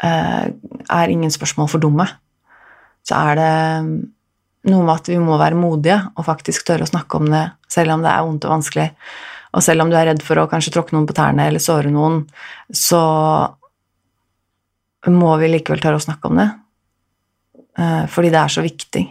uh, 0.00 0.46
er 0.48 1.12
ingen 1.12 1.32
spørsmål 1.34 1.68
for 1.74 1.82
dumme. 1.82 2.08
Så 3.04 3.18
er 3.18 3.36
det 3.36 3.52
noe 4.70 4.86
med 4.86 4.94
at 4.94 5.08
vi 5.10 5.18
må 5.18 5.36
være 5.40 5.58
modige 5.58 5.98
og 6.14 6.26
faktisk 6.26 6.64
tørre 6.66 6.86
å 6.86 6.92
snakke 6.92 7.18
om 7.18 7.28
det, 7.32 7.44
selv 7.70 7.96
om 7.96 8.04
det 8.04 8.12
er 8.12 8.26
vondt 8.26 8.46
og 8.46 8.56
vanskelig. 8.56 8.88
Og 9.52 9.64
selv 9.64 9.84
om 9.84 9.90
du 9.90 9.96
er 9.98 10.08
redd 10.08 10.22
for 10.24 10.40
å 10.40 10.48
kanskje 10.50 10.72
tråkke 10.74 10.96
noen 10.96 11.08
på 11.08 11.16
tærne 11.16 11.46
eller 11.48 11.62
såre 11.62 11.92
noen, 11.92 12.22
så 12.72 13.02
må 15.12 15.32
vi 15.40 15.50
likevel 15.50 15.82
tørre 15.82 15.98
å 16.00 16.04
snakke 16.04 16.30
om 16.30 16.38
det. 16.40 16.48
Eh, 17.78 18.04
fordi 18.12 18.30
det 18.32 18.40
er 18.40 18.54
så 18.54 18.64
viktig. 18.64 19.04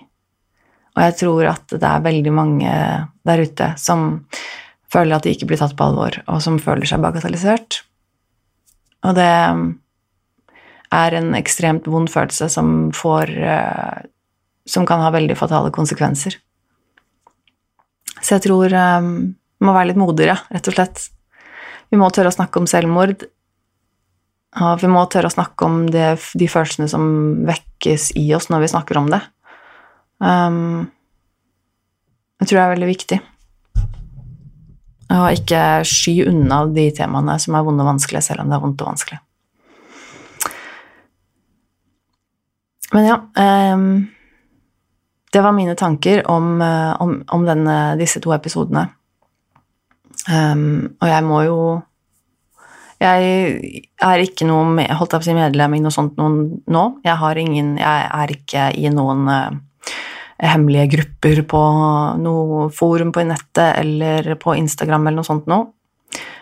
Og 0.96 1.04
jeg 1.06 1.18
tror 1.22 1.52
at 1.54 1.76
det 1.78 1.88
er 1.88 2.08
veldig 2.08 2.34
mange 2.36 2.74
der 3.28 3.44
ute 3.46 3.72
som 3.80 4.26
føler 4.92 5.16
at 5.16 5.28
de 5.28 5.36
ikke 5.36 5.48
blir 5.52 5.62
tatt 5.62 5.76
på 5.78 5.88
alvor, 5.88 6.18
og 6.28 6.42
som 6.44 6.60
føler 6.60 6.90
seg 6.90 7.04
bagatellisert. 7.04 7.82
Og 9.08 9.16
det 9.18 9.30
er 10.92 11.18
en 11.18 11.36
ekstremt 11.38 11.88
vond 11.90 12.10
følelse 12.12 12.50
som 12.52 12.90
får 12.96 13.32
eh, 13.38 14.02
Som 14.70 14.86
kan 14.86 15.02
ha 15.02 15.10
veldig 15.10 15.34
fatale 15.36 15.72
konsekvenser. 15.74 16.36
Så 18.22 18.36
jeg 18.36 18.44
tror 18.46 18.74
vi 19.62 19.68
må 19.70 19.76
være 19.78 19.92
litt 19.92 20.02
modigere, 20.02 20.40
rett 20.50 20.68
og 20.72 20.76
slett. 20.76 21.06
Vi 21.94 22.00
må 22.02 22.10
tørre 22.10 22.32
å 22.32 22.36
snakke 22.36 22.58
om 22.58 22.68
selvmord 22.70 23.28
ja, 24.52 24.74
vi 24.76 24.88
må 24.92 25.04
tørre 25.08 25.30
å 25.30 25.34
snakke 25.34 25.68
om 25.68 25.84
det, 25.92 26.08
de 26.36 26.48
følelsene 26.52 26.90
som 26.92 27.04
vekkes 27.48 28.12
i 28.20 28.26
oss 28.36 28.50
når 28.52 28.66
vi 28.66 28.72
snakker 28.74 29.00
om 29.00 29.08
det. 29.14 29.22
Um, 30.20 30.90
jeg 32.42 32.50
tror 32.50 32.58
det 32.58 32.64
er 32.66 32.74
veldig 32.76 32.90
viktig. 32.90 33.20
Og 35.12 35.26
ikke 35.38 35.62
sky 35.88 36.18
unna 36.28 36.66
de 36.72 36.88
temaene 36.96 37.38
som 37.40 37.56
er 37.56 37.64
vonde 37.68 37.84
og 37.84 37.94
vanskelige, 37.94 38.26
selv 38.28 38.44
om 38.44 38.52
det 38.52 38.58
er 38.58 38.64
vondt 38.66 38.84
og 38.84 38.92
vanskelig. 38.92 39.22
Men 42.92 43.06
ja 43.08 43.16
um, 43.72 43.86
Det 45.32 45.40
var 45.40 45.56
mine 45.56 45.78
tanker 45.80 46.26
om, 46.28 46.58
eh, 46.60 46.92
om, 47.00 47.14
om 47.32 47.46
denne, 47.48 47.76
disse 47.96 48.20
to 48.20 48.34
episodene. 48.36 48.90
Um, 50.30 50.98
og 51.02 51.10
jeg 51.10 51.26
må 51.26 51.40
jo 51.48 51.62
jeg 53.02 53.82
er 54.06 54.22
ikke 54.22 54.46
noe 54.46 54.84
holdt 54.94 55.16
jeg 55.16 55.22
på 55.22 55.24
å 55.24 55.26
si, 55.26 55.34
medlem 55.34 55.74
i 55.74 55.82
noe 55.82 55.94
sånt 55.94 56.20
noen 56.22 56.36
nå. 56.70 56.84
Jeg, 57.02 57.18
har 57.18 57.40
ingen, 57.42 57.74
jeg 57.82 58.10
er 58.14 58.34
ikke 58.36 58.68
i 58.78 58.92
noen 58.94 59.24
uh, 59.26 59.96
hemmelige 60.42 60.92
grupper 60.96 61.42
på 61.50 61.62
noe 62.22 62.68
forum 62.74 63.14
på 63.14 63.26
nettet 63.26 63.80
eller 63.82 64.36
på 64.42 64.54
Instagram 64.60 65.08
eller 65.08 65.22
noe 65.22 65.30
sånt 65.32 65.50
nå. 65.50 65.64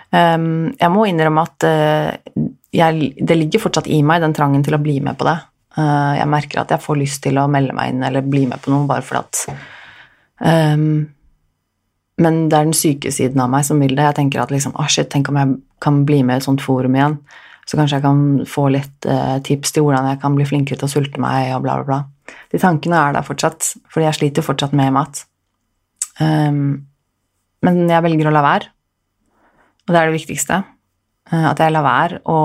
Um, 0.09 0.71
jeg 0.73 0.91
må 0.91 1.05
innrømme 1.07 1.45
at 1.47 1.67
uh, 1.69 2.43
jeg, 2.75 3.13
det 3.15 3.37
ligger 3.37 3.63
fortsatt 3.63 3.87
i 3.87 4.01
meg, 4.03 4.23
den 4.23 4.35
trangen 4.35 4.65
til 4.65 4.75
å 4.75 4.81
bli 4.83 4.97
med 5.05 5.19
på 5.19 5.27
det. 5.29 5.37
Uh, 5.77 6.17
jeg 6.17 6.27
merker 6.31 6.63
at 6.63 6.73
jeg 6.75 6.83
får 6.83 6.99
lyst 6.99 7.23
til 7.23 7.39
å 7.39 7.47
melde 7.51 7.75
meg 7.77 7.93
inn 7.93 8.03
eller 8.03 8.25
bli 8.25 8.43
med 8.49 8.59
på 8.59 8.73
noe 8.73 8.89
bare 8.89 9.05
fordi 9.05 9.21
at 9.23 10.75
um, 10.75 11.05
men 12.19 12.47
det 12.51 12.57
er 12.57 12.67
den 12.67 12.75
syke 12.75 13.11
siden 13.15 13.39
av 13.39 13.51
meg 13.51 13.65
som 13.67 13.79
vil 13.79 13.95
det. 13.95 14.03
Jeg 14.09 14.17
tenker 14.17 14.41
at 14.43 14.51
liksom, 14.51 14.75
oh 14.79 14.87
shit, 14.91 15.07
tenk 15.11 15.29
om 15.31 15.39
jeg 15.39 15.55
kan 15.83 16.01
bli 16.07 16.19
med 16.27 16.37
i 16.37 16.41
et 16.41 16.47
sånt 16.47 16.63
forum 16.63 16.97
igjen. 16.97 17.15
Så 17.69 17.77
kanskje 17.77 17.99
jeg 17.99 18.05
kan 18.05 18.21
få 18.49 18.65
litt 18.73 19.05
eh, 19.07 19.37
tips 19.45 19.75
til 19.75 19.85
hvordan 19.85 20.09
jeg 20.09 20.19
kan 20.23 20.35
bli 20.35 20.47
flinkere 20.49 20.81
til 20.81 20.89
å 20.89 20.91
sulte 20.91 21.21
meg, 21.21 21.53
og 21.55 21.63
bla, 21.63 21.77
bla, 21.79 21.85
bla. 21.85 22.35
De 22.51 22.59
tankene 22.61 22.97
er 22.97 23.15
der 23.15 23.25
fortsatt, 23.25 23.71
fordi 23.93 24.07
jeg 24.07 24.17
sliter 24.17 24.45
fortsatt 24.45 24.73
med 24.77 24.91
mat. 24.95 25.23
Um, 26.19 26.81
men 27.63 27.79
jeg 27.87 28.03
velger 28.03 28.27
å 28.27 28.33
la 28.33 28.43
være, 28.43 28.71
og 29.85 29.93
det 29.93 30.01
er 30.01 30.09
det 30.09 30.17
viktigste. 30.17 30.59
Uh, 31.29 31.45
at 31.53 31.61
jeg 31.61 31.75
lar 31.75 31.85
være 31.85 32.19
å 32.27 32.39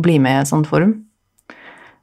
bli 0.00 0.16
med 0.22 0.40
i 0.40 0.42
et 0.42 0.50
sånt 0.50 0.68
forum. 0.70 0.96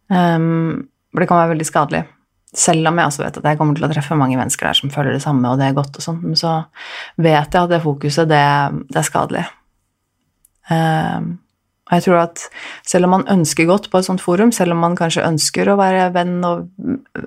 Um, 0.07 0.88
for 1.12 1.24
det 1.24 1.32
kan 1.32 1.41
være 1.41 1.55
veldig 1.55 1.68
skadelig. 1.68 2.05
Selv 2.52 2.89
om 2.89 2.97
jeg 2.99 3.08
også 3.08 3.24
vet 3.24 3.38
at 3.39 3.45
jeg 3.47 3.60
kommer 3.60 3.78
til 3.78 3.88
å 3.88 3.91
treffe 3.93 4.18
mange 4.20 4.36
mennesker 4.36 4.68
der 4.68 4.80
som 4.82 4.91
føler 4.91 5.16
det 5.16 5.24
samme, 5.24 5.47
og 5.47 5.62
det 5.62 5.70
er 5.70 5.78
godt 5.78 6.02
og 6.02 6.04
sånn, 6.04 6.34
så 6.36 6.58
vet 7.16 7.47
jeg 7.47 7.62
at 7.62 7.72
det 7.72 7.84
fokuset, 7.84 8.28
det, 8.28 8.43
det 8.91 8.99
er 8.99 9.08
skadelig. 9.08 9.45
Uh, 10.72 11.39
og 11.91 11.97
jeg 11.97 12.04
tror 12.06 12.20
at 12.22 12.43
selv 12.88 13.08
om 13.08 13.12
man 13.18 13.26
ønsker 13.34 13.68
godt 13.68 13.89
på 13.91 13.99
et 13.99 14.08
sånt 14.08 14.22
forum, 14.24 14.54
selv 14.56 14.72
om 14.72 14.80
man 14.80 14.93
kanskje 14.95 15.26
ønsker 15.28 15.68
å 15.68 15.76
være 15.76 16.06
venn 16.16 16.38
og 16.47 16.70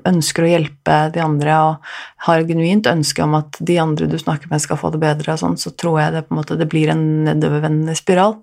ønsker 0.08 0.46
å 0.46 0.48
hjelpe 0.48 0.96
de 1.12 1.20
andre 1.20 1.56
og 1.66 1.90
har 2.24 2.40
et 2.40 2.48
genuint 2.48 2.88
ønske 2.88 3.26
om 3.26 3.36
at 3.36 3.60
de 3.60 3.76
andre 3.82 4.08
du 4.08 4.16
snakker 4.20 4.48
med, 4.48 4.62
skal 4.64 4.80
få 4.80 4.88
det 4.94 5.02
bedre, 5.02 5.34
og 5.34 5.42
sånn, 5.42 5.58
så 5.60 5.74
tror 5.76 6.00
jeg 6.00 6.14
det 6.14 6.24
på 6.24 6.32
en 6.32 6.40
måte 6.40 6.56
det 6.56 6.68
blir 6.72 6.94
en 6.94 7.04
nedovervendende 7.26 7.96
spiral. 7.98 8.38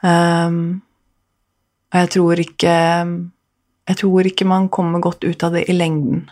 Um, 0.00 0.80
og 1.92 2.00
jeg 2.00 2.12
tror 2.16 2.40
ikke 2.44 2.74
jeg 3.88 4.00
tror 4.02 4.28
ikke 4.28 4.46
man 4.48 4.68
kommer 4.72 5.00
godt 5.00 5.24
ut 5.24 5.44
av 5.46 5.54
det 5.56 5.64
i 5.70 5.76
lengden. 5.76 6.26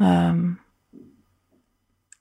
Um, 0.00 0.56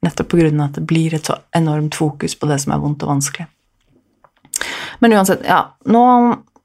nettopp 0.03 0.33
på 0.33 0.39
grunn 0.41 0.59
av 0.59 0.71
at 0.71 0.79
det 0.79 0.87
blir 0.87 1.15
et 1.15 1.29
så 1.29 1.37
enormt 1.55 1.95
fokus 1.95 2.35
på 2.35 2.49
det 2.49 2.59
som 2.61 2.75
er 2.75 2.81
vondt 2.83 3.05
og 3.05 3.13
vanskelig. 3.15 3.47
Men 4.99 5.15
uansett, 5.15 5.45
ja, 5.47 5.61
nå 5.87 6.03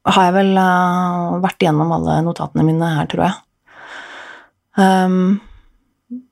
har 0.09 0.27
jeg 0.27 0.35
vel 0.35 0.51
uh, 0.59 1.39
vært 1.43 1.63
igjennom 1.63 1.93
alle 1.95 2.19
notatene 2.27 2.65
mine 2.67 2.91
her, 2.97 3.07
tror 3.09 3.25
jeg. 3.29 3.37
Um, 4.79 5.39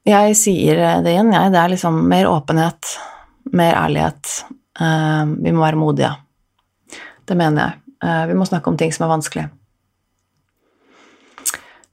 jeg 0.08 0.36
sier 0.39 0.80
det 1.03 1.14
igjen, 1.14 1.32
jeg. 1.36 1.53
Det 1.53 1.62
er 1.62 1.72
liksom 1.72 1.99
mer 2.12 2.30
åpenhet, 2.32 2.93
mer 3.55 3.80
ærlighet. 3.80 4.41
Uh, 4.80 5.24
vi 5.39 5.55
må 5.55 5.64
være 5.64 5.80
modige. 5.80 6.12
Det 7.28 7.39
mener 7.39 7.64
jeg. 7.64 7.84
Uh, 8.03 8.26
vi 8.30 8.38
må 8.39 8.47
snakke 8.47 8.72
om 8.72 8.80
ting 8.80 8.91
som 8.95 9.08
er 9.08 9.16
vanskelig. 9.16 9.47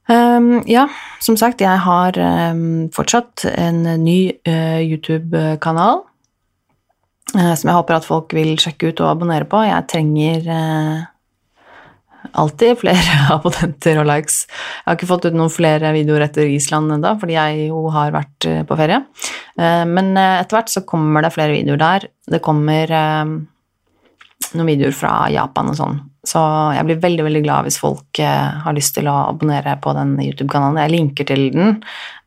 Um, 0.05 0.61
ja, 0.69 0.85
som 1.23 1.33
sagt, 1.37 1.63
jeg 1.65 1.81
har 1.81 2.17
um, 2.53 2.91
fortsatt 2.93 3.47
en 3.49 3.81
ny 4.03 4.19
uh, 4.45 4.77
YouTube-kanal 4.85 6.03
uh, 7.33 7.53
som 7.57 7.71
jeg 7.71 7.77
håper 7.79 7.97
at 7.97 8.05
folk 8.05 8.35
vil 8.37 8.53
sjekke 8.61 8.91
ut 8.91 9.01
og 9.01 9.15
abonnere 9.15 9.49
på. 9.49 9.63
Jeg 9.65 9.87
trenger 9.89 10.45
uh, 10.45 10.99
alltid 12.37 12.77
flere 12.83 13.17
abonnenter 13.33 14.03
og 14.03 14.05
likes. 14.11 14.43
Jeg 14.45 14.91
har 14.91 14.99
ikke 14.99 15.09
fått 15.09 15.25
ut 15.25 15.39
noen 15.39 15.53
flere 15.53 15.89
videoer 15.97 16.27
etter 16.27 16.53
Island 16.53 16.99
ennå, 16.99 17.15
fordi 17.21 17.39
jeg 17.39 17.67
jo 17.71 17.81
har 17.95 18.13
vært 18.13 18.49
på 18.69 18.77
ferie. 18.77 19.01
Men 19.55 20.17
etter 20.19 20.57
hvert 20.57 20.71
så 20.73 20.81
kommer 20.83 21.23
det 21.23 21.31
flere 21.31 21.53
videoer 21.55 21.79
der. 21.79 22.07
Det 22.27 22.41
kommer 22.43 22.91
noen 22.91 24.67
videoer 24.67 24.97
fra 24.97 25.13
Japan 25.31 25.71
og 25.71 25.77
sånn. 25.79 26.01
Så 26.25 26.41
jeg 26.73 26.87
blir 26.87 27.01
veldig 27.03 27.25
veldig 27.27 27.43
glad 27.45 27.67
hvis 27.67 27.79
folk 27.81 28.19
eh, 28.23 28.61
har 28.65 28.75
lyst 28.75 28.95
til 28.97 29.09
å 29.11 29.17
abonnere 29.29 29.77
på 29.81 29.93
den 29.97 30.15
YouTube-kanalen. 30.23 30.81
Jeg 30.81 30.93
linker 30.95 31.29
til 31.29 31.45
den. 31.53 31.77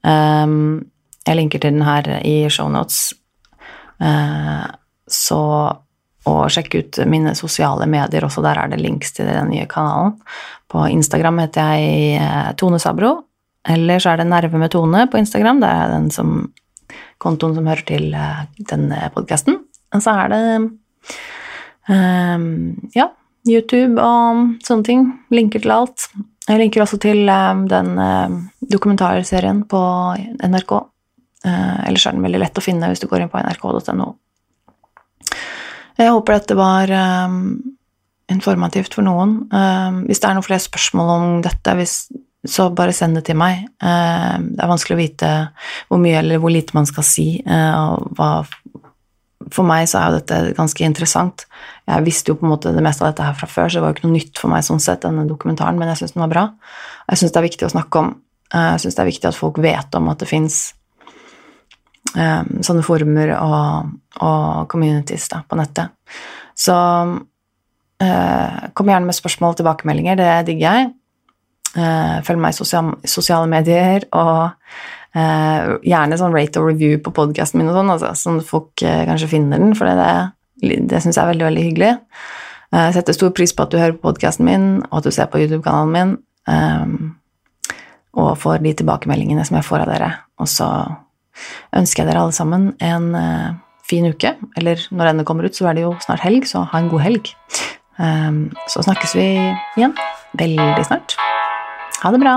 Um, 0.07 0.86
jeg 1.26 1.40
linker 1.40 1.62
til 1.62 1.74
den 1.74 1.86
her 1.86 2.09
i 2.22 2.36
shownotes. 2.53 3.11
Uh, 3.99 4.64
så 5.11 5.42
og 6.28 6.51
sjekk 6.53 6.74
ut 6.76 6.99
mine 7.09 7.32
sosiale 7.38 7.86
medier 7.88 8.26
også, 8.26 8.42
der 8.44 8.59
er 8.61 8.68
det 8.68 8.82
links 8.82 9.14
til 9.16 9.28
den 9.30 9.49
nye 9.49 9.64
kanalen. 9.70 10.18
På 10.68 10.82
Instagram 10.90 11.38
heter 11.40 11.70
jeg 11.72 12.18
eh, 12.20 12.51
Tone 12.61 12.80
Sabro. 12.82 13.14
Eller 13.68 14.03
så 14.03 14.12
er 14.12 14.20
det 14.20 14.28
Nerve 14.28 14.61
med 14.61 14.72
Tone 14.74 15.07
på 15.09 15.20
Instagram. 15.20 15.62
Det 15.62 15.70
er 15.72 15.94
den 15.94 16.11
som, 16.12 16.34
kontoen 17.22 17.57
som 17.57 17.70
hører 17.70 17.86
til 17.88 18.12
denne 18.68 19.09
podkasten. 19.14 19.57
Og 19.96 20.05
så 20.05 20.14
er 20.20 20.34
det 20.34 20.42
um, 21.88 22.51
Ja, 22.92 23.09
YouTube 23.47 24.03
og 24.03 24.59
sånne 24.66 24.86
ting. 24.86 25.07
Linker 25.34 25.62
til 25.62 25.74
alt. 25.74 26.09
Jeg 26.49 26.61
linker 26.62 26.84
også 26.84 26.99
til 27.03 27.28
um, 27.28 27.66
den 27.68 27.91
uh, 28.01 28.36
dokumentarserien 28.72 29.64
på 29.68 29.80
NRK. 30.41 30.72
Uh, 31.45 31.80
ellers 31.86 32.07
er 32.09 32.16
den 32.16 32.24
veldig 32.24 32.41
lett 32.41 32.59
å 32.59 32.64
finne 32.64 32.89
hvis 32.91 33.03
du 33.03 33.09
går 33.11 33.24
inn 33.24 33.32
på 33.32 33.43
nrk.no. 33.43 34.12
Jeg 35.99 36.14
håper 36.14 36.39
dette 36.39 36.57
var 36.57 36.93
um, 37.28 37.59
informativt 38.32 38.97
for 38.97 39.05
noen. 39.05 39.43
Um, 39.53 40.07
hvis 40.09 40.22
det 40.22 40.30
er 40.30 40.39
noen 40.39 40.47
flere 40.47 40.64
spørsmål 40.64 41.12
om 41.16 41.36
dette, 41.45 41.76
så 42.49 42.70
bare 42.72 42.97
send 42.97 43.18
det 43.18 43.26
til 43.28 43.36
meg. 43.36 43.66
Det 43.82 44.62
er 44.62 44.70
vanskelig 44.70 44.95
å 44.95 45.01
vite 45.01 45.30
hvor 45.91 45.99
mye 46.01 46.20
eller 46.20 46.41
hvor 46.41 46.55
lite 46.55 46.76
man 46.76 46.86
skal 46.89 47.05
si, 47.05 47.26
og 47.43 48.14
hva 48.16 48.28
for 49.55 49.66
meg 49.68 49.88
så 49.90 50.01
er 50.01 50.09
jo 50.09 50.20
dette 50.20 50.38
ganske 50.57 50.84
interessant. 50.84 51.44
Jeg 51.88 52.05
visste 52.07 52.32
jo 52.32 52.38
på 52.38 52.46
en 52.46 52.53
måte 52.53 52.72
det 52.74 52.84
meste 52.84 53.05
av 53.05 53.12
dette 53.12 53.26
her 53.26 53.36
fra 53.38 53.49
før, 53.51 53.68
så 53.68 53.78
det 53.78 53.84
var 53.84 53.92
jo 53.92 53.99
ikke 53.99 54.09
noe 54.09 54.16
nytt 54.16 54.40
for 54.40 54.53
meg 54.53 54.66
sånn 54.66 54.82
sett, 54.82 55.05
denne 55.05 55.26
dokumentaren, 55.28 55.78
men 55.80 55.92
jeg 55.92 56.03
syns 56.03 56.16
den 56.16 56.24
var 56.24 56.32
bra. 56.32 56.44
Jeg 57.09 57.22
syns 57.22 57.34
det 57.34 57.40
er 57.40 57.49
viktig 57.49 57.68
å 57.68 57.72
snakke 57.72 58.03
om. 58.03 58.11
Jeg 58.53 58.82
syns 58.82 58.99
det 58.99 59.05
er 59.05 59.11
viktig 59.11 59.30
at 59.30 59.38
folk 59.38 59.61
vet 59.62 59.96
om 59.99 60.11
at 60.12 60.22
det 60.22 60.28
fins 60.30 60.59
um, 62.16 62.53
sånne 62.64 62.84
former 62.86 63.34
og, 63.38 63.96
og 64.24 64.68
communities 64.72 65.28
da, 65.32 65.42
på 65.49 65.59
nettet. 65.61 65.96
Så 66.59 66.76
uh, 66.76 68.61
kom 68.74 68.92
gjerne 68.92 69.09
med 69.09 69.16
spørsmål 69.16 69.55
og 69.55 69.61
tilbakemeldinger, 69.61 70.20
det 70.20 70.30
digger 70.51 70.68
jeg. 70.68 70.92
Uh, 71.76 72.20
følg 72.26 72.40
meg 72.42 72.55
i 72.55 72.59
sosial, 72.59 72.94
sosiale 73.07 73.49
medier, 73.51 74.09
og 74.16 74.57
gjerne 75.18 76.18
sånn 76.20 76.34
rate 76.34 76.60
og 76.60 76.68
review 76.68 76.98
på 77.02 77.12
podkasten 77.16 77.60
min, 77.60 77.70
og 77.70 77.78
sånn, 77.78 77.92
altså, 77.94 78.12
sånn 78.18 78.40
at 78.42 78.48
folk 78.48 78.82
kanskje 78.82 79.30
finner 79.32 79.62
den, 79.62 79.72
for 79.78 79.88
det, 79.88 80.76
det 80.90 81.00
syns 81.02 81.16
jeg 81.16 81.22
er 81.24 81.32
veldig, 81.32 81.46
veldig 81.48 81.64
hyggelig. 81.64 81.92
Jeg 82.68 82.96
setter 82.98 83.16
stor 83.16 83.30
pris 83.36 83.54
på 83.56 83.64
at 83.64 83.72
du 83.72 83.78
hører 83.80 83.96
på 83.96 84.10
podkasten 84.10 84.44
min, 84.44 84.66
og 84.90 85.00
at 85.00 85.08
du 85.08 85.14
ser 85.14 85.30
på 85.32 85.40
YouTube-kanalen 85.40 85.94
min. 85.94 86.16
Um, 86.48 87.14
og 88.18 88.34
får 88.40 88.60
de 88.64 88.74
tilbakemeldingene 88.80 89.44
som 89.46 89.56
jeg 89.58 89.66
får 89.68 89.84
av 89.84 89.92
dere. 89.92 90.10
Og 90.42 90.50
så 90.50 90.68
ønsker 91.76 92.02
jeg 92.02 92.10
dere 92.10 92.24
alle 92.24 92.36
sammen 92.36 92.70
en 92.84 93.08
uh, 93.16 93.56
fin 93.88 94.08
uke. 94.08 94.34
Eller 94.60 94.84
når 94.90 95.12
denne 95.12 95.26
kommer 95.28 95.48
ut, 95.48 95.56
så 95.56 95.70
er 95.70 95.78
det 95.78 95.86
jo 95.86 95.94
snart 96.04 96.24
helg, 96.26 96.48
så 96.50 96.66
ha 96.68 96.82
en 96.82 96.92
god 96.92 97.06
helg. 97.06 97.32
Um, 97.96 98.42
så 98.70 98.84
snakkes 98.84 99.16
vi 99.16 99.28
igjen 99.78 99.96
veldig 100.38 100.84
snart. 100.90 101.16
Ha 102.02 102.12
det 102.14 102.22
bra. 102.22 102.36